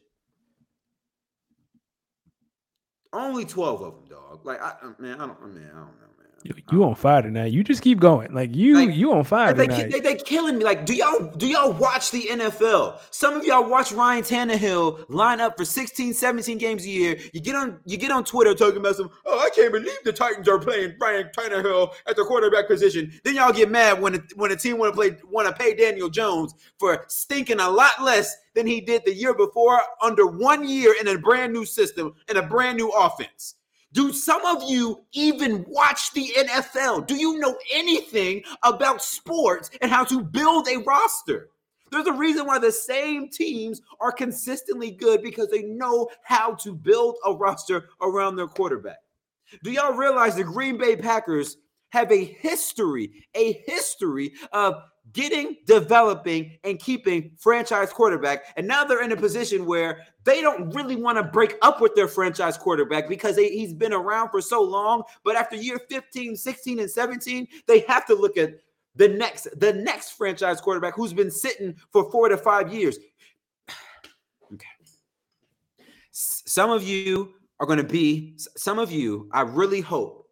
Only 3.12 3.44
12 3.44 3.82
of 3.82 3.94
them, 3.94 4.04
dog. 4.08 4.44
Like 4.44 4.62
I 4.62 4.74
man, 4.98 5.20
I 5.20 5.26
don't 5.26 5.54
man, 5.54 5.70
I 5.72 5.78
don't 5.78 6.00
know. 6.00 6.09
You, 6.42 6.84
on 6.84 6.94
fire 6.94 7.20
tonight. 7.20 7.52
You 7.52 7.62
just 7.62 7.82
keep 7.82 8.00
going. 8.00 8.32
Like 8.32 8.54
you, 8.54 8.74
Like, 8.74 8.96
you 8.96 9.12
on 9.12 9.24
fire 9.24 9.52
They, 9.52 9.66
tonight. 9.66 9.90
they, 9.90 10.00
they 10.00 10.16
killing 10.16 10.58
me. 10.58 10.64
Like, 10.64 10.86
do 10.86 10.94
y'all 10.94 11.30
do 11.36 11.46
y'all 11.46 11.72
watch 11.72 12.10
the 12.10 12.22
NFL? 12.22 12.98
Some 13.10 13.34
of 13.34 13.44
y'all 13.44 13.68
watch 13.68 13.92
Ryan 13.92 14.22
Tannehill 14.22 15.04
line 15.10 15.40
up 15.40 15.58
for 15.58 15.66
16, 15.66 16.14
17 16.14 16.56
games 16.56 16.84
a 16.86 16.88
year. 16.88 17.18
You 17.34 17.40
get 17.40 17.54
on 17.54 17.78
you 17.84 17.98
get 17.98 18.10
on 18.10 18.24
Twitter 18.24 18.54
talking 18.54 18.78
about 18.78 18.96
some, 18.96 19.10
oh, 19.26 19.38
I 19.38 19.50
can't 19.54 19.72
believe 19.72 19.92
the 20.04 20.12
Titans 20.12 20.48
are 20.48 20.58
playing 20.58 20.94
Ryan 20.98 21.30
Tannehill 21.36 21.92
at 22.08 22.16
the 22.16 22.24
quarterback 22.24 22.68
position. 22.68 23.12
Then 23.22 23.34
y'all 23.34 23.52
get 23.52 23.70
mad 23.70 24.00
when 24.00 24.14
a, 24.14 24.20
when 24.36 24.50
a 24.50 24.56
team 24.56 24.78
want 24.78 24.94
to 24.94 24.96
play 24.96 25.16
want 25.28 25.46
to 25.46 25.52
pay 25.52 25.74
Daniel 25.74 26.08
Jones 26.08 26.54
for 26.78 27.04
stinking 27.08 27.60
a 27.60 27.68
lot 27.68 28.02
less 28.02 28.34
than 28.54 28.66
he 28.66 28.80
did 28.80 29.02
the 29.04 29.14
year 29.14 29.34
before 29.34 29.80
under 30.02 30.26
one 30.26 30.66
year 30.66 30.94
in 30.98 31.08
a 31.08 31.18
brand 31.18 31.52
new 31.52 31.66
system 31.66 32.14
and 32.28 32.38
a 32.38 32.42
brand 32.42 32.78
new 32.78 32.88
offense. 32.90 33.56
Do 33.92 34.12
some 34.12 34.44
of 34.44 34.62
you 34.68 35.04
even 35.12 35.64
watch 35.66 36.12
the 36.12 36.32
NFL? 36.38 37.06
Do 37.06 37.16
you 37.16 37.38
know 37.38 37.56
anything 37.72 38.42
about 38.62 39.02
sports 39.02 39.70
and 39.80 39.90
how 39.90 40.04
to 40.04 40.22
build 40.22 40.68
a 40.68 40.78
roster? 40.78 41.48
There's 41.90 42.06
a 42.06 42.12
reason 42.12 42.46
why 42.46 42.60
the 42.60 42.70
same 42.70 43.28
teams 43.28 43.82
are 44.00 44.12
consistently 44.12 44.92
good 44.92 45.22
because 45.22 45.48
they 45.48 45.62
know 45.62 46.08
how 46.22 46.54
to 46.56 46.72
build 46.72 47.16
a 47.26 47.32
roster 47.32 47.88
around 48.00 48.36
their 48.36 48.46
quarterback. 48.46 48.98
Do 49.64 49.72
y'all 49.72 49.94
realize 49.94 50.36
the 50.36 50.44
Green 50.44 50.78
Bay 50.78 50.94
Packers 50.94 51.56
have 51.90 52.12
a 52.12 52.24
history, 52.24 53.24
a 53.34 53.52
history 53.66 54.32
of 54.52 54.74
getting, 55.12 55.56
developing, 55.66 56.58
and 56.64 56.78
keeping 56.78 57.32
franchise 57.38 57.92
quarterback. 57.92 58.44
And 58.56 58.66
now 58.66 58.84
they're 58.84 59.02
in 59.02 59.12
a 59.12 59.16
position 59.16 59.66
where 59.66 60.06
they 60.24 60.40
don't 60.40 60.74
really 60.74 60.96
want 60.96 61.18
to 61.18 61.24
break 61.24 61.56
up 61.62 61.80
with 61.80 61.94
their 61.94 62.08
franchise 62.08 62.56
quarterback 62.56 63.08
because 63.08 63.36
they, 63.36 63.48
he's 63.48 63.72
been 63.72 63.92
around 63.92 64.30
for 64.30 64.40
so 64.40 64.62
long. 64.62 65.02
But 65.24 65.36
after 65.36 65.56
year 65.56 65.80
15, 65.88 66.36
16, 66.36 66.80
and 66.80 66.90
17, 66.90 67.48
they 67.66 67.80
have 67.80 68.06
to 68.06 68.14
look 68.14 68.36
at 68.36 68.54
the 68.94 69.08
next, 69.08 69.48
the 69.58 69.72
next 69.72 70.10
franchise 70.12 70.60
quarterback 70.60 70.94
who's 70.94 71.12
been 71.12 71.30
sitting 71.30 71.76
for 71.92 72.10
four 72.10 72.28
to 72.28 72.36
five 72.36 72.72
years. 72.72 72.98
Okay. 74.52 74.66
Some 76.10 76.70
of 76.70 76.82
you 76.82 77.34
are 77.60 77.66
going 77.66 77.78
to 77.78 77.84
be, 77.84 78.34
some 78.36 78.80
of 78.80 78.90
you, 78.90 79.28
I 79.32 79.42
really 79.42 79.80
hope, 79.80 80.28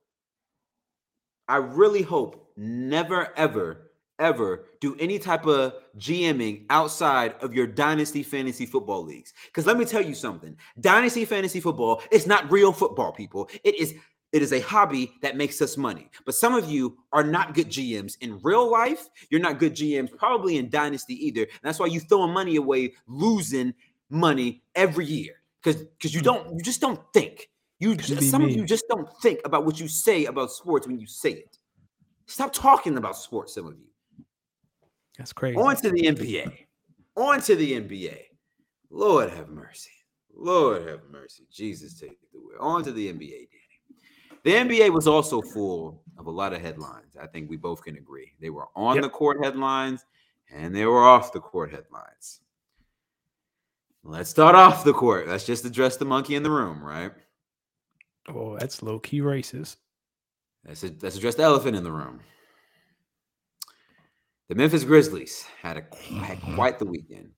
I 1.47 1.59
really 1.59 2.03
hope 2.03 2.51
never, 2.57 3.29
ever, 3.37 3.88
ever 4.19 4.67
do 4.81 4.97
any 4.99 5.19
type 5.19 5.47
of 5.47 5.75
GMing 5.99 6.67
outside 6.71 7.35
of 7.41 7.55
your 7.55 7.67
dynasty 7.67 8.23
fantasy 8.23 8.67
football 8.67 9.05
leagues. 9.05 9.33
Because 9.47 9.67
let 9.67 9.79
me 9.79 9.85
tell 9.85 10.03
you 10.03 10.15
something 10.15 10.57
dynasty 10.81 11.25
fantasy 11.25 11.61
football 11.61 12.03
is 12.11 12.27
not 12.27 12.51
real 12.51 12.73
football, 12.73 13.13
people. 13.13 13.49
It 13.65 13.79
is. 13.79 13.95
It 14.31 14.43
is 14.43 14.53
a 14.53 14.61
hobby 14.61 15.15
that 15.23 15.39
makes 15.39 15.63
us 15.63 15.79
money. 15.79 16.11
But 16.27 16.35
some 16.35 16.55
of 16.55 16.71
you 16.71 16.99
are 17.13 17.25
not 17.25 17.55
good 17.55 17.69
GMs 17.69 18.19
in 18.21 18.39
real 18.43 18.71
life. 18.71 19.09
You're 19.31 19.41
not 19.41 19.59
good 19.59 19.75
GMs, 19.75 20.15
probably 20.15 20.59
in 20.59 20.69
Dynasty 20.69 21.15
either. 21.27 21.45
And 21.45 21.61
that's 21.63 21.79
why 21.79 21.87
you 21.87 21.99
throwing 21.99 22.35
money 22.35 22.57
away, 22.57 22.93
losing 23.07 23.73
money 24.11 24.63
every 24.75 25.07
year. 25.07 25.41
Because 25.63 25.83
because 25.83 26.15
you 26.15 26.21
don't, 26.21 26.53
you 26.53 26.61
just 26.61 26.83
don't 26.83 27.01
think. 27.15 27.49
You 27.79 27.95
just, 27.95 28.31
some 28.31 28.45
of 28.45 28.51
you 28.51 28.65
just 28.65 28.85
don't 28.89 29.09
think 29.23 29.41
about 29.45 29.65
what 29.65 29.81
you 29.81 29.89
say 29.89 30.27
about 30.27 30.51
sports 30.51 30.87
when 30.87 30.99
you 30.99 31.07
say 31.07 31.31
it. 31.31 31.59
Stop 32.27 32.53
talking 32.53 32.99
about 32.99 33.17
sports, 33.17 33.55
some 33.55 33.67
of 33.67 33.79
you. 33.79 33.88
That's 35.19 35.33
crazy. 35.33 35.59
On 35.59 35.75
to 35.77 35.91
the 35.91 36.03
NBA. 36.03 36.67
On 37.17 37.41
to 37.43 37.57
the 37.57 37.73
NBA. 37.73 38.19
Lord 38.91 39.31
have 39.31 39.49
mercy. 39.49 39.91
Lord 40.35 40.87
have 40.87 41.01
mercy. 41.11 41.45
Jesus 41.53 41.99
take 41.99 42.19
the 42.33 42.39
wheel. 42.39 42.57
On 42.61 42.83
to 42.85 42.93
the 42.93 43.13
NBA, 43.13 43.19
Danny. 43.51 43.53
The 44.45 44.53
NBA 44.53 44.93
was 44.93 45.09
also 45.09 45.43
full 45.43 46.03
of 46.17 46.27
a 46.27 46.31
lot 46.31 46.53
of 46.53 46.61
headlines. 46.61 47.17
I 47.21 47.27
think 47.27 47.51
we 47.51 47.57
both 47.57 47.83
can 47.83 47.97
agree. 47.97 48.33
They 48.41 48.51
were 48.51 48.69
on 48.77 48.95
Yep. 48.95 49.03
the 49.03 49.11
court 49.11 49.45
headlines 49.45 50.05
and 50.55 50.75
they 50.75 50.87
were 50.87 51.03
off 51.05 51.33
the 51.33 51.41
court 51.41 51.73
headlines. 51.73 52.41
Let's 54.05 54.31
start 54.31 54.55
off 54.55 54.85
the 54.85 54.95
court. 54.95 55.27
Let's 55.27 55.45
just 55.45 55.65
address 55.65 55.97
the 55.97 56.05
monkey 56.05 56.37
in 56.37 56.43
the 56.43 56.51
room, 56.51 56.83
right? 56.83 57.13
oh, 58.29 58.57
that's 58.59 58.83
low 58.83 58.99
key 58.99 59.21
racist. 59.21 59.77
Let's, 60.67 60.83
let's 61.03 61.17
address 61.17 61.35
the 61.35 61.43
elephant 61.43 61.77
in 61.77 61.83
the 61.83 61.93
room. 61.93 62.21
The 64.49 64.55
Memphis 64.55 64.83
Grizzlies 64.83 65.45
had 65.61 65.77
a 65.77 65.97
had 66.15 66.41
quite 66.55 66.79
the 66.79 66.87
weekend. 66.87 67.33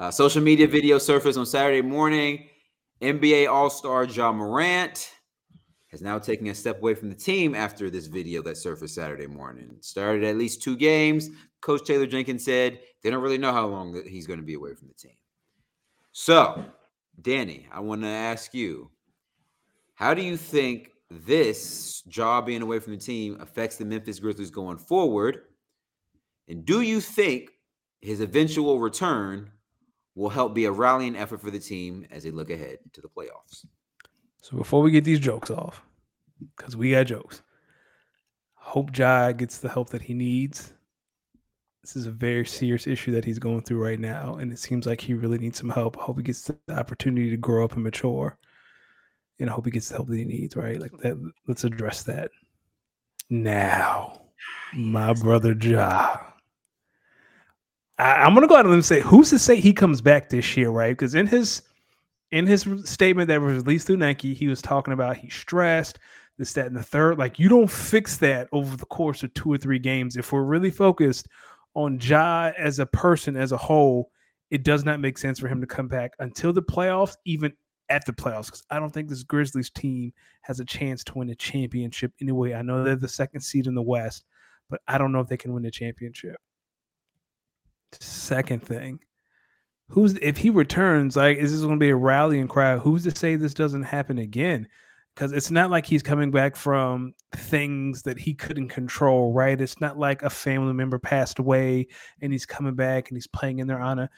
Uh, 0.00 0.10
social 0.10 0.42
media 0.42 0.66
video 0.66 0.98
surfaced 0.98 1.38
on 1.38 1.46
Saturday 1.46 1.82
morning. 1.82 2.48
NBA 3.00 3.48
All 3.48 3.70
Star 3.70 4.04
Ja 4.04 4.32
Morant 4.32 5.12
has 5.86 6.02
now 6.02 6.18
taken 6.18 6.48
a 6.48 6.54
step 6.54 6.78
away 6.78 6.94
from 6.94 7.10
the 7.10 7.14
team 7.14 7.54
after 7.54 7.90
this 7.90 8.06
video 8.06 8.42
that 8.42 8.56
surfaced 8.56 8.96
Saturday 8.96 9.28
morning. 9.28 9.76
Started 9.80 10.24
at 10.24 10.36
least 10.36 10.62
two 10.62 10.76
games. 10.76 11.30
Coach 11.60 11.86
Taylor 11.86 12.06
Jenkins 12.06 12.44
said 12.44 12.80
they 13.04 13.10
don't 13.10 13.22
really 13.22 13.38
know 13.38 13.52
how 13.52 13.66
long 13.66 14.02
he's 14.04 14.26
going 14.26 14.40
to 14.40 14.44
be 14.44 14.54
away 14.54 14.74
from 14.74 14.88
the 14.88 14.94
team. 14.94 15.16
So, 16.10 16.64
Danny, 17.20 17.68
I 17.70 17.78
want 17.78 18.02
to 18.02 18.08
ask 18.08 18.52
you 18.52 18.90
how 19.94 20.12
do 20.12 20.22
you 20.22 20.36
think 20.36 20.90
this 21.08 22.02
job 22.08 22.46
being 22.46 22.62
away 22.62 22.80
from 22.80 22.94
the 22.94 22.98
team 22.98 23.36
affects 23.40 23.76
the 23.76 23.84
Memphis 23.84 24.18
Grizzlies 24.18 24.50
going 24.50 24.78
forward? 24.78 25.42
And 26.48 26.64
do 26.64 26.80
you 26.80 27.00
think 27.00 27.50
his 28.00 28.20
eventual 28.20 28.80
return 28.80 29.50
will 30.14 30.28
help 30.28 30.54
be 30.54 30.66
a 30.66 30.72
rallying 30.72 31.16
effort 31.16 31.40
for 31.40 31.50
the 31.50 31.58
team 31.58 32.06
as 32.10 32.24
they 32.24 32.30
look 32.30 32.50
ahead 32.50 32.78
to 32.92 33.00
the 33.00 33.08
playoffs? 33.08 33.64
So 34.40 34.56
before 34.56 34.82
we 34.82 34.90
get 34.90 35.04
these 35.04 35.20
jokes 35.20 35.50
off, 35.50 35.82
because 36.56 36.76
we 36.76 36.90
got 36.90 37.06
jokes, 37.06 37.42
hope 38.54 38.96
Ja 38.96 39.32
gets 39.32 39.58
the 39.58 39.68
help 39.68 39.90
that 39.90 40.02
he 40.02 40.14
needs. 40.14 40.72
This 41.82 41.96
is 41.96 42.06
a 42.06 42.12
very 42.12 42.44
serious 42.46 42.86
issue 42.86 43.12
that 43.12 43.24
he's 43.24 43.38
going 43.38 43.62
through 43.62 43.82
right 43.82 43.98
now, 43.98 44.36
and 44.36 44.52
it 44.52 44.58
seems 44.58 44.86
like 44.86 45.00
he 45.00 45.14
really 45.14 45.38
needs 45.38 45.58
some 45.58 45.70
help. 45.70 45.98
I 45.98 46.02
hope 46.02 46.16
he 46.16 46.22
gets 46.22 46.42
the 46.42 46.56
opportunity 46.76 47.30
to 47.30 47.36
grow 47.36 47.64
up 47.64 47.74
and 47.74 47.82
mature, 47.82 48.36
and 49.38 49.50
I 49.50 49.52
hope 49.52 49.64
he 49.64 49.70
gets 49.70 49.88
the 49.88 49.96
help 49.96 50.08
that 50.08 50.16
he 50.16 50.24
needs. 50.24 50.56
Right, 50.56 50.80
like 50.80 50.92
that. 50.98 51.16
Let's 51.48 51.64
address 51.64 52.02
that 52.04 52.30
now, 53.30 54.22
my 54.74 55.12
brother 55.14 55.54
Ja. 55.54 56.18
I, 58.02 58.24
I'm 58.24 58.34
gonna 58.34 58.48
go 58.48 58.56
out 58.56 58.66
and 58.66 58.84
say, 58.84 59.00
who's 59.00 59.30
to 59.30 59.38
say 59.38 59.60
he 59.60 59.72
comes 59.72 60.00
back 60.00 60.28
this 60.28 60.56
year, 60.56 60.70
right? 60.70 60.90
Because 60.90 61.14
in 61.14 61.26
his 61.26 61.62
in 62.32 62.46
his 62.46 62.66
statement 62.84 63.28
that 63.28 63.40
was 63.40 63.56
released 63.56 63.86
through 63.86 63.98
Nike, 63.98 64.34
he 64.34 64.48
was 64.48 64.60
talking 64.60 64.92
about 64.92 65.16
he's 65.18 65.34
stressed, 65.34 65.98
this, 66.38 66.52
that, 66.54 66.66
and 66.66 66.76
the 66.76 66.82
third. 66.82 67.18
Like, 67.18 67.38
you 67.38 67.48
don't 67.48 67.70
fix 67.70 68.16
that 68.18 68.48
over 68.52 68.76
the 68.76 68.86
course 68.86 69.22
of 69.22 69.32
two 69.34 69.52
or 69.52 69.58
three 69.58 69.78
games. 69.78 70.16
If 70.16 70.32
we're 70.32 70.42
really 70.42 70.70
focused 70.70 71.28
on 71.74 72.00
Ja 72.00 72.50
as 72.58 72.78
a 72.78 72.86
person 72.86 73.36
as 73.36 73.52
a 73.52 73.56
whole, 73.56 74.10
it 74.50 74.64
does 74.64 74.84
not 74.84 74.98
make 74.98 75.18
sense 75.18 75.38
for 75.38 75.46
him 75.46 75.60
to 75.60 75.66
come 75.66 75.88
back 75.88 76.14
until 76.18 76.52
the 76.52 76.62
playoffs, 76.62 77.16
even 77.26 77.52
at 77.90 78.04
the 78.06 78.12
playoffs. 78.12 78.46
Because 78.46 78.64
I 78.70 78.78
don't 78.78 78.90
think 78.90 79.08
this 79.08 79.22
Grizzlies 79.22 79.70
team 79.70 80.12
has 80.40 80.58
a 80.58 80.64
chance 80.64 81.04
to 81.04 81.18
win 81.18 81.30
a 81.30 81.34
championship 81.34 82.12
anyway. 82.20 82.54
I 82.54 82.62
know 82.62 82.82
they're 82.82 82.96
the 82.96 83.08
second 83.08 83.42
seed 83.42 83.66
in 83.66 83.74
the 83.74 83.82
West, 83.82 84.24
but 84.70 84.80
I 84.88 84.98
don't 84.98 85.12
know 85.12 85.20
if 85.20 85.28
they 85.28 85.36
can 85.36 85.52
win 85.52 85.66
a 85.66 85.70
championship. 85.70 86.36
Second 88.00 88.62
thing, 88.62 89.00
who's 89.88 90.14
if 90.22 90.36
he 90.36 90.50
returns, 90.50 91.16
like, 91.16 91.38
is 91.38 91.52
this 91.52 91.60
going 91.60 91.74
to 91.74 91.78
be 91.78 91.90
a 91.90 91.96
rallying 91.96 92.48
cry? 92.48 92.78
Who's 92.78 93.04
to 93.04 93.14
say 93.14 93.36
this 93.36 93.54
doesn't 93.54 93.82
happen 93.82 94.18
again? 94.18 94.68
Because 95.14 95.32
it's 95.32 95.50
not 95.50 95.70
like 95.70 95.84
he's 95.84 96.02
coming 96.02 96.30
back 96.30 96.56
from 96.56 97.14
things 97.36 98.02
that 98.02 98.18
he 98.18 98.32
couldn't 98.32 98.68
control, 98.68 99.32
right? 99.32 99.60
It's 99.60 99.78
not 99.78 99.98
like 99.98 100.22
a 100.22 100.30
family 100.30 100.72
member 100.72 100.98
passed 100.98 101.38
away 101.38 101.88
and 102.22 102.32
he's 102.32 102.46
coming 102.46 102.74
back 102.74 103.10
and 103.10 103.16
he's 103.16 103.26
playing 103.26 103.58
in 103.58 103.66
their 103.66 103.80
honor. 103.80 104.08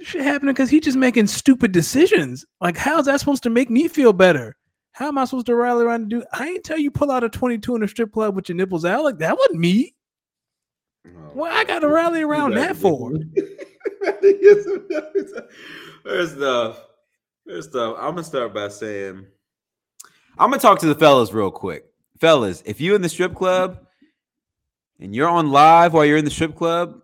Shit 0.00 0.22
happening 0.22 0.54
because 0.54 0.70
he's 0.70 0.84
just 0.84 0.96
making 0.96 1.26
stupid 1.26 1.72
decisions. 1.72 2.46
Like, 2.62 2.78
how's 2.78 3.04
that 3.04 3.20
supposed 3.20 3.42
to 3.42 3.50
make 3.50 3.68
me 3.68 3.88
feel 3.88 4.14
better? 4.14 4.56
How 4.92 5.08
am 5.08 5.18
I 5.18 5.26
supposed 5.26 5.46
to 5.46 5.54
rally 5.54 5.84
around 5.84 6.02
and 6.02 6.10
do? 6.10 6.24
I 6.32 6.48
ain't 6.48 6.64
tell 6.64 6.78
you 6.78 6.90
pull 6.90 7.10
out 7.10 7.24
a 7.24 7.28
22 7.28 7.76
in 7.76 7.82
a 7.82 7.88
strip 7.88 8.12
club 8.12 8.34
with 8.34 8.48
your 8.48 8.56
nipples 8.56 8.86
out. 8.86 9.04
Like, 9.04 9.18
that 9.18 9.36
wasn't 9.36 9.60
me. 9.60 9.94
Oh. 11.06 11.10
What 11.34 11.52
I 11.52 11.64
got 11.64 11.80
to 11.80 11.88
rally 11.88 12.22
around 12.22 12.54
that 12.54 12.76
for? 12.76 13.12
First 16.04 16.38
off, 16.38 16.84
first 17.46 17.74
off, 17.74 17.96
I'm 17.98 18.10
gonna 18.14 18.24
start 18.24 18.54
by 18.54 18.68
saying 18.68 19.26
I'm 20.38 20.50
gonna 20.50 20.60
talk 20.60 20.78
to 20.80 20.86
the 20.86 20.94
fellas 20.94 21.32
real 21.32 21.50
quick. 21.50 21.84
Fellas, 22.20 22.62
if 22.66 22.80
you 22.80 22.94
in 22.94 23.02
the 23.02 23.08
strip 23.08 23.34
club 23.34 23.86
and 25.00 25.14
you're 25.14 25.28
on 25.28 25.50
live 25.50 25.92
while 25.92 26.04
you're 26.04 26.16
in 26.16 26.24
the 26.24 26.30
strip 26.30 26.56
club, 26.56 27.00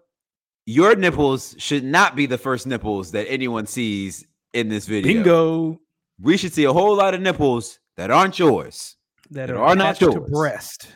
your 0.66 0.94
nipples 0.96 1.54
should 1.58 1.84
not 1.84 2.14
be 2.16 2.26
the 2.26 2.38
first 2.38 2.66
nipples 2.66 3.12
that 3.12 3.26
anyone 3.28 3.66
sees 3.66 4.26
in 4.52 4.68
this 4.68 4.86
video. 4.86 5.12
Bingo. 5.12 5.80
We 6.20 6.36
should 6.36 6.52
see 6.52 6.64
a 6.64 6.72
whole 6.72 6.96
lot 6.96 7.14
of 7.14 7.20
nipples 7.20 7.78
that 7.96 8.10
aren't 8.10 8.38
yours. 8.38 8.96
That 9.30 9.46
That 9.48 9.56
are, 9.56 9.62
are 9.62 9.76
not 9.76 10.00
yours. 10.00 10.28
breast, 10.30 10.88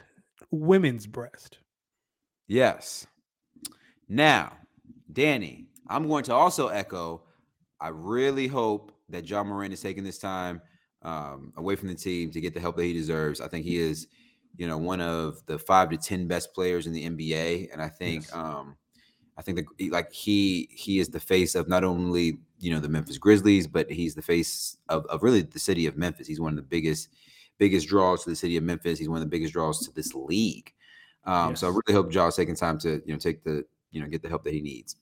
women's 0.50 1.06
breast. 1.06 1.58
Yes. 2.52 3.06
Now, 4.10 4.52
Danny, 5.10 5.68
I'm 5.88 6.06
going 6.06 6.24
to 6.24 6.34
also 6.34 6.68
echo. 6.68 7.22
I 7.80 7.88
really 7.88 8.46
hope 8.46 8.92
that 9.08 9.26
Ja 9.26 9.42
Morant 9.42 9.72
is 9.72 9.80
taking 9.80 10.04
this 10.04 10.18
time 10.18 10.60
um, 11.00 11.54
away 11.56 11.76
from 11.76 11.88
the 11.88 11.94
team 11.94 12.30
to 12.30 12.42
get 12.42 12.52
the 12.52 12.60
help 12.60 12.76
that 12.76 12.84
he 12.84 12.92
deserves. 12.92 13.40
I 13.40 13.48
think 13.48 13.64
he 13.64 13.78
is, 13.78 14.06
you 14.58 14.66
know, 14.66 14.76
one 14.76 15.00
of 15.00 15.44
the 15.46 15.58
five 15.58 15.88
to 15.90 15.96
ten 15.96 16.28
best 16.28 16.52
players 16.52 16.86
in 16.86 16.92
the 16.92 17.08
NBA, 17.08 17.72
and 17.72 17.80
I 17.80 17.88
think, 17.88 18.24
Yes. 18.24 18.34
um, 18.34 18.76
I 19.38 19.40
think 19.40 19.66
the 19.78 19.88
like 19.88 20.12
he 20.12 20.68
he 20.70 20.98
is 20.98 21.08
the 21.08 21.20
face 21.20 21.54
of 21.54 21.68
not 21.68 21.84
only 21.84 22.38
you 22.60 22.70
know 22.70 22.80
the 22.80 22.88
Memphis 22.90 23.16
Grizzlies, 23.16 23.66
but 23.66 23.90
he's 23.90 24.14
the 24.14 24.20
face 24.20 24.76
of, 24.90 25.06
of 25.06 25.22
really 25.22 25.40
the 25.40 25.58
city 25.58 25.86
of 25.86 25.96
Memphis. 25.96 26.26
He's 26.26 26.38
one 26.38 26.52
of 26.52 26.56
the 26.56 26.62
biggest 26.62 27.08
biggest 27.56 27.88
draws 27.88 28.24
to 28.24 28.30
the 28.30 28.36
city 28.36 28.58
of 28.58 28.62
Memphis. 28.62 28.98
He's 28.98 29.08
one 29.08 29.16
of 29.16 29.24
the 29.24 29.30
biggest 29.30 29.54
draws 29.54 29.86
to 29.86 29.92
this 29.94 30.12
league. 30.14 30.70
Um, 31.24 31.54
So 31.56 31.66
I 31.68 31.70
really 31.70 31.92
hope 31.92 32.10
Ja's 32.10 32.36
taking 32.36 32.56
time 32.56 32.78
to 32.80 33.00
you 33.06 33.12
know 33.12 33.18
take 33.18 33.44
the 33.44 33.64
you 33.90 34.00
know 34.02 34.08
get 34.08 34.22
the 34.22 34.28
help 34.28 34.44
that 34.44 34.52
he 34.52 34.60
needs. 34.60 34.96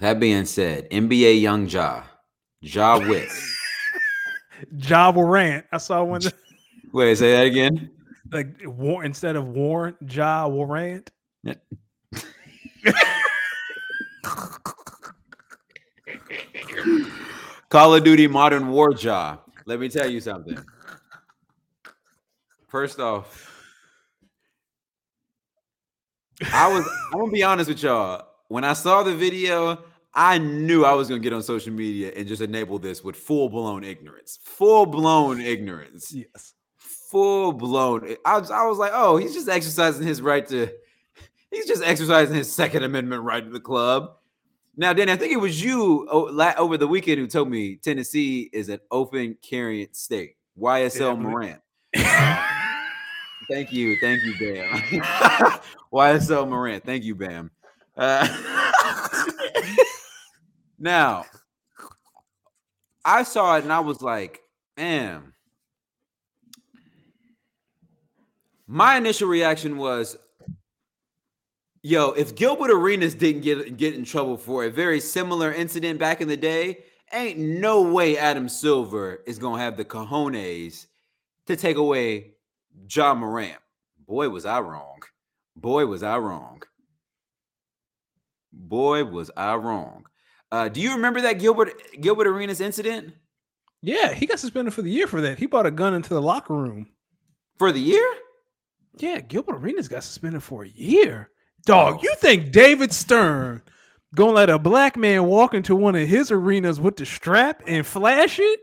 That 0.00 0.20
being 0.20 0.44
said, 0.44 0.90
NBA 0.90 1.40
young 1.40 1.66
Ja, 1.68 2.02
Ja 2.60 2.98
Witt. 2.98 3.30
Ja 4.78 5.10
Warrant. 5.10 5.64
I 5.72 5.78
saw 5.78 6.02
one 6.04 6.20
that- 6.22 6.34
Wait, 6.92 7.16
say 7.18 7.32
that 7.32 7.46
again. 7.46 7.90
like 8.32 8.48
war 8.64 9.04
instead 9.04 9.36
of 9.36 9.46
Warrant, 9.48 9.96
Ja 10.10 10.46
Warrant. 10.48 11.10
Call 17.68 17.94
of 17.94 18.04
Duty 18.04 18.26
Modern 18.28 18.68
War 18.68 18.92
Ja. 18.92 19.38
Let 19.66 19.80
me 19.80 19.88
tell 19.88 20.08
you 20.08 20.20
something. 20.20 20.58
First 22.68 23.00
off, 23.00 23.55
I 26.52 26.68
was 26.68 26.86
I'm 27.12 27.20
gonna 27.20 27.32
be 27.32 27.42
honest 27.42 27.68
with 27.68 27.82
y'all. 27.82 28.26
When 28.48 28.64
I 28.64 28.74
saw 28.74 29.02
the 29.02 29.14
video, 29.14 29.82
I 30.14 30.38
knew 30.38 30.84
I 30.84 30.92
was 30.92 31.08
gonna 31.08 31.20
get 31.20 31.32
on 31.32 31.42
social 31.42 31.72
media 31.72 32.12
and 32.16 32.26
just 32.26 32.42
enable 32.42 32.78
this 32.78 33.02
with 33.02 33.16
full 33.16 33.48
blown 33.48 33.84
ignorance. 33.84 34.38
Full 34.42 34.86
blown 34.86 35.40
ignorance. 35.40 36.12
Yes. 36.12 36.54
Full 36.76 37.52
blown. 37.52 38.16
I 38.24 38.38
was, 38.38 38.50
I 38.50 38.66
was 38.66 38.78
like, 38.78 38.92
oh, 38.94 39.16
he's 39.16 39.34
just 39.34 39.48
exercising 39.48 40.06
his 40.06 40.20
right 40.20 40.46
to 40.48 40.70
he's 41.50 41.66
just 41.66 41.82
exercising 41.82 42.34
his 42.34 42.52
second 42.52 42.82
amendment 42.82 43.22
right 43.22 43.44
to 43.44 43.50
the 43.50 43.60
club. 43.60 44.12
Now, 44.76 44.92
Danny, 44.92 45.12
I 45.12 45.16
think 45.16 45.32
it 45.32 45.40
was 45.40 45.62
you 45.62 46.06
oh, 46.10 46.54
over 46.58 46.76
the 46.76 46.86
weekend 46.86 47.18
who 47.18 47.26
told 47.26 47.50
me 47.50 47.76
Tennessee 47.76 48.50
is 48.52 48.68
an 48.68 48.80
open 48.90 49.36
carrying 49.40 49.88
state. 49.92 50.36
YSL 50.58 51.14
Yeah, 51.14 51.14
Morant. 51.14 51.60
Thank 53.50 53.72
you, 53.72 53.96
thank 54.00 54.22
you, 54.22 54.34
Bam. 54.38 55.00
YSL 55.92 56.48
Morant, 56.48 56.84
thank 56.84 57.04
you, 57.04 57.14
Bam. 57.14 57.50
Uh, 57.96 58.26
now, 60.78 61.24
I 63.04 63.22
saw 63.22 63.56
it 63.56 63.62
and 63.64 63.72
I 63.72 63.80
was 63.80 64.02
like, 64.02 64.40
man. 64.76 65.32
My 68.66 68.96
initial 68.96 69.28
reaction 69.28 69.76
was, 69.76 70.16
yo, 71.82 72.10
if 72.10 72.34
Gilbert 72.34 72.72
Arenas 72.72 73.14
didn't 73.14 73.42
get 73.42 73.76
get 73.76 73.94
in 73.94 74.04
trouble 74.04 74.36
for 74.36 74.64
a 74.64 74.70
very 74.70 74.98
similar 74.98 75.52
incident 75.52 76.00
back 76.00 76.20
in 76.20 76.26
the 76.26 76.36
day, 76.36 76.78
ain't 77.12 77.38
no 77.38 77.80
way 77.82 78.18
Adam 78.18 78.48
Silver 78.48 79.22
is 79.24 79.38
gonna 79.38 79.62
have 79.62 79.76
the 79.76 79.84
cojones 79.84 80.86
to 81.46 81.54
take 81.54 81.76
away 81.76 82.35
Ja 82.90 83.14
Morant. 83.14 83.58
Boy, 84.06 84.28
was 84.28 84.44
I 84.46 84.60
wrong. 84.60 85.00
Boy, 85.56 85.86
was 85.86 86.02
I 86.02 86.16
wrong. 86.18 86.62
Boy, 88.52 89.04
was 89.04 89.30
I 89.36 89.54
wrong. 89.56 90.06
Uh, 90.50 90.68
do 90.68 90.80
you 90.80 90.94
remember 90.94 91.20
that 91.22 91.34
Gilbert 91.40 91.72
Gilbert 92.00 92.26
Arenas 92.26 92.60
incident 92.60 93.14
Yeah, 93.82 94.12
he 94.12 94.26
got 94.26 94.38
suspended 94.38 94.72
for 94.74 94.82
the 94.82 94.90
year 94.90 95.06
for 95.06 95.20
that. 95.20 95.38
He 95.38 95.46
brought 95.46 95.66
a 95.66 95.70
gun 95.70 95.94
into 95.94 96.10
the 96.14 96.22
locker 96.22 96.54
room. 96.54 96.88
for 97.58 97.72
the 97.72 97.80
year? 97.80 98.06
Yeah, 98.98 99.20
Gilbert 99.20 99.56
Arenas 99.56 99.88
got 99.88 100.04
suspended 100.04 100.42
for 100.42 100.64
a 100.64 100.68
year. 100.68 101.30
Dog, 101.66 101.96
Oh. 101.98 102.02
you 102.02 102.14
think 102.18 102.52
David 102.52 102.92
Stern 102.92 103.60
gonna 104.14 104.32
let 104.32 104.48
a 104.50 104.58
black 104.58 104.96
man 104.96 105.24
walk 105.24 105.52
into 105.52 105.74
one 105.76 105.94
of 105.96 106.08
his 106.08 106.30
arenas 106.30 106.80
with 106.80 106.96
the 106.96 107.04
strap 107.04 107.62
and 107.66 107.84
flash 107.86 108.38
it? 108.38 108.60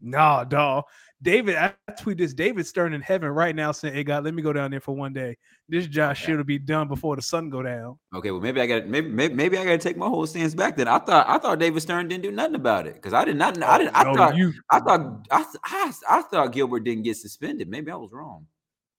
Nah, 0.00 0.44
dog. 0.44 0.84
David, 1.22 1.56
I 1.56 1.72
tweet 1.98 2.18
this. 2.18 2.34
David 2.34 2.66
Stern 2.66 2.92
in 2.92 3.00
heaven 3.00 3.30
right 3.30 3.56
now 3.56 3.72
saying, 3.72 3.94
"Hey 3.94 4.04
God, 4.04 4.24
let 4.24 4.34
me 4.34 4.42
go 4.42 4.52
down 4.52 4.70
there 4.70 4.80
for 4.80 4.94
one 4.94 5.14
day. 5.14 5.36
This 5.68 5.86
job 5.86 6.10
Okay. 6.12 6.20
should 6.26 6.46
be 6.46 6.58
done 6.58 6.88
before 6.88 7.16
the 7.16 7.22
sun 7.22 7.48
go 7.48 7.62
down." 7.62 7.98
Okay, 8.14 8.30
well 8.30 8.40
maybe 8.40 8.60
I 8.60 8.66
got 8.66 8.86
maybe, 8.86 9.08
maybe 9.08 9.34
maybe 9.34 9.56
I 9.56 9.64
got 9.64 9.70
to 9.70 9.78
take 9.78 9.96
my 9.96 10.08
whole 10.08 10.26
stance 10.26 10.54
back. 10.54 10.76
Then 10.76 10.88
I 10.88 10.98
thought 10.98 11.26
I 11.28 11.38
thought 11.38 11.58
David 11.58 11.80
Stern 11.80 12.08
didn't 12.08 12.22
do 12.22 12.32
nothing 12.32 12.54
about 12.56 12.86
it 12.86 12.94
because 12.94 13.14
I 13.14 13.24
did 13.24 13.36
not. 13.36 13.60
I 13.62 13.78
didn't. 13.78 13.96
I 13.96 14.02
Oh, 14.04 14.12
no, 14.12 14.16
thought 14.16 14.36
you. 14.36 14.52
I 14.70 14.78
thought 14.80 15.26
I, 15.30 15.38
th- 15.38 15.56
I 15.64 15.92
I 16.08 16.22
thought 16.22 16.52
Gilbert 16.52 16.80
didn't 16.80 17.04
get 17.04 17.16
suspended. 17.16 17.68
Maybe 17.68 17.90
I 17.90 17.96
was 17.96 18.10
wrong. 18.12 18.46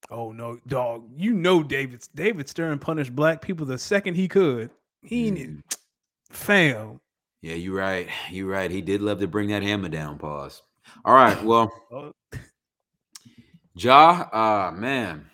Oh 0.10 0.32
no, 0.32 0.58
dog. 0.68 1.08
You 1.16 1.34
know 1.34 1.62
David. 1.62 2.02
David 2.16 2.50
Stern 2.50 2.80
punished 2.80 3.16
black 3.16 3.42
people 3.42 3.66
the 3.66 3.78
second 3.78 4.16
he 4.16 4.28
could. 4.28 4.72
He 5.04 5.32
Mm. 5.32 5.62
fam. 6.32 7.00
Yeah, 7.42 7.54
you're 7.54 7.76
right. 7.76 8.10
You're 8.32 8.48
right. 8.50 8.72
He 8.72 8.82
did 8.82 9.02
love 9.02 9.20
to 9.20 9.28
bring 9.28 9.50
that 9.50 9.62
hammer 9.64 9.90
down. 9.90 10.18
Pause. 10.18 10.64
All 11.06 11.14
right. 11.16 11.42
Well, 11.44 11.72
Oh, 11.92 12.14
Ja, 13.76 14.28
uh 14.32 14.72
man. 14.72 15.30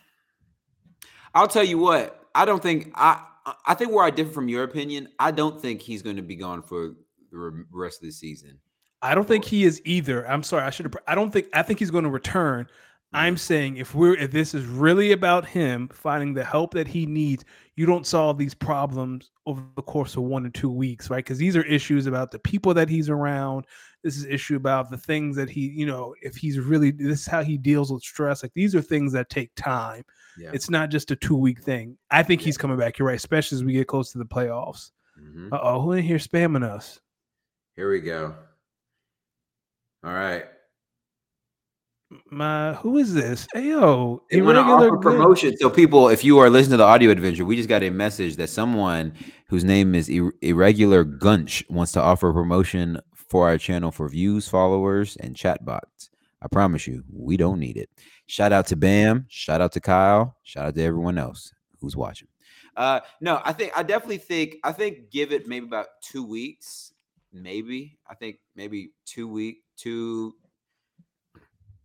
I'll 1.33 1.47
tell 1.47 1.63
you 1.63 1.77
what. 1.77 2.19
I 2.35 2.45
don't 2.45 2.61
think 2.61 2.91
I 2.95 3.23
I 3.65 3.73
think 3.73 3.91
where 3.91 4.05
I 4.05 4.09
differ 4.09 4.31
from 4.31 4.49
your 4.49 4.63
opinion, 4.63 5.09
I 5.19 5.31
don't 5.31 5.61
think 5.61 5.81
he's 5.81 6.01
going 6.01 6.15
to 6.15 6.21
be 6.21 6.35
gone 6.35 6.61
for 6.61 6.95
the 7.31 7.65
rest 7.71 8.01
of 8.01 8.07
the 8.07 8.11
season. 8.11 8.59
I 9.01 9.15
don't 9.15 9.27
think 9.27 9.43
he 9.43 9.65
is 9.65 9.81
either. 9.83 10.27
I'm 10.29 10.43
sorry. 10.43 10.63
I 10.63 10.69
should 10.69 10.85
have. 10.85 10.95
I 11.07 11.15
don't 11.15 11.31
think. 11.31 11.47
I 11.53 11.61
think 11.61 11.79
he's 11.79 11.91
going 11.91 12.05
to 12.05 12.09
return. 12.09 12.65
Mm-hmm. 12.65 13.17
I'm 13.17 13.37
saying 13.37 13.77
if 13.77 13.93
we're 13.93 14.15
if 14.15 14.31
this 14.31 14.53
is 14.53 14.65
really 14.65 15.11
about 15.11 15.45
him 15.45 15.89
finding 15.93 16.33
the 16.33 16.43
help 16.43 16.73
that 16.73 16.87
he 16.87 17.05
needs, 17.05 17.43
you 17.75 17.85
don't 17.85 18.07
solve 18.07 18.37
these 18.37 18.53
problems 18.53 19.31
over 19.45 19.61
the 19.75 19.81
course 19.81 20.15
of 20.15 20.23
one 20.23 20.45
or 20.45 20.49
two 20.49 20.71
weeks, 20.71 21.09
right? 21.09 21.23
Because 21.23 21.37
these 21.37 21.57
are 21.57 21.63
issues 21.63 22.07
about 22.07 22.31
the 22.31 22.39
people 22.39 22.73
that 22.73 22.87
he's 22.89 23.09
around. 23.09 23.65
This 24.03 24.17
is 24.17 24.25
issue 24.25 24.55
about 24.57 24.91
the 24.91 24.97
things 24.97 25.35
that 25.37 25.49
he, 25.49 25.67
you 25.69 25.85
know, 25.85 26.13
if 26.21 26.35
he's 26.35 26.59
really 26.59 26.91
this 26.91 27.21
is 27.21 27.27
how 27.27 27.41
he 27.43 27.57
deals 27.57 27.91
with 27.91 28.03
stress. 28.03 28.43
Like 28.43 28.53
these 28.53 28.75
are 28.75 28.81
things 28.81 29.13
that 29.13 29.29
take 29.29 29.51
time. 29.55 30.03
Yeah. 30.37 30.51
It's 30.53 30.69
not 30.69 30.89
just 30.89 31.11
a 31.11 31.15
two 31.15 31.35
week 31.37 31.61
thing. 31.63 31.97
I 32.11 32.21
think 32.23 32.41
he's 32.41 32.57
coming 32.57 32.77
back. 32.77 32.99
You're 32.99 33.07
right, 33.07 33.15
especially 33.15 33.57
as 33.57 33.63
we 33.63 33.73
get 33.73 33.87
close 33.87 34.11
to 34.11 34.17
the 34.17 34.25
playoffs. 34.25 34.91
Mhm. 35.21 35.53
Uh 35.53 35.59
oh, 35.61 35.81
who 35.81 35.93
in 35.93 36.03
here 36.03 36.17
spamming 36.17 36.63
us? 36.63 36.99
Here 37.75 37.89
we 37.89 38.01
go. 38.01 38.35
All 40.03 40.13
right. 40.13 40.45
My 42.29 42.73
who 42.73 42.97
is 42.97 43.13
this? 43.13 43.47
Ayo, 43.55 44.19
They 44.29 44.41
want 44.41 44.57
to 44.57 44.61
offer 44.61 44.97
promotion. 44.97 45.57
So, 45.57 45.69
people, 45.69 46.09
if 46.09 46.23
you 46.23 46.37
are 46.39 46.49
listening 46.49 46.71
to 46.73 46.77
the 46.77 46.83
audio 46.83 47.09
adventure, 47.09 47.43
we 47.45 47.55
just 47.55 47.69
got 47.69 47.81
a 47.81 47.89
message 47.89 48.35
that 48.35 48.49
someone 48.49 49.13
whose 49.47 49.63
name 49.63 49.95
is 49.95 50.09
Ir- 50.09 50.33
Irregular 50.41 51.03
Gunch 51.05 51.63
wants 51.69 51.91
to 51.93 52.01
offer 52.01 52.29
a 52.29 52.33
promotion 52.33 52.99
for 53.33 53.47
our 53.47 53.57
channel 53.57 53.91
for 53.91 54.07
views, 54.07 54.47
followers, 54.47 55.17
and 55.17 55.35
chatbots. 55.35 56.09
I 56.39 56.47
promise 56.51 56.85
you, 56.85 57.03
we 57.11 57.35
don't 57.35 57.57
need 57.57 57.77
it. 57.77 57.89
Shout 58.27 58.53
out 58.53 58.67
to 58.67 58.75
Bam. 58.75 59.25
Shout 59.27 59.59
out 59.59 59.71
to 59.71 59.79
Kyle. 59.79 60.37
Shout 60.43 60.67
out 60.67 60.75
to 60.75 60.83
everyone 60.83 61.17
else 61.17 61.51
who's 61.81 61.97
watching. 61.97 62.27
Uh, 62.77 62.99
no, 63.21 63.41
I 63.43 63.51
think 63.51 63.71
I 63.75 63.81
definitely 63.81 64.19
think 64.19 64.57
I 64.63 64.71
think 64.71 65.09
give 65.09 65.31
it 65.31 65.47
maybe 65.47 65.65
about 65.65 65.87
two 66.03 66.23
weeks, 66.23 66.93
maybe. 67.31 67.97
I 68.07 68.13
think 68.13 68.37
maybe 68.55 68.91
two 69.07 69.27
week, 69.27 69.63
two. 69.77 70.35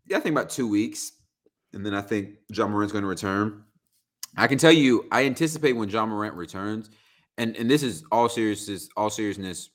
Yeah, 0.07 0.19
I 0.19 0.21
think 0.21 0.35
about 0.35 0.51
two 0.51 0.69
weeks 0.69 1.13
and 1.73 1.85
then 1.85 1.95
I 1.95 2.03
think 2.03 2.35
Ja 2.53 2.67
Morant's 2.67 2.93
going 2.93 3.05
to 3.05 3.09
return. 3.09 3.65
I 4.37 4.49
can 4.49 4.59
tell 4.59 4.73
you, 4.73 5.07
I 5.11 5.25
anticipate 5.25 5.73
when 5.73 5.89
Ja 5.89 6.05
Morant 6.05 6.35
returns, 6.35 6.91
and 7.39 7.57
and 7.57 7.71
this 7.71 7.83
is 7.83 8.05
all 8.13 8.29
seriousness, 8.29 8.91
all 8.99 9.09
seriousness, 9.09 9.71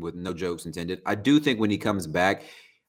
with 0.00 0.14
no 0.14 0.32
jokes 0.32 0.66
intended. 0.66 1.02
I 1.06 1.14
do 1.14 1.40
think 1.40 1.60
when 1.60 1.70
he 1.70 1.78
comes 1.78 2.06
back, 2.06 2.42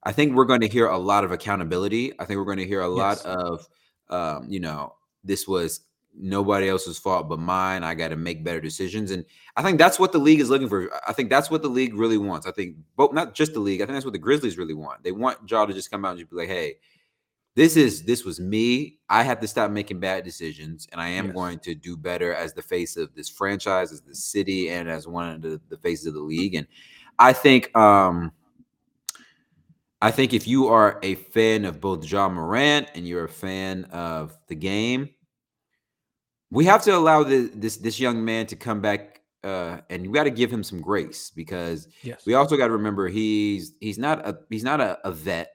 I 0.03 0.11
think 0.11 0.33
we're 0.33 0.45
going 0.45 0.61
to 0.61 0.67
hear 0.67 0.87
a 0.87 0.97
lot 0.97 1.23
of 1.23 1.31
accountability. 1.31 2.13
I 2.19 2.25
think 2.25 2.37
we're 2.37 2.45
going 2.45 2.57
to 2.57 2.67
hear 2.67 2.81
a 2.81 2.87
lot 2.87 3.23
of, 3.25 3.67
um, 4.09 4.47
you 4.49 4.59
know, 4.59 4.95
this 5.23 5.47
was 5.47 5.81
nobody 6.13 6.67
else's 6.67 6.97
fault 6.97 7.29
but 7.29 7.39
mine. 7.39 7.83
I 7.83 7.93
got 7.93 8.09
to 8.09 8.15
make 8.15 8.43
better 8.43 8.59
decisions, 8.59 9.11
and 9.11 9.23
I 9.55 9.61
think 9.61 9.77
that's 9.77 9.99
what 9.99 10.11
the 10.11 10.17
league 10.17 10.39
is 10.39 10.49
looking 10.49 10.67
for. 10.69 10.89
I 11.07 11.13
think 11.13 11.29
that's 11.29 11.51
what 11.51 11.61
the 11.61 11.69
league 11.69 11.93
really 11.93 12.17
wants. 12.17 12.47
I 12.47 12.51
think, 12.51 12.77
both 12.95 13.13
not 13.13 13.35
just 13.35 13.53
the 13.53 13.59
league. 13.59 13.81
I 13.81 13.85
think 13.85 13.95
that's 13.95 14.05
what 14.05 14.13
the 14.13 14.19
Grizzlies 14.19 14.57
really 14.57 14.73
want. 14.73 15.03
They 15.03 15.11
want 15.11 15.49
Ja 15.49 15.65
to 15.65 15.73
just 15.73 15.91
come 15.91 16.03
out 16.03 16.11
and 16.11 16.19
just 16.19 16.31
be 16.31 16.37
like, 16.37 16.49
hey 16.49 16.77
this 17.55 17.75
is 17.75 18.03
this 18.03 18.23
was 18.23 18.39
me. 18.39 18.97
I 19.09 19.23
have 19.23 19.39
to 19.41 19.47
stop 19.47 19.71
making 19.71 19.99
bad 19.99 20.23
decisions, 20.23 20.87
and 20.91 21.01
I 21.01 21.09
am 21.09 21.27
Yes. 21.27 21.35
going 21.35 21.59
to 21.59 21.75
do 21.75 21.97
better 21.97 22.33
as 22.33 22.53
the 22.53 22.61
face 22.61 22.95
of 22.95 23.13
this 23.13 23.27
franchise, 23.29 23.91
as 23.91 24.01
the 24.01 24.15
city, 24.15 24.69
and 24.69 24.89
as 24.89 25.07
one 25.07 25.29
of 25.29 25.41
the, 25.41 25.59
the 25.69 25.77
faces 25.77 26.07
of 26.07 26.13
the 26.13 26.21
league. 26.21 26.55
And 26.55 26.65
I 27.19 27.33
think 27.33 27.75
um 27.75 28.31
I 30.01 30.09
think 30.11 30.33
if 30.33 30.47
you 30.47 30.67
are 30.67 30.99
a 31.03 31.15
fan 31.15 31.65
of 31.65 31.79
both 31.79 32.03
Ja 32.09 32.27
Morant 32.27 32.87
and 32.95 33.07
you're 33.07 33.25
a 33.25 33.29
fan 33.29 33.83
of 33.85 34.35
the 34.47 34.55
game, 34.55 35.09
we 36.49 36.65
have 36.65 36.81
to 36.83 36.95
allow 36.95 37.23
the, 37.23 37.51
this 37.53 37.77
this 37.77 37.99
young 37.99 38.23
man 38.25 38.47
to 38.47 38.55
come 38.55 38.81
back 38.81 39.21
uh 39.43 39.77
and 39.89 40.03
you 40.03 40.11
got 40.11 40.23
to 40.25 40.29
give 40.31 40.51
him 40.51 40.63
some 40.63 40.81
grace 40.81 41.31
because 41.35 41.87
Yes. 42.03 42.25
we 42.25 42.33
also 42.35 42.57
got 42.57 42.67
to 42.67 42.73
remember 42.73 43.07
he's 43.07 43.73
he's 43.79 43.97
not 43.97 44.27
a 44.27 44.37
he's 44.49 44.63
not 44.63 44.81
a, 44.81 44.99
a 45.07 45.11
vet. 45.11 45.51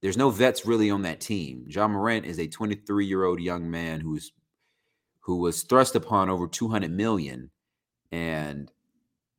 There's 0.00 0.16
no 0.16 0.30
vets 0.30 0.64
really 0.64 0.90
on 0.90 1.02
that 1.02 1.20
team. 1.20 1.64
Ja 1.68 1.88
Morant 1.88 2.24
is 2.24 2.38
a 2.38 2.46
23 2.46 3.04
year 3.06 3.24
old 3.24 3.40
young 3.40 3.70
man 3.70 4.00
who's 4.00 4.32
who 5.20 5.36
was 5.36 5.62
thrust 5.62 5.94
upon 5.94 6.30
over 6.30 6.46
200 6.48 6.90
million, 6.90 7.50
and 8.12 8.70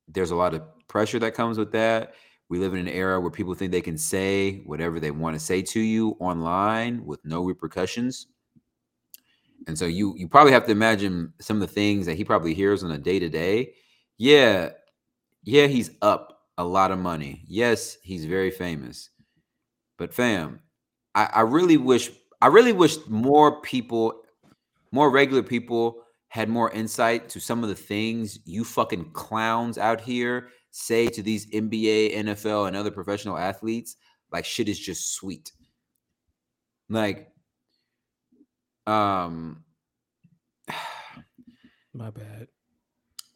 there's 0.07 0.29
a 0.31 0.35
lot 0.35 0.53
of 0.53 0.61
pressure 0.89 1.19
that 1.19 1.33
comes 1.33 1.57
with 1.57 1.71
that. 1.71 2.15
We 2.49 2.57
live 2.57 2.73
in 2.73 2.79
an 2.79 2.89
era 2.89 3.21
where 3.21 3.31
people 3.31 3.53
think 3.53 3.71
they 3.71 3.79
can 3.79 3.97
say 3.97 4.63
whatever 4.65 4.99
they 4.99 5.11
want 5.11 5.35
to 5.35 5.39
say 5.39 5.61
to 5.61 5.79
you 5.79 6.17
online 6.19 7.05
with 7.05 7.23
no 7.23 7.43
repercussions. 7.43 8.27
And 9.67 9.77
so 9.77 9.85
you 9.85 10.15
you 10.17 10.27
probably 10.27 10.51
have 10.51 10.65
to 10.65 10.71
imagine 10.71 11.31
some 11.39 11.61
of 11.61 11.61
the 11.61 11.73
things 11.73 12.05
that 12.07 12.15
he 12.15 12.25
probably 12.25 12.53
hears 12.53 12.83
on 12.83 12.91
a 12.91 12.97
day 12.97 13.19
to 13.19 13.29
day. 13.29 13.73
Yeah, 14.17 14.71
yeah, 15.43 15.67
he's 15.67 15.91
up 16.01 16.41
a 16.57 16.63
lot 16.63 16.91
of 16.91 16.99
money. 16.99 17.43
Yes, 17.47 17.97
he's 18.01 18.25
very 18.25 18.51
famous. 18.51 19.11
But 19.97 20.13
fam, 20.13 20.59
I, 21.13 21.29
I 21.33 21.41
really 21.41 21.77
wish 21.77 22.09
I 22.41 22.47
really 22.47 22.73
wish 22.73 22.97
more 23.07 23.61
people, 23.61 24.23
more 24.91 25.11
regular 25.11 25.43
people 25.43 26.03
had 26.29 26.47
more 26.47 26.71
insight 26.71 27.27
to 27.29 27.39
some 27.39 27.63
of 27.63 27.69
the 27.69 27.75
things 27.75 28.39
you 28.45 28.63
fucking 28.63 29.11
clowns 29.11 29.77
out 29.77 29.99
here 29.99 30.49
say 30.79 31.07
to 31.07 31.21
these 31.21 31.45
NBA, 31.47 32.15
NFL, 32.15 32.67
and 32.67 32.75
other 32.75 32.91
professional 32.91 33.37
athletes. 33.37 33.97
Like 34.31 34.45
shit 34.45 34.69
is 34.69 34.79
just 34.79 35.13
sweet. 35.13 35.51
Like, 36.89 37.31
um, 38.87 39.63
My 41.93 42.11
bad. 42.11 42.47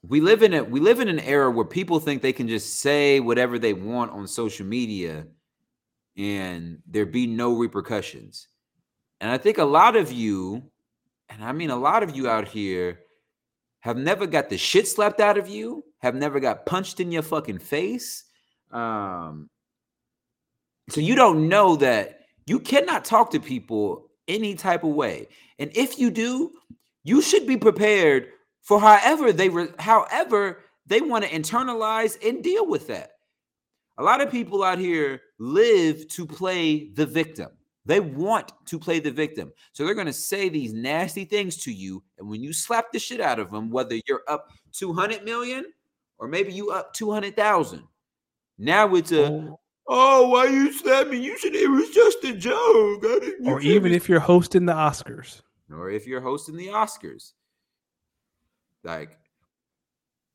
we 0.08 0.22
live 0.22 0.44
in 0.44 0.54
a 0.54 0.64
we 0.64 0.80
live 0.80 1.00
in 1.00 1.10
an 1.10 1.20
era 1.20 1.50
where 1.50 1.66
people 1.66 2.00
think 2.00 2.22
they 2.22 2.34
can 2.34 2.48
just 2.48 2.80
say 2.80 3.20
whatever 3.20 3.58
they 3.58 3.74
want 3.74 4.12
on 4.12 4.28
social 4.28 4.66
media 4.66 5.26
and 6.18 6.80
there 6.88 7.06
be 7.06 7.26
no 7.26 7.54
repercussions. 7.56 8.48
And 9.22 9.32
I 9.32 9.38
think 9.38 9.58
a 9.58 9.66
lot 9.66 9.96
of 9.96 10.12
you, 10.12 10.64
and 11.30 11.44
I 11.44 11.52
mean 11.52 11.72
a 11.72 11.76
lot 11.76 12.04
of 12.04 12.16
you 12.16 12.30
out 12.30 12.48
here, 12.48 13.00
have 13.84 13.98
never 13.98 14.26
got 14.26 14.50
the 14.50 14.58
shit 14.58 14.88
slapped 14.88 15.20
out 15.20 15.38
of 15.38 15.50
you, 15.50 15.84
have 16.00 16.16
never 16.16 16.40
got 16.40 16.66
punched 16.66 17.02
in 17.02 17.12
your 17.12 17.22
fucking 17.22 17.60
face. 17.60 18.24
Um, 18.72 19.50
so 20.90 21.02
you 21.02 21.16
don't 21.16 21.50
know 21.50 21.76
that 21.76 22.22
you 22.46 22.62
cannot 22.62 23.04
talk 23.04 23.32
to 23.32 23.42
people 23.42 24.10
any 24.30 24.56
type 24.56 24.86
of 24.86 24.92
way. 24.92 25.28
And 25.60 25.70
if 25.76 26.00
you 26.00 26.12
do, 26.12 26.52
you 27.04 27.22
should 27.22 27.46
be 27.46 27.58
prepared 27.58 28.30
for 28.62 28.80
however 28.80 29.34
they 29.34 29.50
re- 29.50 29.74
however 29.78 30.60
they 30.86 31.02
want 31.02 31.26
to 31.26 31.30
internalize 31.30 32.18
and 32.26 32.42
deal 32.42 32.66
with 32.66 32.88
that. 32.88 33.12
A 33.98 34.04
lot 34.04 34.22
of 34.22 34.32
people 34.32 34.64
out 34.64 34.80
here 34.80 35.20
live 35.40 36.08
to 36.08 36.26
play 36.26 36.90
the 36.94 37.06
victim. 37.06 37.50
They 37.86 38.00
want 38.00 38.52
to 38.68 38.80
play 38.80 39.00
the 39.00 39.12
victim. 39.12 39.52
So 39.74 39.86
they're 39.86 39.94
going 39.94 40.08
to 40.08 40.14
say 40.14 40.48
these 40.50 40.74
nasty 40.74 41.26
things 41.26 41.58
to 41.64 41.72
you. 41.72 42.02
And 42.18 42.30
when 42.30 42.42
you 42.42 42.54
slap 42.54 42.92
the 42.92 43.00
shit 43.00 43.20
out 43.20 43.40
of 43.40 43.52
them, 43.52 43.70
whether 43.70 44.00
you're 44.08 44.24
up 44.28 44.48
200 44.72 45.24
million 45.26 45.66
or 46.18 46.28
maybe 46.28 46.54
you 46.54 46.72
up 46.72 46.94
200,000, 46.94 47.84
now 48.58 48.96
it's 48.96 49.12
a, 49.12 49.28
Or, 49.28 49.60
oh, 49.88 50.30
why 50.30 50.46
you 50.46 50.72
slap 50.72 51.08
me? 51.08 51.18
You 51.18 51.38
should, 51.38 51.56
it 51.56 51.70
was 51.70 51.90
just 51.90 52.24
a 52.24 52.34
joke. 52.34 53.04
Or 53.46 53.60
even 53.60 53.92
if 53.92 54.08
you're 54.08 54.20
hosting 54.22 54.66
the 54.66 54.74
Oscars. 54.74 55.42
or 55.70 55.90
if 55.90 56.08
you're 56.08 56.22
hosting 56.22 56.56
the 56.56 56.68
Oscars. 56.68 57.34
Like, 58.84 59.18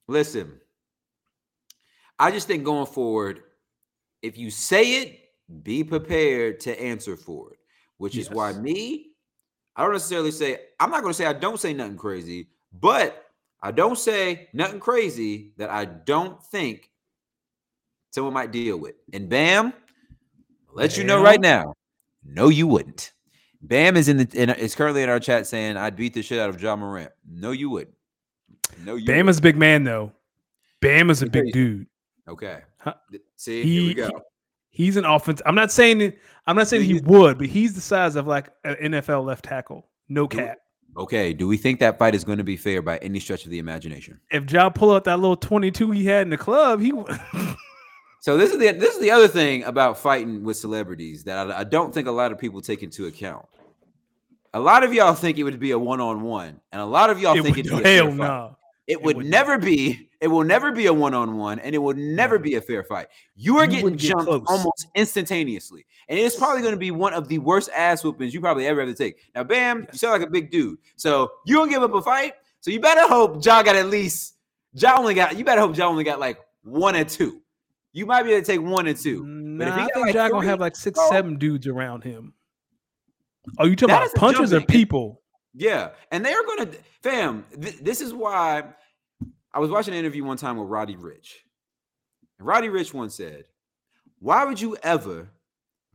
listen, 0.07 0.61
I 2.18 2.30
just 2.30 2.46
think 2.46 2.64
going 2.64 2.86
forward, 2.86 3.42
if 4.20 4.36
you 4.36 4.51
say 4.51 5.03
it, 5.03 5.20
be 5.62 5.82
prepared 5.84 6.61
to 6.61 6.80
answer 6.80 7.16
for 7.16 7.53
it, 7.53 7.59
which 7.99 8.16
is 8.16 8.30
why 8.30 8.53
me, 8.53 9.07
I 9.76 9.82
don't 9.82 9.92
necessarily 9.92 10.30
say, 10.30 10.59
I'm 10.80 10.90
not 10.90 11.03
going 11.03 11.12
to 11.12 11.16
say 11.16 11.26
I 11.26 11.32
don't 11.32 11.59
say 11.61 11.72
nothing 11.72 11.96
crazy, 11.96 12.49
but 12.72 13.24
I 13.62 13.70
don't 13.70 13.99
say 13.99 14.49
nothing 14.53 14.80
crazy 14.80 15.53
that 15.57 15.70
I 15.70 15.84
don't 15.84 16.42
think 16.44 16.90
someone 18.11 18.34
might 18.34 18.53
deal 18.53 18.76
with. 18.78 18.94
And 19.12 19.28
bam, 19.28 19.72
I'll 20.68 20.74
let 20.74 20.96
you 20.99 21.05
know 21.05 21.22
right 21.22 21.40
now. 21.40 21.74
No, 22.24 22.49
you 22.49 22.66
wouldn't. 22.66 23.12
Bam 23.62 23.96
is 23.96 24.09
in 24.09 24.18
the 24.18 24.28
in, 24.34 24.51
is 24.51 24.74
currently 24.76 25.03
in 25.03 25.09
our 25.09 25.18
chat 25.18 25.46
saying 25.46 25.76
I'd 25.76 25.96
beat 25.96 26.14
the 26.14 26.22
shit 26.22 26.38
out 26.38 26.49
of 26.51 26.61
Ja 26.62 26.76
Morant. 26.76 27.11
No, 27.28 27.51
you 27.51 27.70
wouldn't. 27.70 27.96
No, 28.84 28.94
you 28.94 29.05
Bam 29.07 29.16
wouldn't. 29.26 29.30
is 29.30 29.38
a 29.38 29.42
big 29.42 29.57
man 29.57 29.82
though. 29.82 30.12
Bam 30.80 31.11
is 31.11 31.22
a 31.22 31.24
Let 31.24 31.34
me 31.34 31.40
tell 31.40 31.44
big 31.44 31.53
dude. 31.55 31.86
okay. 32.28 32.61
Huh. 32.78 32.94
See, 33.36 33.64
here 33.64 33.82
we 33.82 33.88
He- 33.88 33.94
go. 33.94 34.11
He's 34.79 34.97
an 34.97 35.05
offense. 35.05 35.43
I'm 35.45 35.57
not 35.57 35.72
saying 35.72 36.12
I'm 36.47 36.55
not 36.55 36.68
saying 36.68 36.85
he 36.85 37.01
would, 37.01 37.37
but 37.37 37.49
he's 37.49 37.74
the 37.74 37.81
size 37.81 38.14
of 38.14 38.29
like 38.29 38.49
an 38.62 38.76
NFL 38.93 39.24
left 39.24 39.45
tackle. 39.45 39.89
No 40.09 40.29
cap. 40.29 40.59
Okay, 40.97 41.33
do 41.33 41.49
we 41.49 41.57
think 41.57 41.81
that 41.81 41.99
fight 41.99 42.14
is 42.14 42.22
going 42.22 42.39
to 42.39 42.45
be 42.45 42.57
fair 42.57 42.81
by 42.81 42.97
any 42.99 43.18
stretch 43.18 43.45
of 43.45 43.51
the 43.51 43.59
imagination? 43.59 44.20
If 44.31 44.49
Ja 44.53 44.68
pull 44.70 44.93
out 44.93 45.03
that 45.05 45.18
little 45.18 45.37
22 45.37 45.91
he 45.91 46.05
had 46.05 46.22
in 46.22 46.31
the 46.31 46.39
club, 46.39 46.81
he 46.81 46.93
would- 46.93 47.11
So 48.20 48.37
this 48.37 48.53
is 48.53 48.59
the 48.59 48.70
this 48.70 48.95
is 48.95 49.01
the 49.01 49.11
other 49.11 49.26
thing 49.26 49.64
about 49.64 49.99
fighting 49.99 50.45
with 50.45 50.57
celebrities 50.57 51.24
that 51.24 51.51
I, 51.51 51.61
I 51.61 51.64
don't 51.64 51.93
think 51.93 52.07
a 52.07 52.12
lot 52.12 52.31
of 52.31 52.39
people 52.39 52.61
take 52.61 52.85
into 52.85 53.07
account. 53.07 53.47
A 54.55 54.61
lot 54.61 54.85
of 54.85 54.95
y'all 54.95 55.14
think 55.14 55.39
it 55.39 55.43
would 55.43 55.59
be 55.59 55.72
a 55.72 55.79
one 55.79 56.01
on 56.01 56.22
one, 56.22 56.61
and 56.70 56.81
a 56.81 56.87
lot 56.87 57.11
of 57.11 57.20
y'all 57.20 57.37
it 57.37 57.43
think 57.43 57.57
would, 57.57 57.66
it'd 57.66 57.83
be 57.83 57.85
a 57.91 57.95
hell 57.97 58.12
no. 58.12 58.57
It 58.87 59.03
would 59.03 59.16
would 59.16 59.26
never 59.26 59.59
be. 59.59 60.07
It 60.21 60.27
will 60.27 60.43
never 60.43 60.73
be 60.73 60.87
a 60.87 60.93
one 60.93 61.14
on 61.14 61.37
one, 61.37 61.61
and 61.61 61.75
it 61.75 61.79
will 61.79 61.95
never 61.95 62.39
be 62.39 62.57
a 62.57 62.61
fair 62.61 62.83
fight. 62.83 63.07
You 63.37 63.59
are 63.59 63.64
You 63.64 63.71
getting 63.71 63.85
wouldn't 63.85 64.03
get 64.03 64.09
jumped 64.09 64.49
almost 64.49 64.89
instantaneously, 64.97 65.87
and 66.09 66.19
it's 66.19 66.35
probably 66.35 66.61
going 66.61 66.75
to 66.75 66.79
be 66.79 66.91
one 66.91 67.14
of 67.14 67.29
the 67.29 67.39
worst 67.39 67.71
ass 67.75 68.03
whoopings 68.03 68.35
you 68.35 68.41
probably 68.41 68.66
ever 68.66 68.81
have 68.81 68.89
to 68.89 68.97
take. 68.97 69.21
Now, 69.35 69.45
Bam, 69.45 69.87
you 69.93 69.99
sound 69.99 70.21
like 70.21 70.29
a 70.29 70.31
big 70.31 70.51
dude, 70.51 70.79
so 70.97 71.31
you 71.47 71.55
don't 71.55 71.69
give 71.69 71.83
up 71.83 71.95
a 71.95 72.03
fight. 72.03 72.35
So 72.61 72.73
you 72.73 72.81
better 72.81 73.07
hope 73.07 73.45
Ja 73.45 73.62
got 73.62 73.77
at 73.77 73.87
least. 73.87 74.35
Ja 74.73 74.97
only 74.99 75.14
got. 75.14 75.39
You 75.39 75.45
better 75.45 75.61
hope 75.61 75.77
Ja 75.77 75.87
only 75.87 76.03
got 76.03 76.19
like 76.19 76.39
one 76.62 76.97
or 76.97 77.05
two. 77.05 77.41
You 77.93 78.05
might 78.07 78.25
be 78.25 78.33
able 78.33 78.41
to 78.41 78.47
take 78.47 78.61
one 78.61 78.89
or 78.89 78.95
two. 78.95 79.25
Nah, 79.25 79.69
if 79.69 79.75
he 79.75 79.81
I 79.81 79.85
got 79.85 79.95
think 79.95 80.07
like 80.07 80.14
Ja 80.14 80.29
gonna 80.29 80.47
have 80.49 80.61
like 80.61 80.75
six, 80.75 81.01
seven 81.09 81.39
dudes 81.39 81.69
around 81.69 82.03
him. 82.03 82.35
Oh, 83.59 83.66
you 83.66 83.77
talking 83.77 83.95
about 83.95 84.12
punches 84.14 84.53
or 84.53 84.61
people? 84.61 85.23
Yeah, 85.55 85.91
and 86.11 86.25
they 86.25 86.33
are 86.33 86.43
gonna, 86.45 86.71
fam. 87.03 87.45
Th- 87.61 87.79
this 87.79 88.01
is 88.01 88.12
why 88.12 88.64
I 89.53 89.61
was 89.61 89.70
watching 89.70 89.94
an 89.94 90.01
interview 90.01 90.24
one 90.24 90.36
time 90.36 90.57
with 90.57 90.68
Roddy 90.68 90.96
Ricch. 90.96 91.34
And 92.38 92.46
Roddy 92.46 92.68
Ricch 92.68 92.92
once 92.92 93.14
said, 93.14 93.46
"Why 94.18 94.44
would 94.44 94.61
you 94.61 94.76
ever 94.82 95.30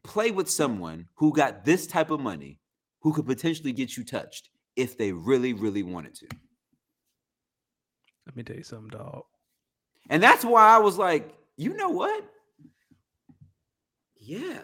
play 0.03 0.31
with 0.31 0.49
someone 0.49 1.07
who 1.15 1.33
got 1.33 1.63
this 1.63 1.87
type 1.87 2.09
of 2.09 2.19
money, 2.19 2.59
who 3.01 3.13
could 3.13 3.25
potentially 3.25 3.71
get 3.71 3.95
you 3.95 4.03
touched 4.03 4.49
if 4.75 4.97
they 4.97 5.11
really, 5.11 5.53
really 5.53 5.83
wanted 5.83 6.15
to?" 6.15 6.27
Let 8.25 8.35
me 8.35 8.43
tell 8.43 8.55
you 8.55 8.63
something, 8.63 8.89
dog. 8.89 9.23
And 10.09 10.21
that's 10.21 10.43
why 10.43 10.75
I 10.75 10.79
was 10.79 10.97
like, 10.97 11.33
you 11.57 11.73
know 11.75 11.89
what? 11.89 12.25
Yeah. 14.17 14.63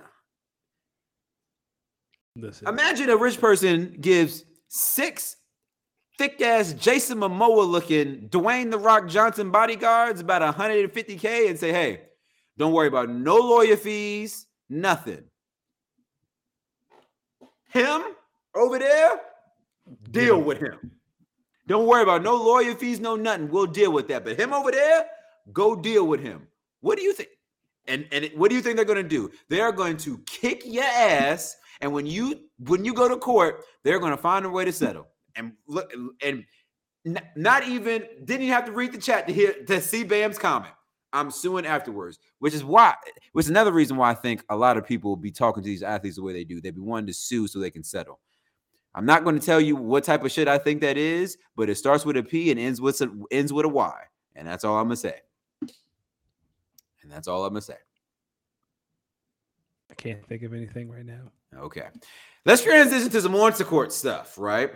Listen, 2.35 2.67
Imagine 2.67 3.09
a 3.09 3.17
rich 3.17 3.39
person 3.39 3.97
gives 3.99 4.45
six 4.69 5.35
thick 6.20 6.41
ass 6.41 6.74
Jason 6.74 7.20
Momoa 7.20 7.65
looking 7.65 8.28
Dwayne 8.28 8.70
the 8.70 8.78
Rock 8.78 9.07
Johnson 9.07 9.51
bodyguards 9.51 10.20
about 10.20 10.41
150k 10.53 11.49
and 11.49 11.57
say, 11.57 11.72
hey, 11.72 12.01
don't 12.57 12.74
worry 12.74 12.89
about 12.89 13.09
no 13.09 13.38
lawyer 13.38 13.78
fees, 13.78 14.45
nothing. 14.70 15.24
Him 17.70 18.01
over 18.53 18.78
there, 18.80 19.22
deal 20.11 20.39
him. 20.39 20.45
with 20.45 20.59
him. 20.59 20.91
Don't 21.67 21.88
worry 21.88 22.03
about 22.03 22.22
no 22.22 22.36
lawyer 22.36 22.76
fees, 22.76 22.99
no 22.99 23.15
nothing. 23.15 23.47
We'll 23.47 23.67
deal 23.67 23.93
with 23.93 24.09
that. 24.09 24.26
But 24.26 24.38
him 24.38 24.51
over 24.51 24.72
there, 24.72 25.05
go 25.53 25.74
deal 25.74 26.05
with 26.05 26.20
him. 26.20 26.47
What 26.82 26.97
do 26.97 27.03
you 27.05 27.13
think? 27.13 27.30
And 27.88 28.05
and 28.11 28.30
what 28.36 28.49
do 28.49 28.55
you 28.55 28.61
think 28.61 28.76
they're 28.76 28.84
going 28.84 29.01
to 29.01 29.07
do? 29.07 29.32
They 29.47 29.61
are 29.61 29.72
going 29.72 29.95
to 29.97 30.17
kick 30.26 30.63
your 30.65 30.84
ass. 30.84 31.55
And 31.80 31.93
when 31.93 32.05
you 32.05 32.41
when 32.65 32.84
you 32.84 32.93
go 32.93 33.07
to 33.07 33.15
court, 33.15 33.63
they're 33.86 33.99
going 33.99 34.11
to 34.11 34.22
find 34.22 34.45
a 34.45 34.49
way 34.49 34.65
to 34.65 34.74
settle. 34.74 35.07
And 35.39 35.53
look 35.67 35.91
and 36.21 36.45
not 37.35 37.67
even 37.67 38.03
didn't 38.25 38.43
even 38.43 38.53
have 38.53 38.65
to 38.65 38.71
read 38.71 38.91
the 38.91 38.99
chat 38.99 39.27
to 39.27 39.33
hear 39.33 39.53
to 39.67 39.81
see 39.81 40.03
Bam's 40.03 40.37
comment. 40.37 40.73
I'm 41.11 41.31
suing 41.31 41.65
afterwards, 41.65 42.19
which 42.37 42.53
is 42.53 42.63
why, 42.63 42.93
which 43.31 43.45
is 43.45 43.49
another 43.49 43.71
reason 43.71 43.97
why 43.97 44.11
I 44.11 44.13
think 44.13 44.43
a 44.49 44.55
lot 44.55 44.77
of 44.77 44.85
people 44.85 45.15
be 45.15 45.31
talking 45.31 45.63
to 45.63 45.67
these 45.67 45.81
athletes 45.81 46.17
the 46.17 46.21
way 46.21 46.33
they 46.33 46.43
do. 46.43 46.61
They 46.61 46.69
be 46.69 46.81
wanting 46.81 47.07
to 47.07 47.13
sue 47.13 47.47
so 47.47 47.57
they 47.57 47.71
can 47.71 47.83
settle. 47.83 48.19
I'm 48.93 49.05
not 49.05 49.23
going 49.23 49.39
to 49.39 49.45
tell 49.45 49.61
you 49.61 49.75
what 49.75 50.03
type 50.03 50.23
of 50.23 50.31
shit 50.31 50.47
I 50.47 50.57
think 50.57 50.81
that 50.81 50.97
is, 50.97 51.37
but 51.55 51.69
it 51.69 51.75
starts 51.75 52.05
with 52.05 52.17
a 52.17 52.23
P 52.23 52.51
and 52.51 52.59
ends 52.59 52.81
with 52.81 53.01
a, 53.01 53.09
ends 53.31 53.53
with 53.53 53.65
a 53.65 53.69
Y, 53.69 53.93
and 54.35 54.47
that's 54.47 54.63
all 54.63 54.77
I'm 54.77 54.85
gonna 54.85 54.97
say. 54.97 55.19
And 55.61 57.09
that's 57.09 57.27
all 57.27 57.45
I'm 57.45 57.53
gonna 57.53 57.61
say. 57.61 57.77
I 59.89 59.93
can't 59.95 60.25
think 60.27 60.43
of 60.43 60.53
anything 60.53 60.89
right 60.89 61.05
now. 61.05 61.31
Okay, 61.55 61.87
let's 62.45 62.63
transition 62.63 63.09
to 63.09 63.21
some 63.21 63.35
on 63.35 63.51
court 63.53 63.91
stuff, 63.91 64.37
right? 64.37 64.71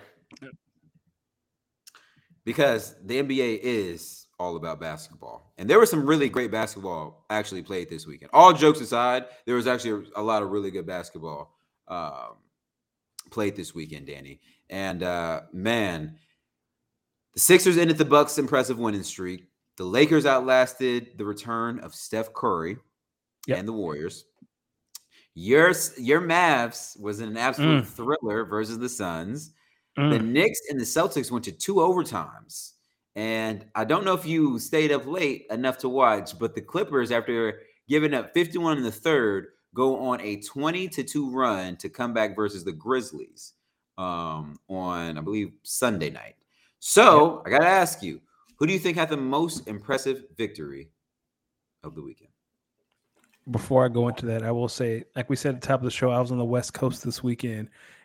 Because 2.46 2.96
the 3.06 3.22
NBA 3.22 3.60
is 3.62 4.28
all 4.40 4.58
about 4.58 4.80
basketball, 4.80 5.54
and 5.58 5.70
there 5.70 5.80
was 5.80 5.90
some 5.90 6.06
really 6.06 6.28
great 6.28 6.52
basketball 6.52 7.26
actually 7.30 7.62
played 7.62 7.90
this 7.90 8.06
weekend. 8.06 8.32
All 8.34 8.52
jokes 8.52 8.82
aside, 8.82 9.26
there 9.46 9.56
was 9.56 9.68
actually 9.68 10.08
a, 10.16 10.22
lot 10.22 10.44
of 10.44 10.52
really 10.52 10.70
good 10.70 10.86
basketball. 10.86 11.56
Um, 11.88 12.36
played 13.32 13.56
this 13.56 13.74
weekend, 13.74 14.08
Danny. 14.08 14.40
And 14.70 15.04
uh, 15.04 15.42
man, 15.52 16.18
the 17.34 17.40
Sixers 17.40 17.78
ended 17.78 17.98
the 17.98 18.06
Bucks' 18.06 18.38
impressive 18.38 18.78
winning 18.78 19.04
streak. 19.04 19.48
The 19.78 19.84
Lakers 19.84 20.26
outlasted 20.26 21.18
the 21.18 21.26
return 21.26 21.80
of 21.80 21.96
Steph 21.96 22.32
Curry 22.34 22.78
yep. 23.48 23.58
and 23.58 23.68
the 23.68 23.74
Warriors. 23.74 24.26
Your 25.34 25.74
your 25.98 26.22
Mavs 26.22 27.00
was 27.00 27.20
an 27.20 27.38
absolute 27.38 27.84
mm. 27.84 27.88
thriller 27.88 28.46
versus 28.46 28.78
the 28.78 28.88
Suns. 28.88 29.52
Mm. 29.98 30.12
The 30.12 30.20
Knicks 30.20 30.62
and 30.70 30.80
the 30.80 30.86
Celtics 30.86 31.32
went 31.32 31.46
to 31.46 31.52
two 31.52 31.76
overtimes. 31.76 32.72
And 33.16 33.66
I 33.76 33.86
don't 33.86 34.06
know 34.06 34.14
if 34.14 34.26
you 34.26 34.58
stayed 34.58 34.91
up 34.91 35.06
late 35.06 35.46
enough 35.52 35.78
to 35.80 35.89
watch, 35.89 36.38
but 36.39 36.56
the 36.56 36.62
Clippers, 36.62 37.12
after 37.12 37.62
giving 37.88 38.14
up 38.14 38.34
51 38.34 38.78
in 38.78 38.84
the 38.84 38.91
third, 38.91 39.48
go 39.76 40.00
on 40.00 40.20
a 40.22 40.38
20 40.38 40.88
to 40.89 41.04
2 41.04 41.30
run 41.30 41.76
to 41.78 41.89
come 41.89 42.14
back 42.14 42.36
versus 42.36 42.64
the 42.64 42.72
Grizzlies 42.72 43.54
um, 43.98 44.60
on, 44.68 45.18
I 45.18 45.22
believe, 45.22 45.54
Sunday 45.64 46.10
night. 46.10 46.36
So 46.80 47.44
I 47.46 47.50
got 47.50 47.60
to 47.60 47.68
ask 47.68 48.02
you, 48.02 48.20
who 48.58 48.68
do 48.68 48.74
you 48.74 48.80
think 48.80 48.98
had 48.98 49.10
the 49.10 49.18
most 49.18 49.68
impressive 49.68 50.24
victory 50.38 50.89
of 51.84 51.96
the 51.96 52.02
weekend? 52.02 52.30
Before 53.52 53.86
I 53.86 53.89
go 53.89 54.08
into 54.08 54.26
that, 54.28 54.44
I 54.44 54.52
will 54.52 54.70
say, 54.70 55.04
like 55.16 55.30
we 55.30 55.36
said 55.36 55.56
at 55.56 55.62
the 55.62 55.68
top 55.68 55.82
of 55.82 55.86
the 55.86 55.91
show, 55.91 56.10
I 56.10 56.20
was 56.20 56.32
on 56.32 56.38
the 56.38 56.46
West 56.46 56.74
Coast 56.74 57.04
this 57.04 57.22
weekend, 57.22 57.70